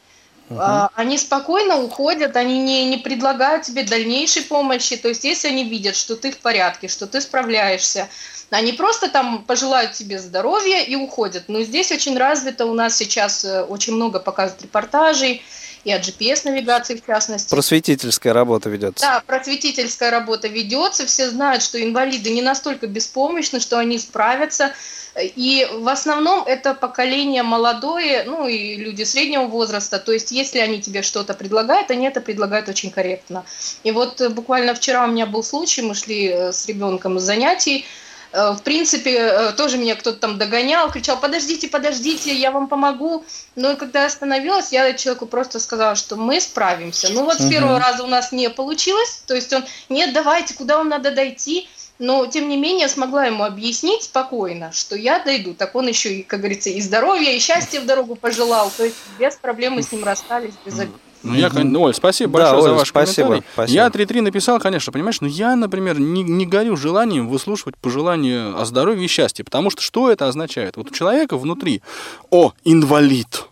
Угу. 0.52 0.60
Они 0.96 1.18
спокойно 1.18 1.82
уходят, 1.82 2.36
они 2.36 2.60
не, 2.60 2.86
не 2.86 2.98
предлагают 2.98 3.64
тебе 3.64 3.84
дальнейшей 3.84 4.44
помощи. 4.44 4.98
То 4.98 5.08
есть, 5.08 5.24
если 5.24 5.48
они 5.48 5.64
видят, 5.64 5.96
что 5.96 6.16
ты 6.18 6.32
в 6.32 6.40
порядке, 6.40 6.90
что 6.90 7.08
ты 7.08 7.22
справляешься, 7.22 8.10
они 8.50 8.74
просто 8.74 9.10
там 9.10 9.44
пожелают 9.44 9.94
тебе 9.94 10.20
здоровья 10.20 10.84
и 10.84 10.96
уходят. 10.96 11.46
Но 11.48 11.62
здесь 11.62 11.92
очень 11.92 12.18
развито 12.18 12.66
у 12.66 12.74
нас 12.74 12.98
сейчас 12.98 13.46
э, 13.46 13.64
очень 13.64 13.94
много 13.94 14.20
показывают 14.20 14.64
репортажей, 14.64 15.42
и 15.84 15.92
от 15.92 16.02
GPS-навигации 16.02 16.96
в 16.96 17.06
частности. 17.06 17.50
Просветительская 17.50 18.34
работа 18.34 18.70
ведется. 18.70 19.06
Да, 19.06 19.24
просветительская 19.26 20.12
работа 20.12 20.48
ведется. 20.48 21.06
Все 21.06 21.30
знают, 21.30 21.64
что 21.64 21.82
инвалиды 21.82 22.30
не 22.30 22.42
настолько 22.42 22.88
беспомощны, 22.88 23.60
что 23.60 23.80
они 23.80 23.98
справятся. 23.98 24.74
И 25.20 25.68
в 25.74 25.90
основном 25.90 26.44
это 26.46 26.74
поколение 26.74 27.44
молодое, 27.44 28.24
ну 28.24 28.48
и 28.48 28.78
люди 28.78 29.04
среднего 29.04 29.44
возраста. 29.44 30.00
То 30.00 30.14
есть, 30.14 30.32
если 30.32 30.60
они 30.60 30.82
тебе 30.82 31.02
что-то 31.02 31.34
предлагают, 31.34 31.92
они 31.92 32.08
это 32.08 32.22
предлагают 32.22 32.70
очень 32.70 32.92
корректно. 32.92 33.44
И 33.84 33.92
вот 33.92 34.22
буквально 34.32 34.74
вчера 34.74 35.04
у 35.06 35.08
меня 35.08 35.26
был 35.26 35.44
случай, 35.44 35.82
мы 35.82 35.96
шли 35.96 36.28
э, 36.28 36.54
с 36.54 36.66
ребенком 36.68 37.20
с 37.20 37.24
занятий, 37.24 37.86
в 38.34 38.62
принципе, 38.64 39.18
э, 39.18 39.52
тоже 39.54 39.78
меня 39.78 39.96
кто-то 39.96 40.18
там 40.18 40.38
догонял, 40.38 40.90
кричал, 40.90 41.20
подождите, 41.20 41.68
подождите, 41.68 42.34
я 42.34 42.52
вам 42.52 42.68
помогу. 42.68 43.26
Но 43.56 43.76
когда 43.76 44.02
я 44.02 44.06
остановилась, 44.08 44.72
я 44.72 44.94
человеку 44.94 45.26
просто 45.26 45.60
сказала, 45.60 45.96
что 45.96 46.16
мы 46.16 46.40
справимся. 46.40 47.10
Ну 47.12 47.26
вот 47.26 47.42
с 47.42 47.50
первого 47.50 47.80
раза 47.80 48.04
у 48.04 48.08
нас 48.08 48.32
не 48.32 48.50
получилось, 48.50 49.24
то 49.28 49.36
есть 49.36 49.52
он, 49.52 49.66
нет, 49.90 50.14
давайте, 50.14 50.54
куда 50.54 50.78
вам 50.78 50.90
надо 50.90 51.12
дойти? 51.12 51.68
Но, 52.00 52.26
тем 52.26 52.50
не 52.50 52.58
менее, 52.58 52.88
смогла 52.88 53.26
ему 53.26 53.44
объяснить 53.44 54.04
спокойно, 54.04 54.72
что 54.72 54.96
я 54.96 55.20
дойду. 55.20 55.54
Так 55.54 55.76
он 55.76 55.88
еще, 55.88 56.16
и, 56.16 56.24
как 56.24 56.40
говорится, 56.40 56.72
и 56.72 56.82
здоровья, 56.82 57.32
и 57.32 57.40
счастья 57.40 57.80
в 57.80 57.86
дорогу 57.86 58.16
пожелал. 58.16 58.72
То 58.76 58.86
есть 58.86 58.96
без 59.20 59.36
проблем 59.36 59.74
мы 59.74 59.84
с 59.84 59.92
ним 59.92 60.04
расстались, 60.04 60.56
без 60.66 60.80
обид. 60.80 60.96
Ну, 61.24 61.36
я, 61.36 61.50
ну, 61.54 61.82
Оль, 61.82 61.94
спасибо 61.94 62.34
большое 62.34 62.62
да, 62.62 62.70
за 62.70 62.74
ваш 62.74 62.90
спасибо, 62.90 63.28
комментарий. 63.28 63.52
Спасибо. 63.54 63.76
Я 63.76 63.88
3-3 63.88 64.22
написал, 64.22 64.60
конечно, 64.60 64.92
понимаешь, 64.92 65.22
но 65.22 65.28
я, 65.28 65.56
например, 65.56 66.00
не, 66.00 66.24
не 66.24 66.46
горю 66.46 66.76
желанием 66.76 67.28
выслушивать 67.28 67.78
пожелания 67.78 68.54
о 68.56 68.66
здоровье 68.66 69.06
и 69.06 69.08
счастье, 69.08 69.46
потому 69.46 69.70
что 69.70 69.82
что 69.82 70.12
это 70.12 70.28
означает? 70.28 70.78
Вот 70.78 70.92
у 70.92 70.94
человека 70.94 71.38
внутри, 71.38 71.82
о, 72.30 72.54
инвалид, 72.64 73.46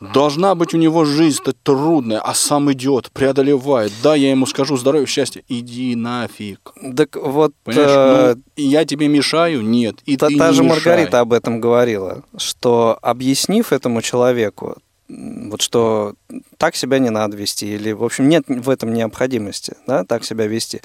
Должна 0.00 0.54
быть 0.54 0.74
у 0.74 0.76
него 0.76 1.04
жизнь-то 1.04 1.54
трудная, 1.54 2.20
а 2.20 2.34
сам 2.34 2.70
идет, 2.72 3.10
преодолевает. 3.12 3.92
Да, 4.02 4.14
я 4.14 4.30
ему 4.30 4.44
скажу 4.46 4.76
здоровье, 4.76 5.06
счастье. 5.06 5.42
Иди 5.48 5.96
нафиг. 5.96 6.72
Так 6.94 7.16
вот... 7.16 7.52
Э... 7.64 8.34
Ну, 8.34 8.42
я 8.56 8.84
тебе 8.84 9.08
мешаю? 9.08 9.62
Нет. 9.62 9.96
И 10.04 10.18
та, 10.18 10.28
ты 10.28 10.36
та 10.36 10.50
не 10.50 10.54
же 10.54 10.62
мешай. 10.62 10.76
Маргарита 10.76 11.20
об 11.20 11.32
этом 11.32 11.60
говорила, 11.60 12.22
что 12.36 12.98
объяснив 13.00 13.72
этому 13.72 14.02
человеку, 14.02 14.76
вот 15.08 15.62
что 15.62 16.14
так 16.58 16.74
себя 16.74 16.98
не 16.98 17.10
надо 17.10 17.36
вести, 17.36 17.66
или, 17.74 17.92
в 17.92 18.04
общем, 18.04 18.28
нет 18.28 18.44
в 18.48 18.68
этом 18.68 18.92
необходимости, 18.92 19.74
да, 19.86 20.04
так 20.04 20.24
себя 20.24 20.46
вести, 20.46 20.82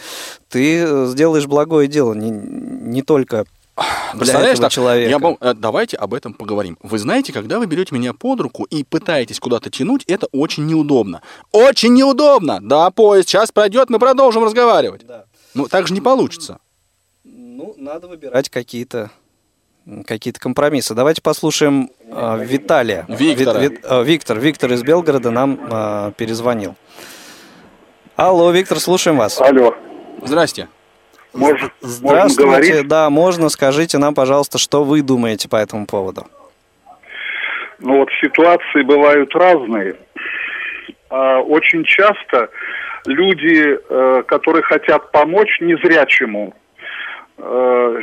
ты 0.50 0.84
э, 0.84 1.06
сделаешь 1.08 1.48
благое 1.48 1.88
дело 1.88 2.14
не, 2.14 2.30
не 2.30 3.02
только 3.02 3.46
Представляешь, 4.16 4.60
так, 4.60 4.72
человека. 4.72 5.10
Я, 5.10 5.38
э, 5.40 5.54
давайте 5.56 5.98
об 5.98 6.14
этом 6.14 6.34
поговорим. 6.34 6.78
Вы 6.82 7.00
знаете, 7.00 7.34
когда 7.34 7.58
вы 7.58 7.66
берете 7.66 7.96
меня 7.96 8.14
под 8.14 8.42
руку 8.42 8.64
и 8.66 8.84
пытаетесь 8.84 9.40
куда-то 9.40 9.70
тянуть, 9.70 10.04
это 10.08 10.28
очень 10.32 10.66
неудобно. 10.66 11.22
Очень 11.52 11.94
неудобно! 11.94 12.60
Да, 12.62 12.92
поезд 12.92 13.30
сейчас 13.30 13.52
пройдет, 13.52 13.90
мы 13.90 13.98
продолжим 13.98 14.44
разговаривать. 14.44 15.06
Да. 15.08 15.26
Ну, 15.54 15.68
так 15.68 15.88
же 15.88 15.94
не 15.94 16.02
получится. 16.02 16.60
Ну, 17.24 17.74
надо 17.78 18.08
выбирать 18.08 18.50
какие-то 18.50 19.10
какие-то 20.08 20.40
компромиссы. 20.40 20.94
Давайте 20.94 21.22
послушаем 21.22 21.90
э, 22.08 22.46
Виталия. 22.46 23.06
Виктора. 23.10 23.60
Ви, 23.60 23.68
ви, 23.68 23.80
э, 23.84 24.04
Виктор. 24.04 24.40
Виктор 24.40 24.72
из 24.72 24.84
Белгорода 24.84 25.32
нам 25.32 25.60
э, 25.72 26.12
перезвонил. 26.18 26.76
Алло, 28.16 28.52
Виктор, 28.52 28.80
слушаем 28.80 29.18
вас. 29.18 29.42
Алло. 29.42 29.76
Здрасте. 30.24 30.68
Может, 31.34 31.72
Здравствуйте, 31.82 32.44
говорить? 32.44 32.88
да, 32.88 33.10
можно. 33.10 33.50
Скажите 33.50 33.98
нам, 33.98 34.14
пожалуйста, 34.14 34.58
что 34.58 34.84
вы 34.84 35.02
думаете 35.02 35.48
по 35.48 35.56
этому 35.56 35.86
поводу? 35.86 36.28
Ну 37.80 37.98
вот 38.00 38.10
ситуации 38.22 38.84
бывают 38.84 39.34
разные. 39.34 39.96
А, 41.10 41.40
очень 41.40 41.84
часто 41.84 42.50
люди, 43.06 43.78
э, 43.90 44.24
которые 44.28 44.62
хотят 44.64 45.12
помочь 45.12 45.60
незрячему, 45.62 46.54
э, 47.38 48.00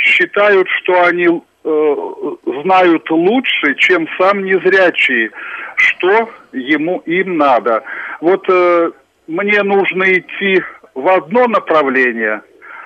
считают, 0.00 0.68
что 0.82 1.04
они 1.04 1.26
э, 1.26 1.96
знают 2.62 3.10
лучше, 3.10 3.74
чем 3.76 4.08
сам 4.18 4.44
незрячий, 4.44 5.30
что 5.76 6.30
ему 6.52 6.98
им 7.06 7.36
надо. 7.36 7.82
Вот 8.20 8.44
э, 8.48 8.90
мне 9.26 9.62
нужно 9.62 10.04
идти 10.12 10.62
в 10.94 11.08
одно 11.08 11.46
направление, 11.46 12.42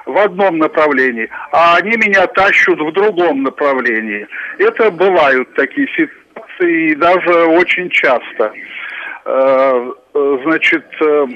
в 0.07 0.17
одном 0.19 0.59
направлении, 0.59 1.29
а 1.53 1.77
они 1.77 1.97
меня 1.97 2.27
тащут 2.27 2.81
в 2.81 2.93
другом 2.93 3.43
направлении. 3.43 4.27
Это 4.59 4.91
бывают 4.91 5.53
такие 5.55 5.89
ситуации, 5.89 6.91
и 6.91 6.95
даже 6.95 7.47
очень 7.47 7.89
часто. 7.91 8.53
Э, 9.25 9.93
э 10.15 10.39
значит, 10.45 10.85
э, 11.01 11.27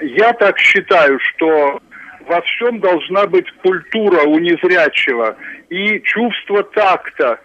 я 0.00 0.32
так 0.34 0.58
считаю, 0.58 1.18
что 1.20 1.80
во 2.26 2.40
всем 2.42 2.80
должна 2.80 3.26
быть 3.26 3.50
культура 3.62 4.22
у 4.22 4.38
незрячего 4.38 5.36
и 5.68 6.00
чувство 6.00 6.62
такта. 6.64 7.40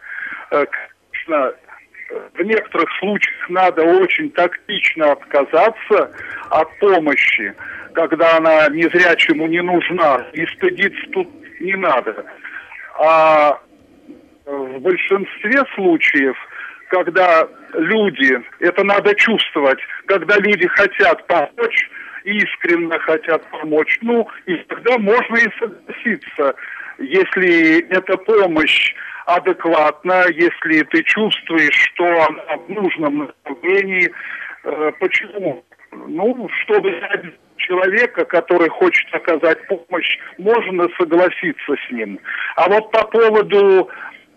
Э, 0.52 0.66
конечно, 1.12 1.54
в 2.34 2.42
некоторых 2.42 2.90
случаях 3.00 3.50
надо 3.50 3.84
очень 3.84 4.32
тактично 4.32 5.14
отказаться 5.14 6.12
от 6.50 6.80
помощи, 6.80 7.54
когда 7.94 8.38
она 8.38 8.68
незрячему 8.70 9.48
не 9.48 9.62
нужна, 9.62 10.26
и 10.34 10.46
стыдиться 10.48 11.02
тут 11.12 11.30
не 11.60 11.76
надо. 11.76 12.26
А 13.00 13.60
в 14.46 14.80
большинстве 14.80 15.64
случаев, 15.76 16.36
когда 16.90 17.48
люди, 17.74 18.42
это 18.60 18.84
надо 18.84 19.16
чувствовать, 19.16 19.80
когда 20.08 20.38
люди 20.38 20.68
хотят 20.68 21.26
помочь, 21.28 21.90
искренне 22.24 22.98
хотят 23.00 23.44
помочь, 23.50 24.00
ну, 24.02 24.28
и 24.46 24.56
тогда 24.56 24.98
можно 24.98 25.36
и 25.36 25.50
согласиться, 25.60 26.56
если 27.00 27.82
эта 27.90 28.18
помощь 28.18 28.94
адекватна, 29.26 30.26
если 30.30 30.84
ты 30.84 31.04
чувствуешь, 31.04 31.92
что 31.94 32.06
она 32.06 32.58
в 32.58 32.70
нужном 32.70 33.18
направлении. 33.46 34.12
Э, 34.64 34.92
почему? 35.00 35.64
Ну, 35.92 36.50
чтобы 36.64 36.92
человека, 37.58 38.26
который 38.26 38.70
хочет 38.70 39.14
оказать 39.14 39.60
помощь, 39.68 40.18
можно 40.38 40.88
согласиться 40.98 41.76
с 41.88 41.92
ним. 41.92 42.20
А 42.56 42.70
вот 42.70 42.92
по 42.92 43.06
поводу 43.06 43.90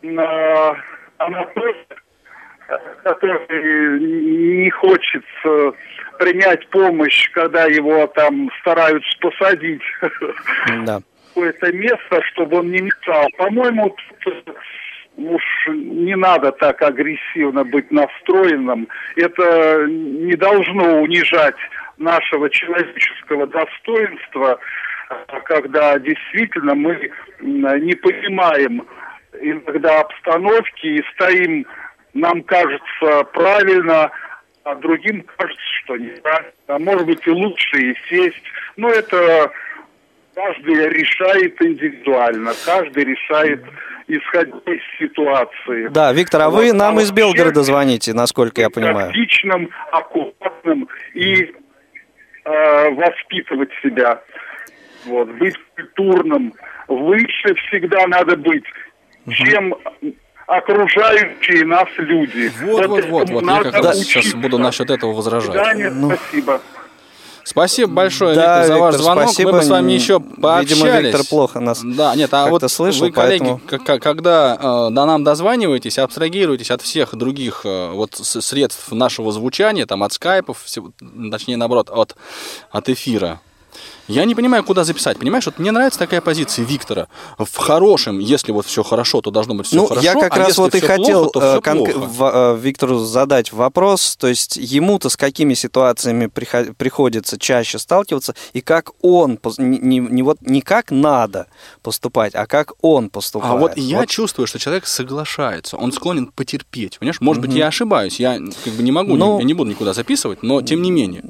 э, 0.03 0.74
Анатолия, 1.18 1.87
который 3.02 4.00
не 4.00 4.70
хочет 4.70 5.24
принять 6.18 6.68
помощь, 6.68 7.30
когда 7.30 7.64
его 7.64 8.06
там 8.08 8.50
стараются 8.60 9.18
посадить 9.20 9.82
да. 10.84 10.98
в 10.98 11.28
какое-то 11.28 11.72
место, 11.72 12.22
чтобы 12.32 12.58
он 12.58 12.70
не 12.70 12.80
мешал. 12.80 13.26
По-моему, 13.36 13.94
уж 15.16 15.42
не 15.68 16.16
надо 16.16 16.52
так 16.52 16.82
агрессивно 16.82 17.64
быть 17.64 17.90
настроенным. 17.90 18.88
Это 19.16 19.86
не 19.88 20.34
должно 20.34 21.00
унижать 21.00 21.56
нашего 21.98 22.50
человеческого 22.50 23.46
достоинства, 23.46 24.58
когда 25.44 25.98
действительно 25.98 26.74
мы 26.74 27.10
не 27.40 27.94
понимаем 27.94 28.86
иногда 29.40 30.00
обстановки 30.00 30.86
и 30.86 31.04
стоим, 31.14 31.66
нам 32.14 32.42
кажется, 32.42 33.24
правильно, 33.32 34.10
а 34.62 34.74
другим 34.76 35.24
кажется, 35.36 35.64
что 35.82 35.96
неправильно. 35.96 36.52
А 36.68 36.78
может 36.78 37.06
быть 37.06 37.26
и 37.26 37.30
лучше 37.30 37.76
и 37.76 37.96
сесть. 38.08 38.42
Но 38.76 38.88
это 38.88 39.50
каждый 40.34 40.88
решает 40.88 41.60
индивидуально, 41.60 42.52
каждый 42.64 43.04
решает 43.04 43.62
исходя 44.06 44.58
из 44.66 44.80
ситуации. 44.98 45.88
Да, 45.88 46.12
Виктор, 46.12 46.42
а 46.42 46.50
вы 46.50 46.72
нам 46.72 47.00
из 47.00 47.10
Белгорода 47.10 47.62
звоните, 47.62 48.12
насколько 48.12 48.60
я 48.60 48.70
понимаю. 48.70 49.06
Тактичным, 49.06 49.70
аккуратным 49.92 50.88
и 51.14 51.54
э, 52.44 52.90
воспитывать 52.90 53.70
себя. 53.82 54.22
Вот, 55.06 55.28
быть 55.28 55.54
культурным. 55.74 56.52
Выше 56.88 57.54
всегда 57.66 58.06
надо 58.06 58.36
быть, 58.36 58.64
чем 59.30 59.74
окружающие 60.47 61.64
нас 61.64 61.88
люди. 61.97 62.53
Вот, 62.62 62.86
вот, 62.86 63.05
вот, 63.07 63.30
вот. 63.30 63.45
Я 63.45 63.62
как 63.62 63.74
раз 63.84 63.99
сейчас 63.99 64.34
буду 64.34 64.59
насчет 64.59 64.90
этого 64.90 65.12
возражать. 65.12 65.53
Да, 65.53 65.74
ну. 65.74 66.12
Спасибо. 66.16 66.61
Спасибо 67.47 67.92
большое, 67.92 68.34
да, 68.34 68.61
Виктор, 68.61 68.74
за 68.74 68.80
ваш 68.80 68.95
Виктор, 68.95 69.03
звонок. 69.03 69.24
Спасибо. 69.24 69.53
Мы 69.53 69.59
бы 69.59 69.64
с 69.64 69.68
вами 69.68 69.92
еще 69.92 70.18
пообщались. 70.18 70.82
Видимо, 70.82 71.01
Виктор 71.01 71.20
плохо 71.28 71.61
нас 71.61 71.82
Да, 71.84 72.16
нет, 72.16 72.32
а 72.32 72.49
вот 72.49 72.68
слышал, 72.70 73.03
вы, 73.03 73.12
коллеги, 73.12 73.59
поэтому... 73.68 74.01
когда 74.01 74.55
э, 74.59 74.95
да, 74.95 75.05
нам 75.05 75.24
дозваниваетесь, 75.24 75.99
абстрагируйтесь 75.99 76.70
от 76.70 76.80
всех 76.80 77.14
других 77.14 77.61
э, 77.64 77.90
вот 77.90 78.14
средств 78.14 78.90
нашего 78.92 79.30
звучания, 79.30 79.84
там, 79.84 80.03
от 80.03 80.14
скайпов, 80.14 80.64
точнее, 81.30 81.59
наоборот, 81.59 81.90
от, 81.90 82.16
от 82.70 82.88
эфира. 82.88 83.40
Я 84.09 84.24
не 84.24 84.34
понимаю, 84.34 84.64
куда 84.64 84.84
записать. 84.84 85.18
Понимаешь, 85.18 85.46
вот 85.46 85.59
мне 85.59 85.72
нравится 85.72 85.98
такая 85.98 86.20
позиция 86.20 86.64
Виктора. 86.64 87.09
В 87.38 87.57
хорошем, 87.57 88.18
если 88.18 88.52
вот 88.52 88.66
все 88.66 88.82
хорошо, 88.82 89.20
то 89.20 89.30
должно 89.30 89.55
быть 89.55 89.66
все 89.66 89.76
ну, 89.76 89.86
хорошо. 89.86 90.05
Я 90.05 90.14
как 90.14 90.36
а 90.36 90.40
раз 90.40 90.59
вот 90.59 90.74
и 90.74 90.80
хотел 90.80 91.30
плохо, 91.30 91.57
э, 91.57 91.61
кон- 91.61 91.84
в, 91.84 92.22
э, 92.22 92.59
Виктору 92.61 92.98
задать 92.98 93.52
вопрос. 93.52 94.16
То 94.16 94.26
есть 94.26 94.57
ему-то 94.57 95.09
с 95.09 95.16
какими 95.16 95.55
ситуациями 95.55 96.26
приход- 96.26 96.76
приходится 96.76 97.38
чаще 97.38 97.78
сталкиваться, 97.78 98.34
и 98.52 98.61
как 98.61 98.90
он, 99.00 99.38
не, 99.59 99.78
не, 99.78 99.98
не, 99.98 100.22
вот, 100.22 100.38
не 100.42 100.61
как 100.61 100.90
надо 100.90 101.46
поступать, 101.82 102.34
а 102.34 102.46
как 102.46 102.72
он 102.82 103.09
поступает. 103.09 103.55
А 103.55 103.57
вот 103.57 103.76
я 103.76 104.00
вот. 104.00 104.09
чувствую, 104.09 104.46
что 104.46 104.59
человек 104.59 104.86
соглашается, 104.86 105.76
он 105.76 105.92
склонен 105.92 106.26
потерпеть. 106.26 106.98
Понимаешь, 106.98 107.20
может 107.20 107.42
mm-hmm. 107.42 107.46
быть, 107.46 107.57
я 107.57 107.68
ошибаюсь, 107.68 108.20
я 108.20 108.38
как 108.64 108.72
бы 108.74 108.82
не 108.82 108.92
могу, 108.92 109.16
ну, 109.16 109.34
не, 109.34 109.38
я 109.40 109.44
не 109.44 109.55
буду 109.55 109.70
никуда 109.70 109.94
записывать, 109.94 110.42
но 110.42 110.61
тем 110.61 110.82
не 110.82 110.90
менее. 110.90 111.24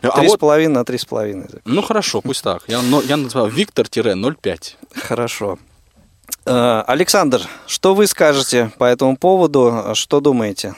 Три 0.00 0.10
а 0.10 0.22
с 0.22 0.26
вот... 0.26 0.40
половиной 0.40 0.74
на 0.74 0.84
три 0.84 0.98
с 0.98 1.04
половиной. 1.04 1.48
Ну 1.64 1.82
хорошо, 1.82 2.20
пусть 2.20 2.42
так. 2.42 2.62
Я, 2.66 2.82
но, 2.82 3.02
я 3.02 3.16
называю 3.16 3.50
Виктор-05. 3.50 4.74
Хорошо. 4.94 5.58
Э, 6.44 6.84
Александр, 6.86 7.42
что 7.66 7.94
вы 7.94 8.06
скажете 8.06 8.70
по 8.78 8.84
этому 8.84 9.16
поводу? 9.16 9.92
Что 9.94 10.20
думаете 10.20 10.74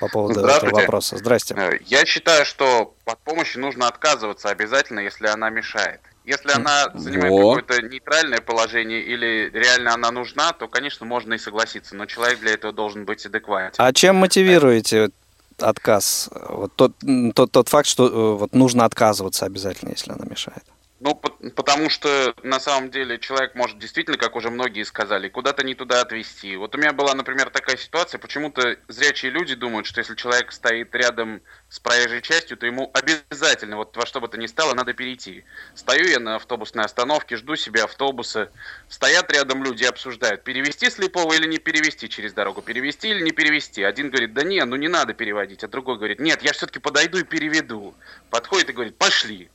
по 0.00 0.08
поводу 0.08 0.40
этого 0.40 0.80
вопроса? 0.80 1.18
Здрасте. 1.18 1.54
Э, 1.54 1.78
я 1.86 2.04
считаю, 2.06 2.44
что 2.46 2.94
от 3.04 3.18
помощи 3.18 3.58
нужно 3.58 3.88
отказываться 3.88 4.48
обязательно, 4.48 5.00
если 5.00 5.26
она 5.26 5.50
мешает. 5.50 6.00
Если 6.24 6.50
она 6.50 6.90
занимает 6.94 7.30
Во. 7.30 7.54
какое-то 7.54 7.86
нейтральное 7.86 8.40
положение 8.40 9.00
или 9.00 9.48
реально 9.52 9.94
она 9.94 10.10
нужна, 10.10 10.52
то, 10.52 10.66
конечно, 10.66 11.06
можно 11.06 11.34
и 11.34 11.38
согласиться. 11.38 11.94
Но 11.94 12.06
человек 12.06 12.40
для 12.40 12.54
этого 12.54 12.72
должен 12.72 13.04
быть 13.04 13.24
адекватен. 13.24 13.74
А 13.78 13.92
чем 13.92 14.16
мотивируете 14.16 15.10
отказ? 15.58 16.30
Вот 16.48 16.72
тот, 16.76 16.92
тот, 17.34 17.52
тот 17.52 17.68
факт, 17.68 17.86
что 17.86 18.06
э, 18.06 18.36
вот 18.38 18.54
нужно 18.54 18.84
отказываться 18.84 19.46
обязательно, 19.46 19.90
если 19.90 20.12
она 20.12 20.24
мешает. 20.24 20.64
Ну, 20.98 21.14
потому 21.14 21.90
что 21.90 22.34
на 22.42 22.58
самом 22.58 22.90
деле 22.90 23.18
человек 23.18 23.54
может 23.54 23.78
действительно, 23.78 24.16
как 24.16 24.34
уже 24.34 24.48
многие 24.48 24.82
сказали, 24.82 25.28
куда-то 25.28 25.62
не 25.62 25.74
туда 25.74 26.00
отвести. 26.00 26.56
Вот 26.56 26.74
у 26.74 26.78
меня 26.78 26.94
была, 26.94 27.14
например, 27.14 27.50
такая 27.50 27.76
ситуация, 27.76 28.18
почему-то 28.18 28.78
зрячие 28.88 29.30
люди 29.30 29.54
думают, 29.54 29.86
что 29.86 30.00
если 30.00 30.14
человек 30.14 30.52
стоит 30.52 30.94
рядом 30.94 31.42
с 31.68 31.80
проезжей 31.80 32.22
частью, 32.22 32.56
то 32.56 32.64
ему 32.64 32.90
обязательно, 32.94 33.76
вот 33.76 33.94
во 33.94 34.06
что 34.06 34.22
бы 34.22 34.28
то 34.28 34.38
ни 34.38 34.46
стало, 34.46 34.72
надо 34.72 34.94
перейти. 34.94 35.44
Стою 35.74 36.06
я 36.08 36.18
на 36.18 36.36
автобусной 36.36 36.84
остановке, 36.84 37.36
жду 37.36 37.56
себе 37.56 37.84
автобуса, 37.84 38.50
стоят 38.88 39.30
рядом 39.30 39.62
люди 39.62 39.82
и 39.82 39.86
обсуждают, 39.86 40.44
перевести 40.44 40.88
слепого 40.88 41.34
или 41.34 41.46
не 41.46 41.58
перевести 41.58 42.08
через 42.08 42.32
дорогу, 42.32 42.62
перевести 42.62 43.10
или 43.10 43.20
не 43.20 43.32
перевести. 43.32 43.82
Один 43.82 44.08
говорит, 44.08 44.32
да 44.32 44.44
не, 44.44 44.64
ну 44.64 44.76
не 44.76 44.88
надо 44.88 45.12
переводить, 45.12 45.62
а 45.62 45.68
другой 45.68 45.96
говорит, 45.96 46.20
нет, 46.20 46.40
я 46.40 46.54
все-таки 46.54 46.78
подойду 46.78 47.18
и 47.18 47.22
переведу. 47.22 47.94
Подходит 48.30 48.70
и 48.70 48.72
говорит, 48.72 48.96
пошли. 48.96 49.50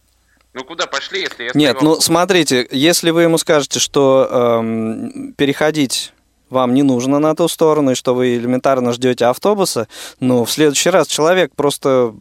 Ну 0.53 0.63
куда 0.65 0.85
пошли, 0.85 1.21
если 1.21 1.45
я 1.45 1.51
Нет, 1.53 1.81
ну 1.81 1.99
смотрите, 2.01 2.67
если 2.71 3.11
вы 3.11 3.23
ему 3.23 3.37
скажете, 3.37 3.79
что 3.79 4.27
эм, 4.29 5.33
переходить 5.37 6.13
вам 6.51 6.73
не 6.73 6.83
нужно 6.83 7.19
на 7.19 7.33
ту 7.33 7.47
сторону, 7.47 7.91
и 7.91 7.95
что 7.95 8.13
вы 8.13 8.35
элементарно 8.35 8.91
ждете 8.91 9.25
автобуса, 9.25 9.87
ну, 10.19 10.43
в 10.43 10.51
следующий 10.51 10.89
раз 10.89 11.07
человек 11.07 11.53
просто 11.55 12.13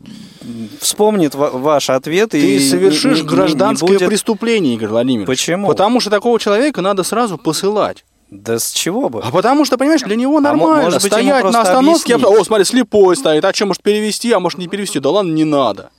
вспомнит 0.81 1.35
ваш 1.35 1.91
ответ 1.91 2.31
Ты 2.31 2.57
и 2.57 2.61
совершишь 2.61 3.19
не, 3.19 3.23
не, 3.23 3.27
гражданское 3.27 3.87
не 3.87 3.93
будет... 3.95 4.09
преступление, 4.09 4.75
Игорь 4.75 4.89
Владимирович. 4.89 5.27
Почему? 5.27 5.67
Потому 5.67 6.01
что 6.01 6.11
такого 6.11 6.39
человека 6.39 6.81
надо 6.81 7.03
сразу 7.03 7.37
посылать. 7.37 8.05
Да 8.31 8.61
с 8.61 8.71
чего 8.71 9.09
бы? 9.09 9.23
А 9.25 9.33
потому 9.33 9.65
что, 9.65 9.77
понимаешь, 9.77 10.03
для 10.03 10.15
него 10.15 10.39
нормально 10.39 10.83
а 10.83 10.85
может 10.85 11.03
быть, 11.03 11.13
стоять 11.13 11.43
на 11.43 11.63
остановке. 11.63 12.15
Объяснить. 12.15 12.41
О, 12.41 12.45
смотри, 12.45 12.65
слепой 12.65 13.17
стоит. 13.17 13.45
А 13.45 13.53
что, 13.53 13.67
может 13.67 13.83
перевести, 13.83 14.31
а 14.31 14.39
может 14.39 14.61
не 14.61 14.69
перевести? 14.69 15.01
Да 15.01 15.11
ладно, 15.11 15.33
не 15.33 15.43
надо. 15.45 15.91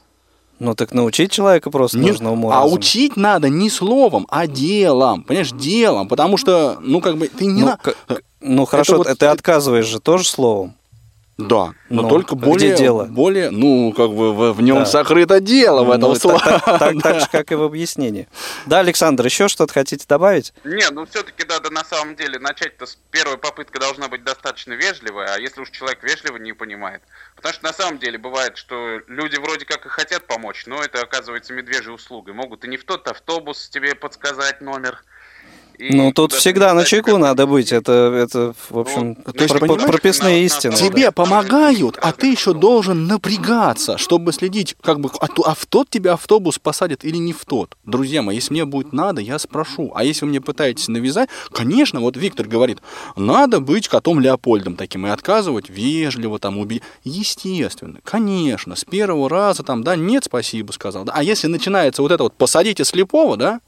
Ну 0.61 0.75
так 0.75 0.93
научить 0.93 1.31
человека 1.31 1.71
просто 1.71 1.97
не, 1.97 2.11
нужно 2.11 2.33
уму 2.33 2.51
А 2.51 2.67
учить 2.67 3.17
надо 3.17 3.49
не 3.49 3.67
словом, 3.67 4.27
а 4.29 4.45
делом. 4.45 5.23
Понимаешь, 5.23 5.49
делом. 5.49 6.07
Потому 6.07 6.37
что, 6.37 6.77
ну 6.81 7.01
как 7.01 7.17
бы, 7.17 7.29
ты 7.29 7.47
не... 7.47 7.61
Ну, 7.61 7.67
на... 7.67 7.79
ну 8.41 8.65
хорошо, 8.65 8.97
вот... 8.97 9.17
ты 9.17 9.25
отказываешь 9.25 9.87
же 9.87 9.99
тоже 9.99 10.27
словом. 10.27 10.75
Да, 11.47 11.73
но 11.89 12.03
ну, 12.03 12.09
только 12.09 12.35
более, 12.35 12.73
где 12.73 12.83
дело? 12.83 13.05
более, 13.05 13.49
ну, 13.49 13.93
как 13.95 14.09
бы 14.11 14.33
в, 14.33 14.53
в 14.53 14.61
нем 14.61 14.79
да. 14.79 14.85
сокрыто 14.85 15.39
дело 15.39 15.83
в 15.83 15.87
ну, 15.87 15.93
этом 15.93 16.15
слове. 16.15 16.39
Так, 16.39 16.65
так, 16.65 16.79
так, 16.79 16.93
так 17.03 17.19
же, 17.21 17.27
как 17.31 17.51
и 17.51 17.55
в 17.55 17.63
объяснении. 17.63 18.27
Да, 18.65 18.79
Александр, 18.79 19.25
еще 19.25 19.47
что-то 19.47 19.73
хотите 19.73 20.05
добавить? 20.07 20.53
Не, 20.63 20.89
ну 20.91 21.05
все-таки 21.05 21.45
надо 21.47 21.69
на 21.71 21.83
самом 21.83 22.15
деле 22.15 22.39
начать-то 22.39 22.85
с 22.85 22.97
первой 23.11 23.37
попытка 23.37 23.79
должна 23.79 24.07
быть 24.07 24.23
достаточно 24.23 24.73
вежливая, 24.73 25.35
а 25.35 25.39
если 25.39 25.61
уж 25.61 25.69
человек 25.69 26.03
вежливо 26.03 26.37
не 26.37 26.53
понимает. 26.53 27.01
Потому 27.35 27.53
что 27.53 27.63
на 27.65 27.73
самом 27.73 27.99
деле 27.99 28.17
бывает, 28.17 28.57
что 28.57 29.01
люди 29.07 29.37
вроде 29.37 29.65
как 29.65 29.85
и 29.85 29.89
хотят 29.89 30.27
помочь, 30.27 30.65
но 30.65 30.81
это 30.81 31.01
оказывается 31.01 31.53
медвежьей 31.53 31.93
услугой. 31.93 32.33
Могут 32.33 32.63
и 32.65 32.67
не 32.67 32.77
в 32.77 32.83
тот 32.83 33.07
автобус 33.07 33.69
тебе 33.69 33.95
подсказать 33.95 34.61
номер, 34.61 35.03
ну, 35.79 36.11
тут 36.13 36.33
всегда 36.33 36.73
на 36.73 36.85
чеку 36.85 37.17
надо 37.17 37.47
быть. 37.47 37.71
Это, 37.71 37.91
это 38.13 38.53
в 38.69 38.79
общем, 38.79 39.17
ну, 39.25 39.33
то 39.33 39.43
есть, 39.43 39.57
про, 39.57 39.75
прописные 39.75 40.45
истины. 40.45 40.75
Тебе 40.75 41.05
да. 41.05 41.11
помогают, 41.11 41.97
а 42.01 42.11
ты 42.11 42.31
еще 42.31 42.53
должен 42.53 43.07
напрягаться, 43.07 43.97
чтобы 43.97 44.33
следить, 44.33 44.75
как 44.81 44.99
бы, 44.99 45.09
а, 45.19 45.27
а 45.45 45.55
в 45.55 45.65
тот 45.65 45.89
тебе 45.89 46.11
автобус 46.11 46.59
посадят 46.59 47.03
или 47.03 47.17
не 47.17 47.33
в 47.33 47.45
тот. 47.45 47.75
Друзья 47.85 48.21
мои, 48.21 48.35
если 48.35 48.53
мне 48.53 48.65
будет 48.65 48.93
надо, 48.93 49.21
я 49.21 49.39
спрошу. 49.39 49.91
А 49.95 50.03
если 50.03 50.25
вы 50.25 50.29
мне 50.29 50.41
пытаетесь 50.41 50.87
навязать, 50.87 51.29
конечно, 51.51 51.99
вот 51.99 52.17
Виктор 52.17 52.47
говорит, 52.47 52.79
надо 53.15 53.59
быть 53.59 53.87
котом 53.87 54.19
Леопольдом 54.19 54.75
таким 54.75 55.07
и 55.07 55.09
отказывать 55.09 55.69
вежливо, 55.69 56.39
там, 56.39 56.57
убить. 56.57 56.83
Естественно, 57.03 57.99
конечно, 58.03 58.75
с 58.75 58.85
первого 58.85 59.29
раза 59.29 59.63
там, 59.63 59.83
да, 59.83 59.95
нет, 59.95 60.25
спасибо, 60.25 60.71
сказал. 60.71 61.05
Да. 61.05 61.13
А 61.15 61.23
если 61.23 61.47
начинается 61.47 62.01
вот 62.01 62.11
это 62.11 62.23
вот 62.23 62.33
посадите 62.33 62.83
слепого, 62.83 63.37
да, 63.37 63.61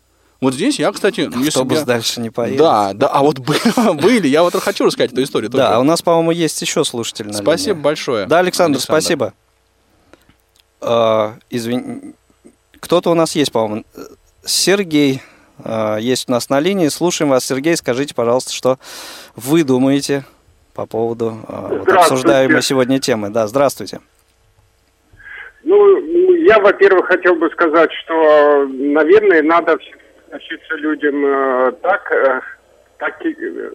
вот 0.44 0.54
здесь 0.54 0.80
я, 0.80 0.92
кстати... 0.92 1.22
Автобус 1.22 1.80
я... 1.80 1.86
дальше 1.86 2.22
не 2.22 2.30
поедет. 2.30 2.60
Да, 2.60 2.94
да, 2.94 3.08
а 3.08 3.22
вот 3.22 3.40
были, 4.02 4.28
я 4.28 4.44
вот 4.44 4.54
хочу 4.56 4.86
рассказать 4.86 5.12
эту 5.12 5.24
историю. 5.24 5.50
Да, 5.50 5.80
у 5.80 5.84
нас, 5.84 6.02
по-моему, 6.02 6.32
есть 6.32 6.62
еще 6.62 6.84
слушатель 6.84 7.28
на 7.28 7.34
Спасибо 7.34 7.80
большое. 7.80 8.26
Да, 8.28 8.40
Александр, 8.40 8.80
спасибо. 8.80 9.34
А, 10.82 11.36
извини, 11.50 12.14
кто-то 12.80 13.12
у 13.12 13.14
нас 13.14 13.36
есть, 13.36 13.52
по-моему. 13.52 13.86
Сергей 14.46 15.22
а, 15.64 15.98
есть 15.98 16.30
у 16.30 16.32
нас 16.32 16.50
на 16.50 16.60
линии. 16.60 16.88
Слушаем 16.90 17.30
вас, 17.30 17.46
Сергей. 17.46 17.76
Скажите, 17.78 18.14
пожалуйста, 18.14 18.54
что 18.54 18.78
вы 19.36 19.64
думаете 19.64 20.26
по 20.74 20.86
поводу 20.86 21.38
а, 21.48 21.68
вот, 21.70 21.88
обсуждаемой 21.88 22.62
сегодня 22.62 23.00
темы. 23.00 23.30
Да, 23.30 23.48
здравствуйте. 23.48 24.00
Ну, 25.64 26.02
я, 26.44 26.60
во-первых, 26.60 27.08
хотел 27.08 27.36
бы 27.36 27.50
сказать, 27.52 27.90
что, 28.04 28.68
наверное, 28.68 29.42
надо 29.42 29.78
относиться 30.34 30.76
людям 30.76 31.26
э, 31.26 31.72
так, 31.82 32.12
э, 32.12 32.42
как 32.98 33.26
э, 33.26 33.72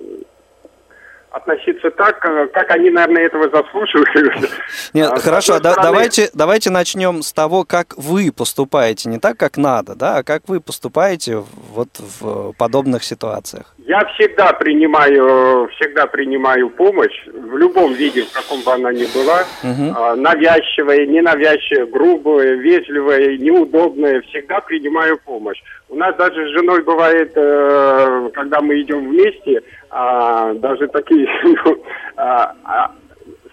относиться 1.31 1.91
так, 1.91 2.21
как 2.21 2.71
они, 2.71 2.91
наверное, 2.91 3.27
этого 3.27 3.49
заслуживают. 3.51 4.51
Нет, 4.95 5.11
а, 5.13 5.19
хорошо, 5.19 5.61
да, 5.61 5.73
стороны... 5.73 5.93
давайте, 5.93 6.31
давайте 6.35 6.71
начнем 6.71 7.23
с 7.23 7.33
того, 7.33 7.65
как 7.65 7.95
вы 7.97 8.33
поступаете, 8.33 9.09
не 9.09 9.19
так, 9.19 9.37
как 9.37 9.57
надо, 9.57 9.95
да, 9.95 10.19
а 10.19 10.23
как 10.23 10.49
вы 10.49 10.61
поступаете 10.61 11.43
вот 11.73 11.89
в 11.99 12.53
подобных 12.55 13.05
ситуациях. 13.05 13.75
Я 13.79 14.05
всегда 14.15 14.53
принимаю, 14.53 15.69
всегда 15.77 16.07
принимаю 16.07 16.71
помощь 16.71 17.27
в 17.27 17.57
любом 17.57 17.93
виде, 17.95 18.23
в 18.23 18.33
каком 18.33 18.63
бы 18.63 18.73
она 18.73 18.93
ни 18.93 19.07
была, 19.15 19.45
угу. 19.63 20.21
навязчивая, 20.21 21.07
ненавязчивая, 21.07 21.87
грубая, 21.87 22.55
вежливая, 22.55 23.37
неудобная, 23.39 24.21
всегда 24.23 24.61
принимаю 24.61 25.19
помощь. 25.19 25.59
У 25.89 25.97
нас 25.97 26.15
даже 26.17 26.49
с 26.49 26.51
женой 26.51 26.83
бывает, 26.83 27.33
э, 27.35 28.31
когда 28.35 28.61
мы 28.61 28.79
идем 28.83 29.09
вместе, 29.09 29.63
а, 29.91 30.55
даже 30.55 30.89
такие 30.89 31.29
ну, 31.45 31.85
а, 32.17 32.55
а, 32.65 32.93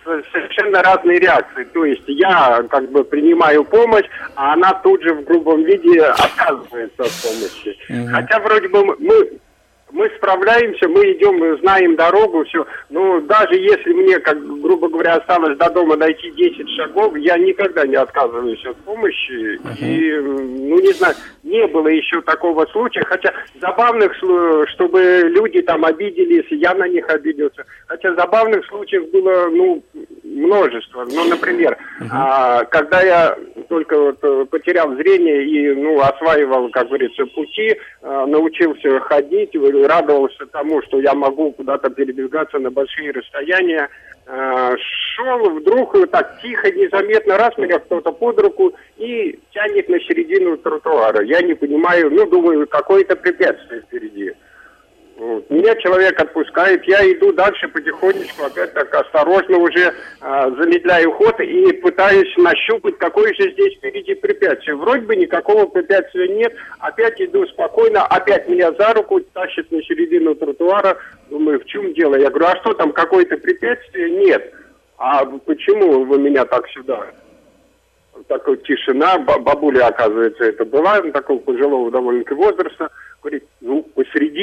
совершенно 0.04 0.82
разные 0.82 1.20
реакции. 1.20 1.64
То 1.66 1.86
есть 1.86 2.04
я 2.08 2.64
как 2.70 2.92
бы 2.92 3.04
принимаю 3.04 3.64
помощь, 3.64 4.06
а 4.36 4.54
она 4.54 4.74
тут 4.84 5.02
же 5.02 5.14
в 5.14 5.24
грубом 5.24 5.64
виде 5.64 6.02
отказывается 6.02 7.04
от 7.04 7.12
помощи. 7.24 7.78
Угу. 7.90 8.14
Хотя 8.14 8.40
вроде 8.40 8.68
бы 8.68 8.86
мы 8.86 9.40
мы 9.96 10.12
справляемся, 10.18 10.90
мы 10.90 11.14
идем, 11.14 11.38
мы 11.38 11.58
знаем 11.60 11.96
дорогу, 11.96 12.44
все. 12.44 12.66
Но 12.90 13.22
даже 13.22 13.56
если 13.56 13.94
мне, 13.94 14.20
как 14.20 14.38
грубо 14.62 14.90
говоря, 14.90 15.16
осталось 15.16 15.58
до 15.58 15.70
дома 15.70 15.96
дойти 15.96 16.32
10 16.32 16.70
шагов, 16.76 17.16
я 17.16 17.38
никогда 17.38 17.88
не 17.88 17.96
отказываюсь 17.96 18.64
от 18.66 18.76
помощи. 18.78 19.56
Uh-huh. 19.56 19.80
И, 19.80 20.20
ну, 20.20 20.80
не 20.82 20.92
знаю, 20.92 21.16
не 21.44 21.66
было 21.68 21.88
еще 21.88 22.22
такого 22.22 22.66
случая. 22.66 23.06
Хотя 23.06 23.32
забавных, 23.62 24.14
чтобы 24.16 25.22
люди 25.28 25.62
там 25.62 25.86
обиделись, 25.86 26.48
я 26.52 26.74
на 26.74 26.90
них 26.90 27.08
обиделся. 27.10 27.64
Хотя 27.88 28.14
забавных 28.16 28.66
случаев 28.66 29.10
было, 29.12 29.48
ну, 29.50 29.82
множество. 30.24 31.06
Ну, 31.10 31.24
например, 31.30 31.78
uh-huh. 32.02 32.08
а, 32.12 32.66
когда 32.66 33.02
я 33.02 33.38
только 33.70 33.98
вот 33.98 34.20
э, 34.22 34.46
потерял 34.50 34.94
зрение 34.96 35.46
и, 35.46 35.74
ну, 35.74 36.02
осваивал, 36.02 36.70
как 36.70 36.88
говорится, 36.88 37.26
пути, 37.28 37.78
а, 38.02 38.26
научился 38.26 39.00
ходить, 39.00 39.56
радовался 39.88 40.46
тому, 40.48 40.82
что 40.84 41.00
я 41.00 41.14
могу 41.14 41.52
куда-то 41.52 41.90
передвигаться 41.90 42.60
на 42.60 42.72
большие 42.72 43.12
расстояния. 43.12 43.90
А, 44.28 44.76
шел 44.78 45.50
вдруг 45.52 45.96
так 46.10 46.42
тихо, 46.42 46.72
незаметно, 46.72 47.38
раз 47.38 47.58
меня 47.58 47.80
кто-то 47.80 48.12
под 48.12 48.40
руку 48.40 48.74
и 48.98 49.40
тянет 49.52 49.88
на 49.88 50.00
середину 50.00 50.58
тротуара. 50.58 51.24
Я 51.24 51.42
не 51.42 51.54
понимаю, 51.54 52.12
ну, 52.12 52.26
думаю, 52.26 52.68
какое-то 52.68 53.16
препятствие 53.16 53.82
впереди. 53.82 54.34
Меня 55.18 55.74
человек 55.76 56.22
отпускает, 56.22 56.84
я 56.84 57.10
иду 57.14 57.32
дальше 57.32 57.70
потихонечку, 57.70 58.44
опять 58.44 58.74
так 58.74 58.94
осторожно 58.94 59.60
уже 59.60 59.94
а, 60.20 60.50
замедляю 60.52 61.14
ход 61.14 61.40
и 61.40 61.72
пытаюсь 61.72 62.36
нащупать, 62.36 62.98
какое 62.98 63.34
же 63.34 63.50
здесь 63.54 63.78
впереди 63.78 64.14
препятствие. 64.16 64.76
Вроде 64.76 65.06
бы 65.06 65.16
никакого 65.16 65.68
препятствия 65.68 66.28
нет, 66.28 66.54
опять 66.80 67.22
иду 67.22 67.48
спокойно, 67.48 68.06
опять 68.06 68.50
меня 68.50 68.74
за 68.74 68.94
руку 68.94 69.22
тащит 69.22 69.72
на 69.72 69.82
середину 69.84 70.36
тротуара. 70.36 70.98
Думаю, 71.30 71.62
в 71.62 71.66
чем 71.66 71.94
дело? 71.94 72.16
Я 72.16 72.30
говорю, 72.30 72.48
а 72.48 72.58
что 72.58 72.74
там, 72.74 72.92
какое-то 72.92 73.38
препятствие? 73.38 74.10
Нет. 74.10 74.54
А 74.98 75.24
почему 75.24 76.04
вы 76.04 76.20
меня 76.20 76.44
так 76.44 76.68
сюда? 76.70 77.08
Такая 78.28 78.58
тишина, 78.58 79.18
бабуля, 79.20 79.88
оказывается, 79.88 80.44
это 80.44 80.66
была, 80.66 81.02
такого 81.12 81.40
пожилого 81.40 81.90
довольно-таки 81.90 82.34
возраста 82.34 82.90
говорит, 83.26 83.44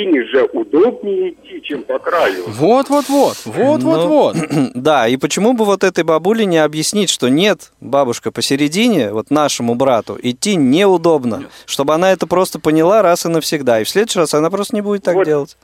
ну, 0.05 0.12
посередине 0.12 0.24
же 0.26 0.44
удобнее 0.53 1.30
идти, 1.30 1.62
чем 1.62 1.82
по 1.82 1.98
краю. 1.98 2.44
Вот, 2.46 2.88
вот, 2.88 3.09
вот, 3.09 3.36
вот, 3.44 3.82
вот, 3.82 4.05
вот. 4.05 4.36
Да, 4.74 5.09
и 5.09 5.16
почему 5.16 5.53
бы 5.53 5.64
вот 5.64 5.84
этой 5.84 6.05
бабуле 6.05 6.44
не 6.44 6.59
объяснить, 6.59 7.11
что 7.11 7.28
нет, 7.28 7.72
бабушка, 7.80 8.30
посередине, 8.30 9.12
вот 9.12 9.30
нашему 9.30 9.74
брату, 9.74 10.18
идти 10.22 10.57
неудобно, 10.57 11.36
нет. 11.36 11.50
чтобы 11.66 11.94
она 11.94 12.12
это 12.12 12.26
просто 12.26 12.59
поняла 12.59 13.03
раз 13.03 13.26
и 13.26 13.28
навсегда, 13.28 13.80
и 13.80 13.84
в 13.84 13.88
следующий 13.88 14.18
раз 14.18 14.34
она 14.34 14.50
просто 14.50 14.74
не 14.74 14.82
будет 14.82 15.05
так 15.05 15.14
вот. 15.14 15.26
делать. 15.26 15.57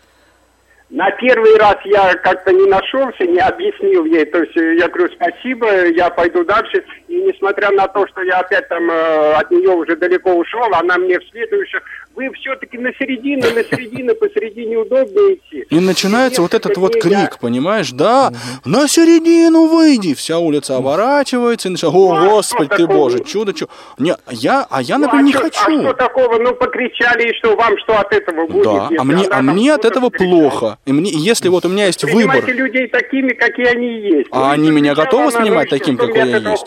На 0.91 1.11
первый 1.11 1.55
раз 1.59 1.77
я 1.85 2.15
как-то 2.15 2.51
не 2.51 2.67
нашелся, 2.67 3.25
не 3.25 3.41
объяснил 3.41 4.07
ей. 4.07 4.25
То 4.25 4.39
есть 4.39 4.57
я 4.57 4.89
говорю, 4.89 5.13
спасибо, 5.15 5.87
я 5.89 6.09
пойду 6.09 6.45
дальше. 6.45 6.83
И 7.09 7.17
несмотря 7.21 7.71
на 7.73 7.87
то, 7.89 8.07
что 8.07 8.23
я 8.23 8.39
опять 8.39 8.67
там 8.71 8.91
э, 8.91 9.33
от 9.35 9.51
нее 9.51 9.69
уже 9.69 9.97
далеко 9.97 10.33
ушел, 10.33 10.65
она 10.73 10.97
мне 10.97 11.21
в 11.21 11.29
следующем 11.29 11.81
вы 12.19 12.33
все-таки 12.33 12.77
на 12.79 12.91
середину, 12.99 13.43
на 13.55 13.63
середину, 13.63 14.15
посередине 14.17 14.77
удобно 14.79 15.35
идти. 15.35 15.65
И 15.71 15.79
начинается 15.79 16.43
вот 16.43 16.53
этот 16.53 16.77
вот 16.77 17.01
крик, 17.01 17.39
понимаешь, 17.41 17.93
да, 17.93 18.33
на 18.65 18.89
середину 18.89 19.67
выйди, 19.69 20.15
вся 20.15 20.39
улица 20.39 20.77
оборачивается 20.77 21.69
и 21.69 21.71
начинает, 21.73 21.95
о, 21.95 22.15
ну, 22.15 22.15
а 22.15 22.29
господи 22.31 22.71
ты 22.77 22.87
боже, 22.89 23.23
чудо, 23.23 23.53
чудо. 23.53 23.71
Не, 23.99 24.17
я, 24.31 24.67
а 24.69 24.83
я, 24.83 24.99
например, 24.99 25.15
ну, 25.15 25.21
а 25.21 25.23
не 25.23 25.33
что, 25.33 25.43
хочу. 25.43 25.79
А 25.79 25.83
что 25.83 25.93
такого, 25.93 26.39
ну, 26.39 26.55
покричали, 26.55 27.31
и 27.31 27.35
что 27.35 27.55
вам, 27.55 27.79
что 27.79 27.99
от 28.01 28.13
этого 28.13 28.47
будет? 28.49 28.65
Да, 28.65 28.89
а 28.99 29.05
мне, 29.05 29.25
а 29.31 29.41
мне 29.41 29.73
от 29.73 29.85
этого 29.85 30.11
плохо. 30.11 30.79
И 30.87 30.93
мне, 30.93 31.13
если 31.13 31.49
вот 31.49 31.65
у 31.67 31.69
меня 31.69 31.87
есть 31.87 32.03
выбор. 32.03 32.45
людей 32.49 32.89
такими, 32.89 33.29
какие 33.29 33.67
они 33.67 34.01
есть. 34.01 34.29
А 34.33 34.51
они 34.51 34.73
меня 34.73 34.95
готовы 34.97 35.31
снимать 35.31 35.71
таким, 35.71 35.97
какой 35.97 36.17
я 36.17 36.37
есть? 36.39 36.67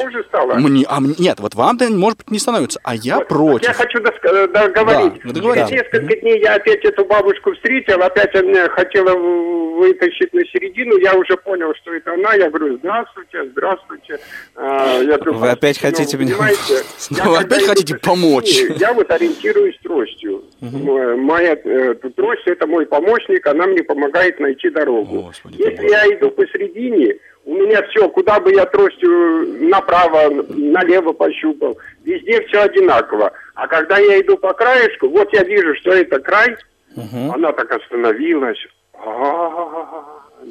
Мне, 0.55 0.85
а, 0.87 0.99
нет, 1.01 1.41
вот 1.41 1.55
вам-то, 1.55 1.89
может 1.89 2.19
быть, 2.19 2.31
не 2.31 2.39
становится, 2.39 2.79
а 2.83 2.95
я 2.95 3.19
против. 3.19 3.67
Я 3.67 3.73
хочу 3.73 3.99
договорить. 3.99 5.21
Да, 5.23 5.40
Через 5.41 5.71
несколько 5.71 6.15
дней 6.17 6.39
я 6.39 6.55
опять 6.55 6.83
эту 6.83 7.05
бабушку 7.05 7.53
встретил, 7.53 8.01
опять 8.01 8.33
она 8.35 8.69
хотела 8.69 9.15
вытащить 9.15 10.33
на 10.33 10.41
середину, 10.45 10.97
я 10.97 11.15
уже 11.15 11.35
понял, 11.37 11.73
что 11.75 11.93
это 11.93 12.13
она, 12.13 12.33
я 12.35 12.49
говорю, 12.49 12.77
здравствуйте, 12.77 13.45
здравствуйте. 13.51 14.19
А, 14.55 15.01
я 15.01 15.17
говорю, 15.17 15.33
Вы 15.39 15.49
опять 15.49 15.79
ну, 15.81 15.89
хотите 15.89 16.17
меня... 16.17 16.35
Вы 17.25 17.37
опять 17.37 17.65
хотите 17.65 17.95
помочь? 17.97 18.61
Я 18.77 18.93
вот 18.93 19.09
ориентируюсь 19.09 19.77
тростью. 19.83 20.43
Моя 20.61 21.57
э, 21.63 21.95
трость 22.15 22.43
это 22.45 22.67
мой 22.67 22.85
помощник, 22.85 23.45
она 23.47 23.65
мне 23.65 23.83
помогает 23.83 24.39
найти 24.39 24.69
дорогу. 24.69 25.31
Если 25.49 25.89
я 25.89 26.05
иду 26.13 26.29
посередине, 26.31 27.15
у 27.45 27.55
меня 27.55 27.81
все, 27.89 28.07
куда 28.09 28.39
бы 28.39 28.53
я 28.53 28.65
тростью 28.65 29.67
направо, 29.67 30.29
налево 30.49 31.13
пощупал, 31.13 31.77
везде 32.03 32.45
все 32.47 32.61
одинаково. 32.61 33.31
А 33.55 33.67
когда 33.67 33.97
я 33.97 34.19
иду 34.21 34.37
по 34.37 34.53
краешку, 34.53 35.09
вот 35.09 35.33
я 35.33 35.43
вижу, 35.43 35.75
что 35.75 35.91
это 35.91 36.19
край, 36.19 36.55
угу. 36.95 37.33
она 37.33 37.51
так 37.51 37.71
остановилась, 37.71 38.59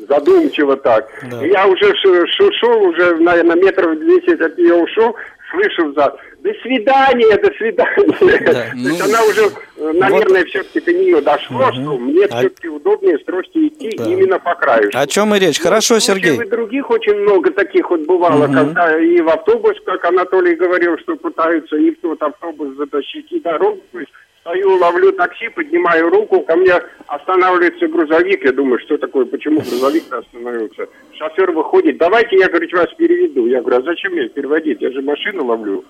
задумчиво 0.09 0.77
так. 0.77 1.09
Да. 1.31 1.45
Я 1.45 1.67
уже 1.67 1.95
шел, 1.97 2.83
уже, 2.83 3.17
наверное, 3.17 3.57
метров 3.57 3.99
10 3.99 4.41
от 4.41 4.59
нее 4.59 4.75
ушел, 4.75 5.15
слышу 5.51 5.93
зад. 5.93 6.19
До 6.43 6.55
свидания, 6.63 7.37
до 7.37 7.53
свидания. 7.53 8.41
Да, 8.47 8.71
То 8.71 8.77
есть 8.77 8.99
ну, 8.99 9.05
она 9.05 9.25
уже, 9.25 9.43
э, 9.77 9.93
наверное, 9.93 10.41
вот. 10.41 10.49
все-таки 10.49 10.81
до 10.81 10.93
нее 10.93 11.21
дошло, 11.21 11.67
угу. 11.67 11.73
что 11.73 11.99
мне 11.99 12.25
а... 12.25 12.39
все-таки 12.39 12.69
удобнее 12.69 13.19
с 13.19 13.25
тростью 13.25 13.69
идти 13.69 13.91
да. 13.97 14.05
именно 14.05 14.39
по 14.39 14.55
краю. 14.55 14.91
О 14.95 15.07
чем 15.07 15.35
и 15.35 15.39
речь? 15.39 15.59
Ну, 15.59 15.65
Хорошо, 15.65 15.99
Сергей. 15.99 16.41
И 16.41 16.49
других 16.49 16.89
очень 16.91 17.17
много 17.17 17.51
таких 17.51 17.91
вот 17.91 18.07
бывало, 18.07 18.45
угу. 18.45 18.55
когда 18.55 18.99
и 18.99 19.21
в 19.21 19.29
автобус, 19.29 19.77
как 19.85 20.03
Анатолий 20.07 20.55
говорил, 20.55 20.97
что 20.99 21.17
пытаются 21.17 21.77
и 21.77 21.91
в 21.91 22.01
тот 22.01 22.23
автобус 22.23 22.75
затащить, 22.77 23.31
и 23.33 23.41
дорогу. 23.41 23.81
То 23.93 24.01
есть 24.01 24.13
стою, 24.41 24.79
ловлю 24.79 25.13
такси, 25.13 25.49
поднимаю 25.49 26.09
руку, 26.11 26.41
ко 26.41 26.57
мне 26.57 26.75
останавливается 27.07 27.87
грузовик. 27.89 28.45
Я 28.45 28.53
думаю, 28.53 28.79
что 28.81 28.97
такое, 28.97 29.27
почему 29.27 29.61
грузовик 29.61 30.05
остановился? 30.11 30.89
Шофер 31.19 31.53
выходит, 31.53 31.99
давайте 31.99 32.37
я, 32.39 32.49
говорит, 32.49 32.73
вас 32.73 32.89
переведу. 32.97 33.47
Я 33.47 33.61
говорю, 33.61 33.79
а 33.79 33.83
зачем 33.83 34.13
мне 34.13 34.29
переводить? 34.29 34.81
Я 34.81 34.91
же 34.91 35.03
машину 35.03 35.45
ловлю. 35.45 35.85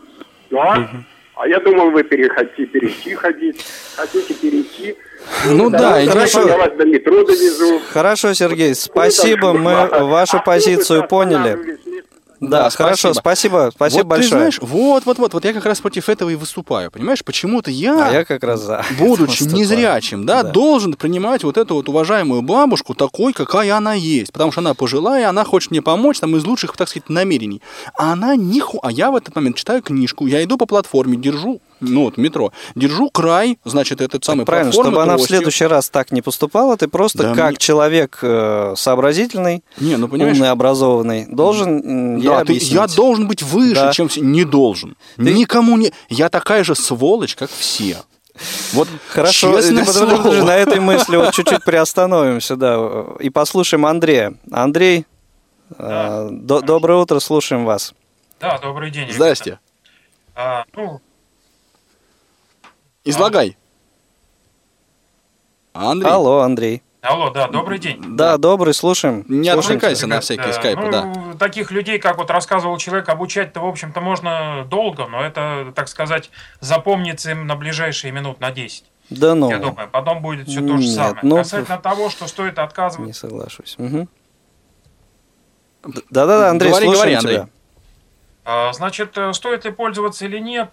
Да? 0.50 0.90
А 1.36 1.48
я 1.48 1.58
думал, 1.60 1.90
вы 1.90 2.02
переходите, 2.02 2.66
перейти 2.66 3.14
ходить. 3.14 3.64
Хотите 3.96 4.34
перейти? 4.34 4.96
Ну 5.46 5.70
да, 5.70 6.04
да 6.04 6.06
хорошо. 6.06 6.46
Я 6.46 6.58
вас 6.58 6.72
до 6.76 6.84
метро 6.84 7.24
довезу. 7.24 7.80
Хорошо, 7.92 8.34
Сергей, 8.34 8.74
спасибо, 8.74 9.52
мы 9.52 9.88
вашу 10.06 10.42
позицию 10.44 11.08
поняли. 11.08 11.78
Да, 12.40 12.64
да 12.64 12.70
хорошо, 12.70 13.12
спасибо, 13.12 13.70
спасибо 13.74 13.98
вот 13.98 14.06
большое. 14.06 14.30
Ты 14.30 14.36
знаешь, 14.36 14.58
вот, 14.62 15.04
вот, 15.04 15.18
вот, 15.18 15.34
вот 15.34 15.44
я 15.44 15.52
как 15.52 15.66
раз 15.66 15.80
против 15.80 16.08
этого 16.08 16.30
и 16.30 16.36
выступаю, 16.36 16.90
понимаешь? 16.90 17.22
Почему-то 17.22 17.70
я, 17.70 18.08
а 18.08 18.12
я 18.12 18.24
как 18.24 18.42
раз 18.42 18.62
за 18.62 18.84
будучи 18.98 19.42
незрячим, 19.42 20.24
да, 20.24 20.42
да, 20.42 20.50
должен 20.50 20.94
принимать 20.94 21.44
вот 21.44 21.58
эту 21.58 21.74
вот 21.74 21.88
уважаемую 21.90 22.40
бабушку 22.40 22.94
такой, 22.94 23.34
какая 23.34 23.76
она 23.76 23.92
есть, 23.92 24.32
потому 24.32 24.52
что 24.52 24.62
она 24.62 24.72
пожилая, 24.72 25.28
она 25.28 25.44
хочет 25.44 25.70
мне 25.70 25.82
помочь, 25.82 26.18
там 26.18 26.34
из 26.34 26.44
лучших, 26.44 26.76
так 26.76 26.88
сказать, 26.88 27.10
намерений. 27.10 27.60
А 27.98 28.12
она 28.12 28.36
ниху, 28.36 28.80
а 28.82 28.90
я 28.90 29.10
в 29.10 29.16
этот 29.16 29.36
момент 29.36 29.56
читаю 29.56 29.82
книжку, 29.82 30.26
я 30.26 30.42
иду 30.42 30.56
по 30.56 30.64
платформе, 30.64 31.18
держу 31.18 31.60
ну 31.80 32.04
вот 32.04 32.16
метро, 32.16 32.52
держу 32.74 33.10
край, 33.10 33.58
значит, 33.64 34.00
этот 34.00 34.24
самый 34.24 34.40
так 34.40 34.46
Правильно, 34.46 34.72
чтобы 34.72 35.02
она 35.02 35.16
в 35.16 35.22
следующий 35.22 35.66
раз 35.66 35.90
так 35.90 36.12
не 36.12 36.22
поступала, 36.22 36.76
ты 36.76 36.88
просто 36.88 37.22
да, 37.22 37.34
как 37.34 37.50
мне... 37.50 37.56
человек 37.58 38.18
э, 38.22 38.74
сообразительный, 38.76 39.62
не, 39.78 39.96
ну, 39.96 40.08
понимаешь... 40.08 40.36
умный, 40.36 40.50
образованный, 40.50 41.26
должен 41.26 42.20
да, 42.20 42.44
ты, 42.44 42.54
я 42.54 42.86
должен 42.86 43.28
быть 43.28 43.42
выше, 43.42 43.74
да. 43.74 43.92
чем 43.92 44.08
все. 44.08 44.20
Не 44.20 44.44
должен. 44.44 44.96
Ты... 45.16 45.32
Никому 45.32 45.76
не... 45.76 45.92
Я 46.08 46.28
такая 46.28 46.64
же 46.64 46.74
сволочь, 46.74 47.34
как 47.34 47.50
все. 47.50 47.98
Вот 48.72 48.88
Хорошо, 49.08 49.52
подожди, 49.52 49.74
на 50.42 50.56
этой 50.56 50.80
мысли 50.80 51.16
вот 51.16 51.34
чуть-чуть 51.34 51.64
приостановимся, 51.64 52.56
да, 52.56 53.04
и 53.18 53.28
послушаем 53.30 53.86
Андрея. 53.86 54.34
Андрей, 54.50 55.06
да. 55.70 56.26
э, 56.26 56.28
до, 56.30 56.60
доброе 56.60 57.00
утро, 57.00 57.18
слушаем 57.18 57.64
вас. 57.64 57.94
Да, 58.40 58.58
добрый 58.58 58.90
день. 58.90 59.12
Здрасте. 59.12 59.58
А, 60.34 60.64
ну, 60.74 61.00
Излагай. 63.04 63.56
Андрей. 65.72 66.10
Алло, 66.10 66.40
Андрей. 66.40 66.82
Алло, 67.02 67.30
да, 67.30 67.48
добрый 67.48 67.78
день. 67.78 67.98
Да, 68.16 68.36
добрый, 68.36 68.74
слушаем. 68.74 69.24
Не 69.26 69.48
отвлекайся 69.48 70.06
на 70.06 70.20
всякие 70.20 70.48
да. 70.48 70.52
скайпы, 70.52 70.82
ну, 70.82 70.90
да. 70.90 71.38
Таких 71.38 71.70
людей, 71.70 71.98
как 71.98 72.18
вот 72.18 72.30
рассказывал 72.30 72.76
человек, 72.76 73.08
обучать-то, 73.08 73.60
в 73.60 73.66
общем-то, 73.66 74.02
можно 74.02 74.66
долго, 74.68 75.06
но 75.06 75.22
это, 75.22 75.72
так 75.74 75.88
сказать, 75.88 76.30
запомнится 76.60 77.30
им 77.30 77.46
на 77.46 77.56
ближайшие 77.56 78.12
минут 78.12 78.40
на 78.40 78.50
10. 78.50 78.84
Да 79.08 79.34
ну. 79.34 79.50
Я 79.50 79.58
думаю, 79.58 79.88
потом 79.88 80.20
будет 80.20 80.46
все 80.46 80.60
то 80.60 80.76
же 80.76 80.84
Нет, 80.84 80.94
самое. 80.94 81.18
Ну, 81.22 81.36
Касательно 81.36 81.78
того, 81.78 82.10
что 82.10 82.26
стоит 82.26 82.58
отказывать. 82.58 83.06
Не 83.06 83.14
соглашусь. 83.14 83.76
Угу. 83.78 84.08
Да-да-да, 86.10 86.50
Андрей, 86.50 86.70
говори, 86.70 86.86
слушаем 86.86 87.02
говори, 87.02 87.14
Андрей. 87.14 87.36
тебя. 87.36 87.48
А, 88.44 88.72
значит, 88.74 89.16
э, 89.16 89.32
стоит 89.32 89.64
ли 89.64 89.70
пользоваться 89.70 90.26
или 90.26 90.38
нет, 90.38 90.70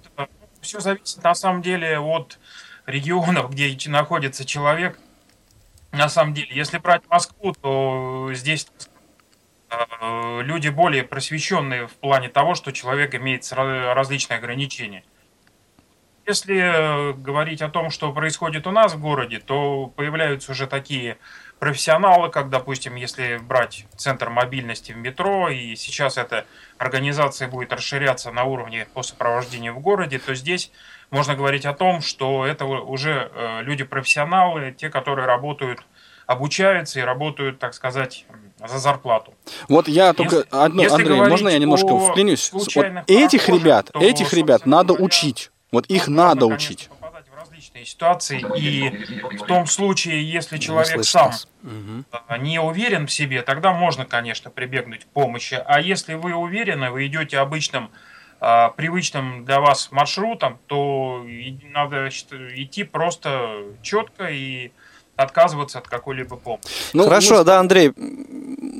все 0.67 0.79
зависит 0.81 1.23
на 1.23 1.33
самом 1.33 1.61
деле 1.61 1.97
от 1.99 2.37
регионов, 2.85 3.51
где 3.51 3.75
находится 3.89 4.45
человек. 4.45 4.99
На 5.91 6.09
самом 6.09 6.33
деле, 6.33 6.49
если 6.53 6.77
брать 6.77 7.03
Москву, 7.09 7.53
то 7.53 8.29
здесь 8.33 8.67
э, 9.69 10.41
люди 10.43 10.67
более 10.67 11.03
просвещенные 11.03 11.87
в 11.87 11.93
плане 11.93 12.29
того, 12.29 12.53
что 12.55 12.71
человек 12.71 13.15
имеет 13.15 13.49
различные 13.51 14.37
ограничения. 14.37 15.03
Если 16.25 16.57
э, 16.57 17.13
говорить 17.13 17.61
о 17.61 17.69
том, 17.69 17.89
что 17.89 18.11
происходит 18.11 18.67
у 18.67 18.71
нас 18.71 18.93
в 18.93 18.99
городе, 18.99 19.39
то 19.39 19.87
появляются 19.95 20.51
уже 20.51 20.67
такие 20.67 21.17
профессионалы, 21.59 22.29
как, 22.29 22.49
допустим, 22.49 22.95
если 22.95 23.37
брать 23.37 23.85
центр 23.95 24.29
мобильности 24.29 24.91
в 24.91 24.97
метро, 24.97 25.49
и 25.49 25.75
сейчас 25.75 26.17
эта 26.17 26.45
организация 26.77 27.47
будет 27.47 27.73
расширяться 27.73 28.31
на 28.31 28.43
уровне 28.43 28.87
по 28.93 29.03
сопровождению 29.03 29.73
в 29.73 29.79
городе, 29.79 30.19
то 30.19 30.35
здесь 30.35 30.71
можно 31.09 31.35
говорить 31.35 31.65
о 31.65 31.73
том, 31.73 32.01
что 32.01 32.45
это 32.45 32.65
уже 32.65 33.31
э, 33.33 33.61
люди-профессионалы, 33.63 34.75
те, 34.77 34.89
которые 34.89 35.25
работают, 35.25 35.81
обучаются 36.25 36.99
и 36.99 37.03
работают, 37.03 37.59
так 37.59 37.73
сказать, 37.73 38.25
за 38.65 38.77
зарплату. 38.77 39.33
Вот 39.69 39.87
я 39.87 40.13
только 40.13 40.37
если, 40.37 40.49
одно, 40.51 40.83
если 40.83 40.95
Андрей, 40.95 41.29
можно 41.29 41.49
я 41.49 41.59
немножко 41.59 41.97
вклинюсь? 41.97 42.51
Вот 42.51 42.67
этих 43.07 43.49
ребят, 43.49 43.89
этих 43.95 44.33
ребят 44.33 44.65
надо 44.65 44.93
учить. 44.93 45.51
Вот 45.71 45.85
их 45.87 46.07
надо 46.07 46.45
учить 46.45 46.89
различные 47.77 47.85
ситуации, 47.85 48.45
и 48.57 48.89
в 49.37 49.45
том 49.45 49.65
случае, 49.65 50.29
если 50.29 50.57
человек 50.57 51.03
сам 51.03 51.31
угу. 51.63 52.37
не 52.39 52.59
уверен 52.59 53.07
в 53.07 53.11
себе, 53.11 53.41
тогда 53.41 53.73
можно, 53.73 54.05
конечно, 54.05 54.49
прибегнуть 54.51 55.05
к 55.05 55.07
помощи. 55.07 55.61
А 55.65 55.79
если 55.79 56.15
вы 56.15 56.33
уверены, 56.33 56.91
вы 56.91 57.07
идете 57.07 57.39
обычным 57.39 57.89
а, 58.39 58.69
привычным 58.69 59.45
для 59.45 59.59
вас 59.59 59.91
маршрутом, 59.91 60.59
то 60.67 61.25
надо 61.73 62.09
идти 62.09 62.83
просто 62.83 63.63
четко 63.81 64.27
и 64.29 64.71
отказываться 65.17 65.79
от 65.79 65.87
какой-либо 65.87 66.37
помощи. 66.37 66.63
Ну, 66.93 67.03
Хорошо, 67.03 67.43
да, 67.43 67.59
Андрей, 67.59 67.91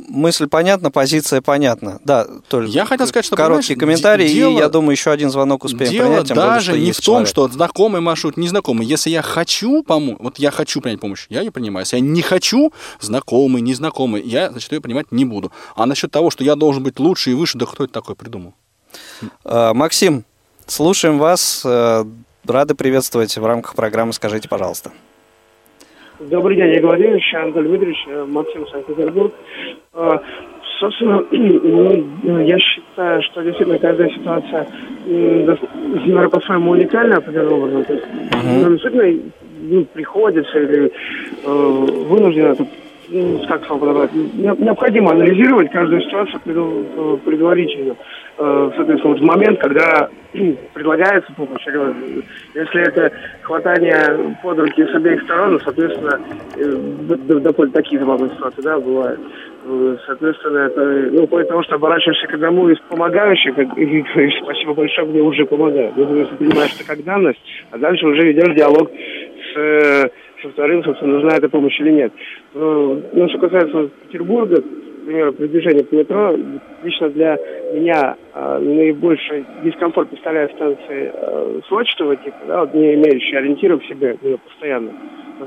мысль 0.07 0.47
понятна, 0.47 0.91
позиция 0.91 1.41
понятна. 1.41 1.99
Да, 2.03 2.27
только 2.47 2.69
я 2.69 2.85
хотел 2.85 3.07
сказать, 3.07 3.25
что 3.25 3.35
короткий 3.35 3.75
комментарий, 3.75 4.31
дело, 4.31 4.51
и 4.51 4.55
я 4.57 4.69
думаю, 4.69 4.91
еще 4.91 5.11
один 5.11 5.29
звонок 5.29 5.65
успеем 5.65 5.91
дело 5.91 6.07
принять. 6.07 6.27
Дело 6.27 6.45
даже 6.45 6.71
более, 6.71 6.85
не 6.85 6.91
в 6.91 6.97
том, 6.97 7.03
человек. 7.03 7.27
что 7.29 7.47
знакомый 7.49 8.01
маршрут, 8.01 8.37
незнакомый. 8.37 8.85
Если 8.85 9.09
я 9.09 9.21
хочу 9.21 9.83
помочь, 9.83 10.17
вот 10.19 10.39
я 10.39 10.51
хочу 10.51 10.79
принять 10.79 10.99
помощь, 10.99 11.25
я 11.29 11.41
ее 11.41 11.51
принимаю. 11.51 11.83
Если 11.83 11.97
я 11.97 12.01
не 12.01 12.21
хочу, 12.21 12.71
знакомый, 12.99 13.61
незнакомый, 13.61 14.21
я, 14.21 14.51
значит, 14.51 14.71
ее 14.71 14.79
принимать 14.79 15.11
не 15.11 15.25
буду. 15.25 15.51
А 15.75 15.85
насчет 15.85 16.11
того, 16.11 16.29
что 16.29 16.43
я 16.43 16.55
должен 16.55 16.83
быть 16.83 16.99
лучше 16.99 17.31
и 17.31 17.33
выше, 17.33 17.57
да 17.57 17.65
кто 17.65 17.83
это 17.83 17.93
такой 17.93 18.15
придумал? 18.15 18.53
А, 19.43 19.73
Максим, 19.73 20.23
слушаем 20.67 21.17
вас. 21.17 21.63
Э, 21.65 22.05
рады 22.45 22.75
приветствовать 22.75 23.35
в 23.35 23.45
рамках 23.45 23.75
программы 23.75 24.13
«Скажите, 24.13 24.47
пожалуйста». 24.47 24.91
Добрый 26.19 26.55
день, 26.55 26.71
Игорь 26.71 26.87
Владимирович, 26.87 27.33
Анатолий 27.35 27.67
Дмитриевич, 27.67 28.05
э, 28.07 28.25
Максим 28.27 28.67
Санкт-Петербург. 28.67 29.31
Э, 29.93 30.17
собственно, 30.79 31.23
ну, 31.31 32.39
я 32.39 32.57
считаю, 32.57 33.21
что 33.21 33.43
действительно 33.43 33.77
каждая 33.77 34.09
ситуация 34.09 34.67
по-своему 36.29 36.71
уникальна 36.71 37.17
определенным 37.17 37.53
образом. 37.53 37.85
То 37.85 37.93
есть, 37.93 38.05
uh-huh. 38.05 38.71
действительно 38.71 39.31
ну, 39.61 39.85
приходится 39.85 40.57
или 40.57 40.91
э, 41.43 41.49
вынуждено 42.09 42.55
ну, 43.09 43.39
как 43.47 43.69
вам 43.69 43.79
подобрать, 43.79 44.13
необходимо 44.13 45.11
анализировать 45.11 45.71
каждую 45.71 46.01
ситуацию 46.01 46.41
предварительно. 47.23 47.95
Э, 48.39 48.71
соответственно, 48.75 49.13
вот 49.13 49.21
в 49.21 49.25
момент, 49.25 49.59
когда 49.59 50.09
предлагается 50.73 51.33
помощь, 51.33 51.65
если 52.53 52.87
это 52.87 53.11
хватание 53.41 54.35
под 54.43 54.59
руки 54.59 54.85
с 54.85 54.95
обеих 54.95 55.23
сторон, 55.23 55.53
ну, 55.53 55.59
соответственно, 55.59 56.19
э, 56.55 57.39
довольно 57.39 57.73
такие 57.73 57.99
забавные 57.99 58.29
ситуации, 58.29 58.61
да, 58.61 58.79
бывают. 58.79 59.19
Э, 59.65 59.97
соответственно, 60.05 60.57
это, 60.59 60.81
ну, 61.13 61.25
вплоть 61.25 61.47
того, 61.47 61.63
что 61.63 61.75
оборачиваешься 61.75 62.27
к 62.27 62.33
одному 62.35 62.69
из 62.69 62.77
помогающих, 62.89 63.57
и 63.77 64.01
говоришь, 64.01 64.39
спасибо 64.43 64.75
большое, 64.75 65.07
мне 65.07 65.21
уже 65.21 65.45
помогают. 65.45 65.97
Ну, 65.97 66.15
если 66.15 66.35
понимаешь 66.35 66.75
это 66.79 66.87
как 66.87 67.03
данность, 67.03 67.39
а 67.71 67.77
дальше 67.79 68.05
уже 68.05 68.21
ведешь 68.21 68.55
диалог 68.55 68.91
с 69.53 70.11
со 70.43 70.49
вторым, 70.49 70.83
собственно, 70.83 71.13
нужна 71.13 71.37
эта 71.37 71.49
помощь 71.49 71.79
или 71.79 71.89
нет. 71.89 72.13
Но, 72.53 73.01
ну, 73.11 73.29
что 73.29 73.39
касается 73.39 73.89
Петербурга, 74.05 74.61
например, 75.07 75.31
продвижение 75.31 75.85
по 75.85 75.95
метро, 75.95 76.35
лично 76.83 77.09
для 77.09 77.37
меня 77.73 78.17
э, 78.33 78.59
наибольший 78.59 79.45
дискомфорт 79.63 80.09
представляет 80.09 80.51
станции 80.51 81.11
э, 81.13 81.61
сводчатого 81.67 82.17
типа, 82.17 82.37
да, 82.45 82.59
вот 82.61 82.73
не 82.73 82.95
имеющие 82.95 83.39
ориентиров 83.39 83.81
в 83.81 83.87
себе 83.87 84.17
ну, 84.21 84.37
постоянно. 84.37 84.91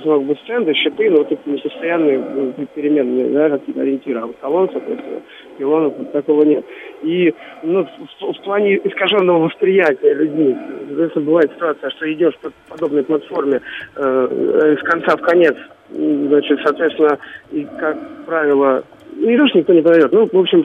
Могут 0.05 0.29
быть 0.29 0.39
стенды, 0.45 0.73
щиты, 0.75 1.11
но 1.11 1.19
вот 1.19 1.33
это 1.33 1.51
не 1.51 1.59
постоянные 1.59 2.19
ну, 2.19 2.55
переменные 2.75 3.29
да, 3.31 3.51
какие-то 3.51 3.83
ориентиры. 3.83 4.21
А 4.21 4.27
вот 4.27 4.37
колонн, 4.41 4.71
соответственно, 4.73 5.21
пилонов 5.59 5.95
вот 5.99 6.13
такого 6.13 6.45
нет. 6.45 6.65
И 7.03 7.35
ну, 7.65 7.85
в, 7.85 8.33
в 8.33 8.43
плане 8.43 8.77
искаженного 8.77 9.47
восприятия 9.47 10.15
людьми, 10.15 10.57
если 10.91 11.21
бывает 11.21 11.51
ситуация, 11.53 11.91
что 11.91 12.11
идешь 12.11 12.39
по 12.39 12.53
подобной 12.69 13.03
платформе 13.03 13.61
э, 13.97 14.77
с 14.79 14.83
конца 14.85 15.17
в 15.17 15.23
конец, 15.23 15.57
значит, 15.91 16.61
соответственно, 16.65 17.19
и, 17.51 17.67
как 17.79 17.99
правило, 18.27 18.85
не 19.21 19.37
то, 19.37 19.47
что 19.49 19.59
никто 19.59 19.73
не 19.75 19.83
подойдет. 19.83 20.13
Ну, 20.13 20.29
в 20.31 20.39
общем, 20.39 20.65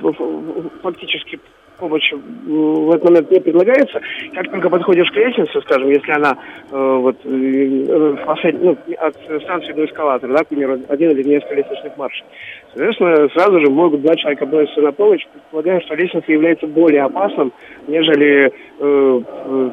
фактически 0.81 1.39
помощь 1.77 2.11
в 2.11 2.89
этот 2.91 3.03
момент 3.03 3.31
не 3.31 3.39
предлагается. 3.39 3.99
Как 4.33 4.49
только 4.49 4.69
подходишь 4.69 5.09
к 5.11 5.15
лестнице, 5.15 5.59
скажем, 5.61 5.89
если 5.89 6.11
она 6.11 6.37
э, 6.71 6.97
вот 7.01 7.17
э, 7.25 8.15
послед... 8.25 8.61
ну, 8.61 8.77
от 8.97 9.15
станции 9.43 9.73
до 9.73 9.85
эскалатора, 9.85 10.31
да, 10.33 10.43
к 10.43 10.47
примеру, 10.47 10.79
один 10.87 11.11
или 11.11 11.23
несколько 11.23 11.55
лестничных 11.55 11.97
маршей, 11.97 12.25
соответственно, 12.73 13.29
сразу 13.29 13.59
же 13.59 13.69
могут 13.69 14.01
два 14.01 14.15
человека 14.15 14.45
броситься 14.45 14.81
на 14.81 14.91
помощь, 14.91 15.25
предполагая, 15.31 15.81
что 15.81 15.95
лестница 15.95 16.31
является 16.31 16.67
более 16.67 17.03
опасным, 17.03 17.51
нежели 17.87 18.51
э, 18.79 19.71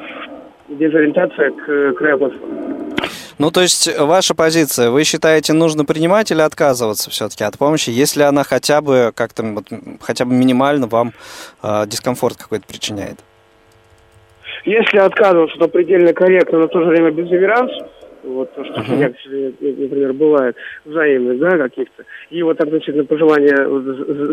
дезориентация 0.69 1.51
к 1.51 1.93
краю 1.95 2.19
платформы. 2.19 2.93
Ну, 3.43 3.51
то 3.51 3.61
есть 3.61 3.99
ваша 3.99 4.37
позиция, 4.37 4.91
вы 4.91 5.03
считаете, 5.03 5.53
нужно 5.53 5.85
принимать 5.85 6.31
или 6.31 6.41
отказываться 6.41 7.11
все-таки 7.11 7.43
от 7.43 7.59
помощи, 7.59 7.91
если 7.91 8.23
она 8.23 8.45
хотя 8.45 8.81
бы 8.81 9.11
как-то, 9.17 9.43
вот, 9.43 9.65
хотя 10.01 10.25
бы 10.25 10.33
минимально 10.33 10.87
вам 10.87 11.11
э, 11.61 11.83
дискомфорт 11.89 12.37
какой-то 12.37 12.65
причиняет? 12.69 13.17
Если 14.65 14.97
отказываться, 14.97 15.59
то 15.59 15.67
предельно 15.67 16.13
корректно, 16.13 16.61
но 16.61 16.67
в 16.69 16.71
то 16.71 16.85
же 16.85 16.87
время 16.91 17.11
без 17.11 17.29
реверанса, 17.33 17.89
вот 18.23 18.55
то, 18.55 18.65
что 18.65 18.75
uh-huh. 18.75 19.01
реакции, 19.01 19.55
например, 19.61 20.13
бывают 20.13 20.57
взаимных, 20.85 21.41
да, 21.41 21.59
каких-то. 21.59 22.05
И 22.31 22.45
вот 22.45 22.61
относительно 22.61 23.05
пожелания 23.05 23.57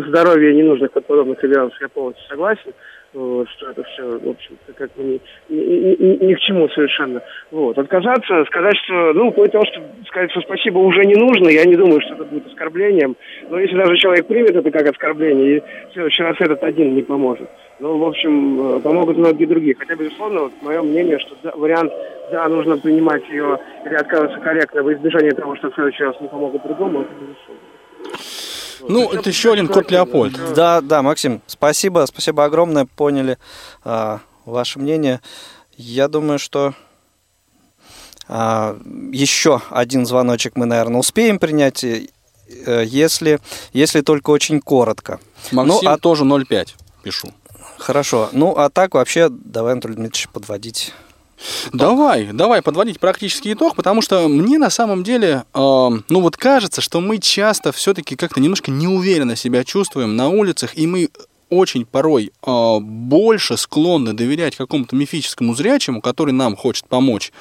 здоровья 0.08 0.54
ненужных 0.54 0.92
подобных 0.92 1.42
реверансов 1.42 1.82
я 1.82 1.90
полностью 1.90 2.28
согласен. 2.28 2.74
Что 3.12 3.70
это 3.72 3.84
все, 3.84 4.20
в 4.20 4.30
общем-то, 4.30 4.74
как 4.74 4.92
бы 4.96 5.04
ни, 5.04 5.22
ни, 5.50 5.58
ни, 5.58 6.26
ни 6.26 6.34
к 6.34 6.40
чему 6.40 6.70
совершенно. 6.70 7.22
Вот. 7.52 7.78
Отказаться, 7.78 8.46
сказать, 8.46 8.76
что, 8.86 9.14
ну, 9.14 9.32
кроме 9.32 9.50
того, 9.50 9.66
что 9.66 9.82
сказать, 10.08 10.32
что 10.32 10.42
спасибо 10.42 10.78
уже 10.80 11.04
не 11.06 11.16
нужно, 11.16 11.50
я 11.50 11.66
не 11.66 11.76
думаю, 11.76 12.02
что 12.02 12.14
это 12.14 12.26
будет 12.26 12.48
оскорблением. 12.48 13.16
Но 13.50 13.60
если 13.60 13.76
даже 13.76 13.98
человек 13.98 14.28
примет 14.28 14.56
это 14.56 14.70
как 14.72 14.88
оскорбление, 14.88 15.58
и 15.58 15.60
в 15.60 15.94
следующий 15.94 16.24
раз 16.24 16.36
этот 16.40 16.64
один 16.64 16.96
не 16.96 17.02
поможет. 17.02 17.50
Ну, 17.80 17.98
в 17.98 18.04
общем, 18.04 18.76
э, 18.78 18.80
помогут 18.82 19.18
многие 19.18 19.46
другие. 19.46 19.76
Хотя, 19.78 19.96
безусловно, 19.96 20.42
вот 20.42 20.54
мое 20.62 20.82
мнение, 20.82 21.18
что 21.20 21.36
да, 21.42 21.52
вариант, 21.56 21.92
да, 22.32 22.48
нужно 22.50 22.78
принимать 22.78 23.28
ее 23.30 23.58
или 23.86 23.96
отказываться 23.96 24.40
корректно 24.40 24.84
в 24.84 24.94
избежание 24.94 25.32
того, 25.32 25.56
что 25.56 25.72
в 25.72 25.76
следующий 25.76 26.04
раз 26.04 26.20
не 26.20 26.28
помогут 26.28 26.62
другому, 26.64 27.02
это 27.02 27.12
безусловно. 27.14 27.70
Ну, 28.88 29.12
это 29.12 29.30
еще 29.30 29.54
один 29.54 29.68
кот 29.68 29.92
Леопольд. 29.92 30.54
Да, 30.54 30.82
да, 30.82 31.02
Максим, 31.02 31.42
спасибо, 31.48 32.06
спасибо 32.08 32.46
огромное, 32.46 32.86
поняли 32.86 33.38
а, 33.84 34.20
ваше 34.46 34.80
мнение. 34.80 35.22
Я 35.78 36.08
думаю, 36.08 36.40
что 36.40 36.74
а, 38.28 38.78
еще 39.12 39.62
один 39.70 40.06
звоночек 40.06 40.56
мы, 40.56 40.66
наверное, 40.66 41.00
успеем 41.00 41.40
принять, 41.40 41.84
э, 41.84 42.08
если, 42.86 43.40
если 43.74 44.02
только 44.02 44.30
очень 44.30 44.62
коротко. 44.62 45.20
Максим 45.52 45.80
ну, 45.84 45.90
а... 45.90 45.98
тоже 45.98 46.26
0,5 46.26 46.76
пишу. 47.04 47.34
Хорошо. 47.78 48.30
Ну, 48.34 48.56
а 48.58 48.70
так 48.70 48.94
вообще, 48.94 49.30
давай, 49.30 49.74
Анатолий 49.74 49.96
Дмитриевич, 49.96 50.30
подводить 50.30 50.94
Давай, 51.72 52.30
давай 52.34 52.62
подводить 52.62 53.00
практический 53.00 53.54
итог, 53.54 53.76
потому 53.76 54.02
что 54.02 54.28
мне 54.28 54.58
на 54.58 54.70
самом 54.70 55.04
деле, 55.04 55.44
э, 55.54 55.60
ну 55.60 56.22
вот 56.22 56.38
кажется, 56.38 56.82
что 56.82 57.00
мы 57.00 57.18
часто 57.20 57.72
все-таки 57.72 58.16
как-то 58.16 58.42
немножко 58.42 58.72
неуверенно 58.72 59.36
себя 59.36 59.64
чувствуем 59.64 60.16
на 60.16 60.30
улицах, 60.30 60.78
и 60.78 60.88
мы 60.88 61.10
очень 61.50 61.86
порой 61.86 62.32
э, 62.46 62.80
больше 62.80 63.58
склонны 63.58 64.14
доверять 64.14 64.56
какому-то 64.56 64.96
мифическому 64.96 65.56
зрячему, 65.56 66.02
который 66.02 66.32
нам 66.32 66.56
хочет 66.56 66.88
помочь, 66.88 67.32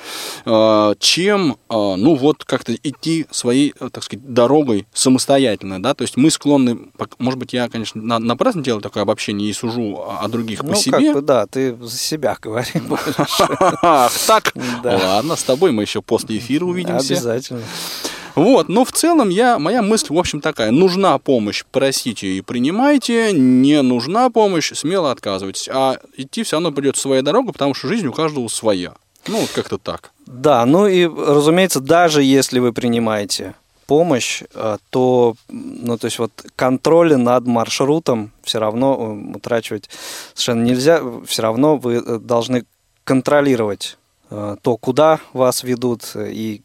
э, 0.44 0.94
чем, 0.98 1.52
э, 1.52 1.54
ну 1.68 2.14
вот, 2.14 2.44
как-то 2.44 2.74
идти 2.74 3.26
своей, 3.30 3.72
так 3.92 4.02
сказать, 4.02 4.32
дорогой 4.32 4.86
самостоятельно, 4.92 5.82
да, 5.82 5.94
то 5.94 6.02
есть 6.02 6.16
мы 6.16 6.30
склонны, 6.30 6.78
может 7.18 7.38
быть, 7.38 7.52
я, 7.52 7.68
конечно, 7.68 8.00
на, 8.02 8.18
напрасно 8.18 8.62
делаю 8.62 8.82
такое 8.82 9.02
обобщение 9.02 9.48
и 9.48 9.52
сужу 9.52 10.04
о 10.20 10.26
других 10.28 10.62
ну, 10.62 10.70
по 10.70 10.76
себе. 10.76 10.92
как 10.92 11.14
бы, 11.14 11.20
да, 11.22 11.46
ты 11.46 11.76
за 11.76 11.96
себя 11.96 12.36
говори 12.40 12.70
Ах, 13.82 14.12
так? 14.26 14.52
Ладно, 14.82 15.36
с 15.36 15.42
тобой 15.42 15.72
мы 15.72 15.82
еще 15.82 16.02
после 16.02 16.38
эфира 16.38 16.64
увидимся. 16.64 17.14
Обязательно. 17.14 17.62
Вот, 18.34 18.68
но 18.68 18.84
в 18.84 18.92
целом 18.92 19.28
я, 19.28 19.58
моя 19.58 19.82
мысль, 19.82 20.08
в 20.10 20.18
общем, 20.18 20.40
такая. 20.40 20.70
Нужна 20.70 21.18
помощь, 21.18 21.64
просите 21.70 22.28
и 22.28 22.40
принимайте. 22.40 23.32
Не 23.32 23.82
нужна 23.82 24.30
помощь, 24.30 24.72
смело 24.74 25.10
отказывайтесь. 25.10 25.68
А 25.72 25.98
идти 26.16 26.42
все 26.42 26.56
равно 26.56 26.72
придется 26.72 27.02
своя 27.02 27.22
дорога, 27.22 27.52
потому 27.52 27.74
что 27.74 27.88
жизнь 27.88 28.06
у 28.06 28.12
каждого 28.12 28.48
своя. 28.48 28.94
Ну, 29.26 29.40
вот 29.40 29.50
как-то 29.50 29.78
так. 29.78 30.12
Да, 30.26 30.64
ну 30.66 30.86
и, 30.86 31.06
разумеется, 31.06 31.80
даже 31.80 32.22
если 32.22 32.58
вы 32.58 32.72
принимаете 32.72 33.54
помощь, 33.88 34.42
э, 34.54 34.76
то, 34.90 35.34
ну, 35.48 35.96
то 35.96 36.04
есть 36.04 36.18
вот 36.18 36.30
контроль 36.54 37.16
над 37.16 37.46
маршрутом 37.46 38.30
все 38.42 38.58
равно 38.58 38.94
э, 38.94 39.36
утрачивать 39.36 39.88
совершенно 40.34 40.64
нельзя. 40.64 41.02
Все 41.26 41.42
равно 41.42 41.76
вы 41.78 41.94
э, 41.94 42.18
должны 42.18 42.64
контролировать 43.04 43.96
то, 44.28 44.76
куда 44.76 45.20
вас 45.32 45.62
ведут 45.62 46.14
и 46.14 46.60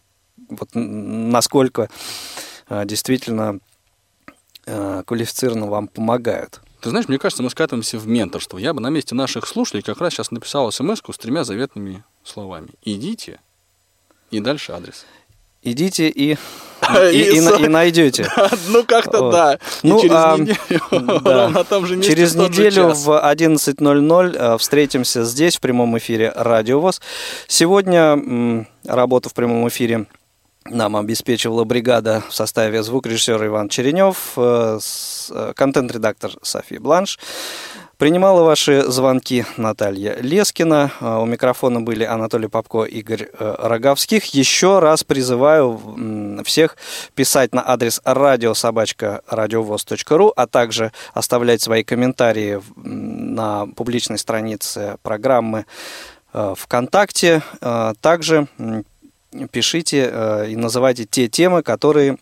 вот 0.60 0.70
насколько 0.74 1.89
а, 2.68 2.86
действительно 2.86 3.60
а, 4.66 5.04
квалифицированно 5.04 5.68
вам 5.68 5.88
помогают. 5.88 6.62
Ты 6.82 6.89
знаешь, 6.89 7.08
мне 7.08 7.18
кажется, 7.18 7.43
мы 7.43 7.49
скатываемся 7.49 7.97
в 7.97 8.08
менторство. 8.08 8.58
Я 8.58 8.74
бы 8.74 8.82
на 8.82 8.89
месте 8.89 9.16
наших 9.16 9.47
слушателей 9.47 9.84
как 9.84 9.99
раз 10.01 10.14
сейчас 10.14 10.32
написал 10.32 10.72
смс 10.72 10.99
с 10.99 11.18
тремя 11.18 11.43
заветными 11.43 12.04
словами. 12.24 12.70
Идите 12.84 13.39
и 14.32 14.39
дальше 14.39 14.74
адрес. 14.74 15.06
Идите 15.62 16.10
и 16.10 16.38
и, 17.12 17.18
и, 17.18 17.38
и, 17.38 17.38
и 17.38 17.68
найдете. 17.68 18.30
Ну, 18.68 18.84
как-то 18.84 19.22
вот. 19.22 19.32
да. 19.32 19.60
И 19.82 19.88
ну, 19.88 20.01
через 20.01 20.16
а, 20.16 20.38
неделю 20.38 21.22
да. 21.22 21.49
на 21.49 21.64
том 21.64 21.86
же 21.86 21.95
месте 21.95 22.12
Через 22.12 22.36
неделю 22.36 22.89
в 22.89 23.10
11.00 23.10 24.36
а, 24.38 24.58
встретимся 24.58 25.24
здесь, 25.24 25.56
в 25.56 25.62
прямом 25.62 25.97
эфире 25.97 26.34
Радио 26.36 26.80
ВОЗ. 26.80 27.01
Сегодня 27.47 27.99
м, 27.99 28.68
работу 28.86 29.30
в 29.30 29.34
прямом 29.34 29.68
эфире 29.70 30.08
нам 30.70 30.95
обеспечивала 30.95 31.64
бригада 31.64 32.22
в 32.30 32.34
составе 32.34 32.84
звукорежиссера 32.84 33.47
Иван 33.47 33.70
Черенев, 33.70 34.34
э, 34.38 34.78
э, 35.30 35.53
контент-редактор 35.55 36.34
София 36.41 36.80
Бланш. 36.80 37.20
Принимала 37.97 38.43
ваши 38.43 38.82
звонки 38.84 39.45
Наталья 39.57 40.16
Лескина. 40.20 40.91
Э, 40.99 41.18
у 41.18 41.26
микрофона 41.26 41.82
были 41.82 42.03
Анатолий 42.03 42.47
Попко, 42.47 42.84
Игорь 42.84 43.30
Роговских. 43.39 44.26
Еще 44.34 44.80
раз 44.80 45.03
призываю 45.03 46.41
всех 46.45 46.78
писать 47.14 47.53
на 47.53 47.70
адрес 47.70 48.01
радиособачка.радиовоз.ру, 48.03 50.34
а 50.36 50.47
также 50.47 50.91
оставлять 51.14 51.61
свои 51.61 51.84
комментарии 51.84 52.59
на 52.76 53.68
публичной 53.68 54.18
странице 54.18 54.97
программы 55.03 55.66
ВКонтакте. 56.34 57.43
Также 58.01 58.47
пишите 59.52 60.10
э, 60.12 60.50
и 60.52 60.56
называйте 60.56 61.06
те 61.06 61.28
темы, 61.28 61.64
которые 61.64 62.18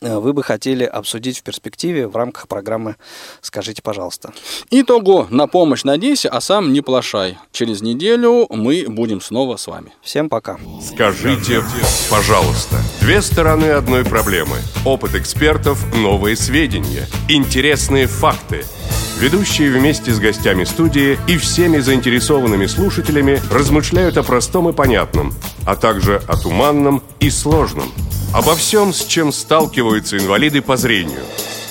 э, 0.00 0.18
вы 0.18 0.32
бы 0.32 0.42
хотели 0.42 0.84
обсудить 0.84 1.38
в 1.38 1.42
перспективе 1.42 2.06
в 2.06 2.16
рамках 2.16 2.48
программы 2.48 2.96
«Скажите, 3.40 3.82
пожалуйста». 3.82 4.32
Итого, 4.70 5.26
на 5.30 5.46
помощь 5.46 5.84
надейся, 5.84 6.28
а 6.28 6.40
сам 6.40 6.72
не 6.72 6.80
плашай. 6.80 7.38
Через 7.52 7.82
неделю 7.82 8.46
мы 8.50 8.86
будем 8.88 9.20
снова 9.20 9.56
с 9.56 9.66
вами. 9.66 9.92
Всем 10.02 10.28
пока. 10.28 10.58
Скажите, 10.82 11.62
пожалуйста. 12.10 12.76
Две 13.00 13.22
стороны 13.22 13.66
одной 13.66 14.04
проблемы. 14.04 14.58
Опыт 14.84 15.14
экспертов, 15.14 15.84
новые 15.94 16.36
сведения, 16.36 17.06
интересные 17.28 18.06
факты– 18.06 18.64
Ведущие 19.18 19.70
вместе 19.70 20.12
с 20.12 20.18
гостями 20.18 20.64
студии 20.64 21.18
и 21.28 21.36
всеми 21.36 21.78
заинтересованными 21.78 22.66
слушателями 22.66 23.40
размышляют 23.52 24.16
о 24.16 24.22
простом 24.22 24.68
и 24.68 24.72
понятном, 24.72 25.32
а 25.64 25.76
также 25.76 26.20
о 26.26 26.36
туманном 26.36 27.02
и 27.20 27.30
сложном. 27.30 27.92
Обо 28.34 28.56
всем, 28.56 28.92
с 28.92 29.04
чем 29.04 29.32
сталкиваются 29.32 30.18
инвалиды 30.18 30.62
по 30.62 30.76
зрению. 30.76 31.20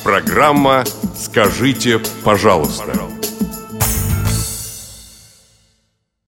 Программа 0.04 0.84
«Скажите, 1.18 2.00
пожалуйста». 2.24 2.94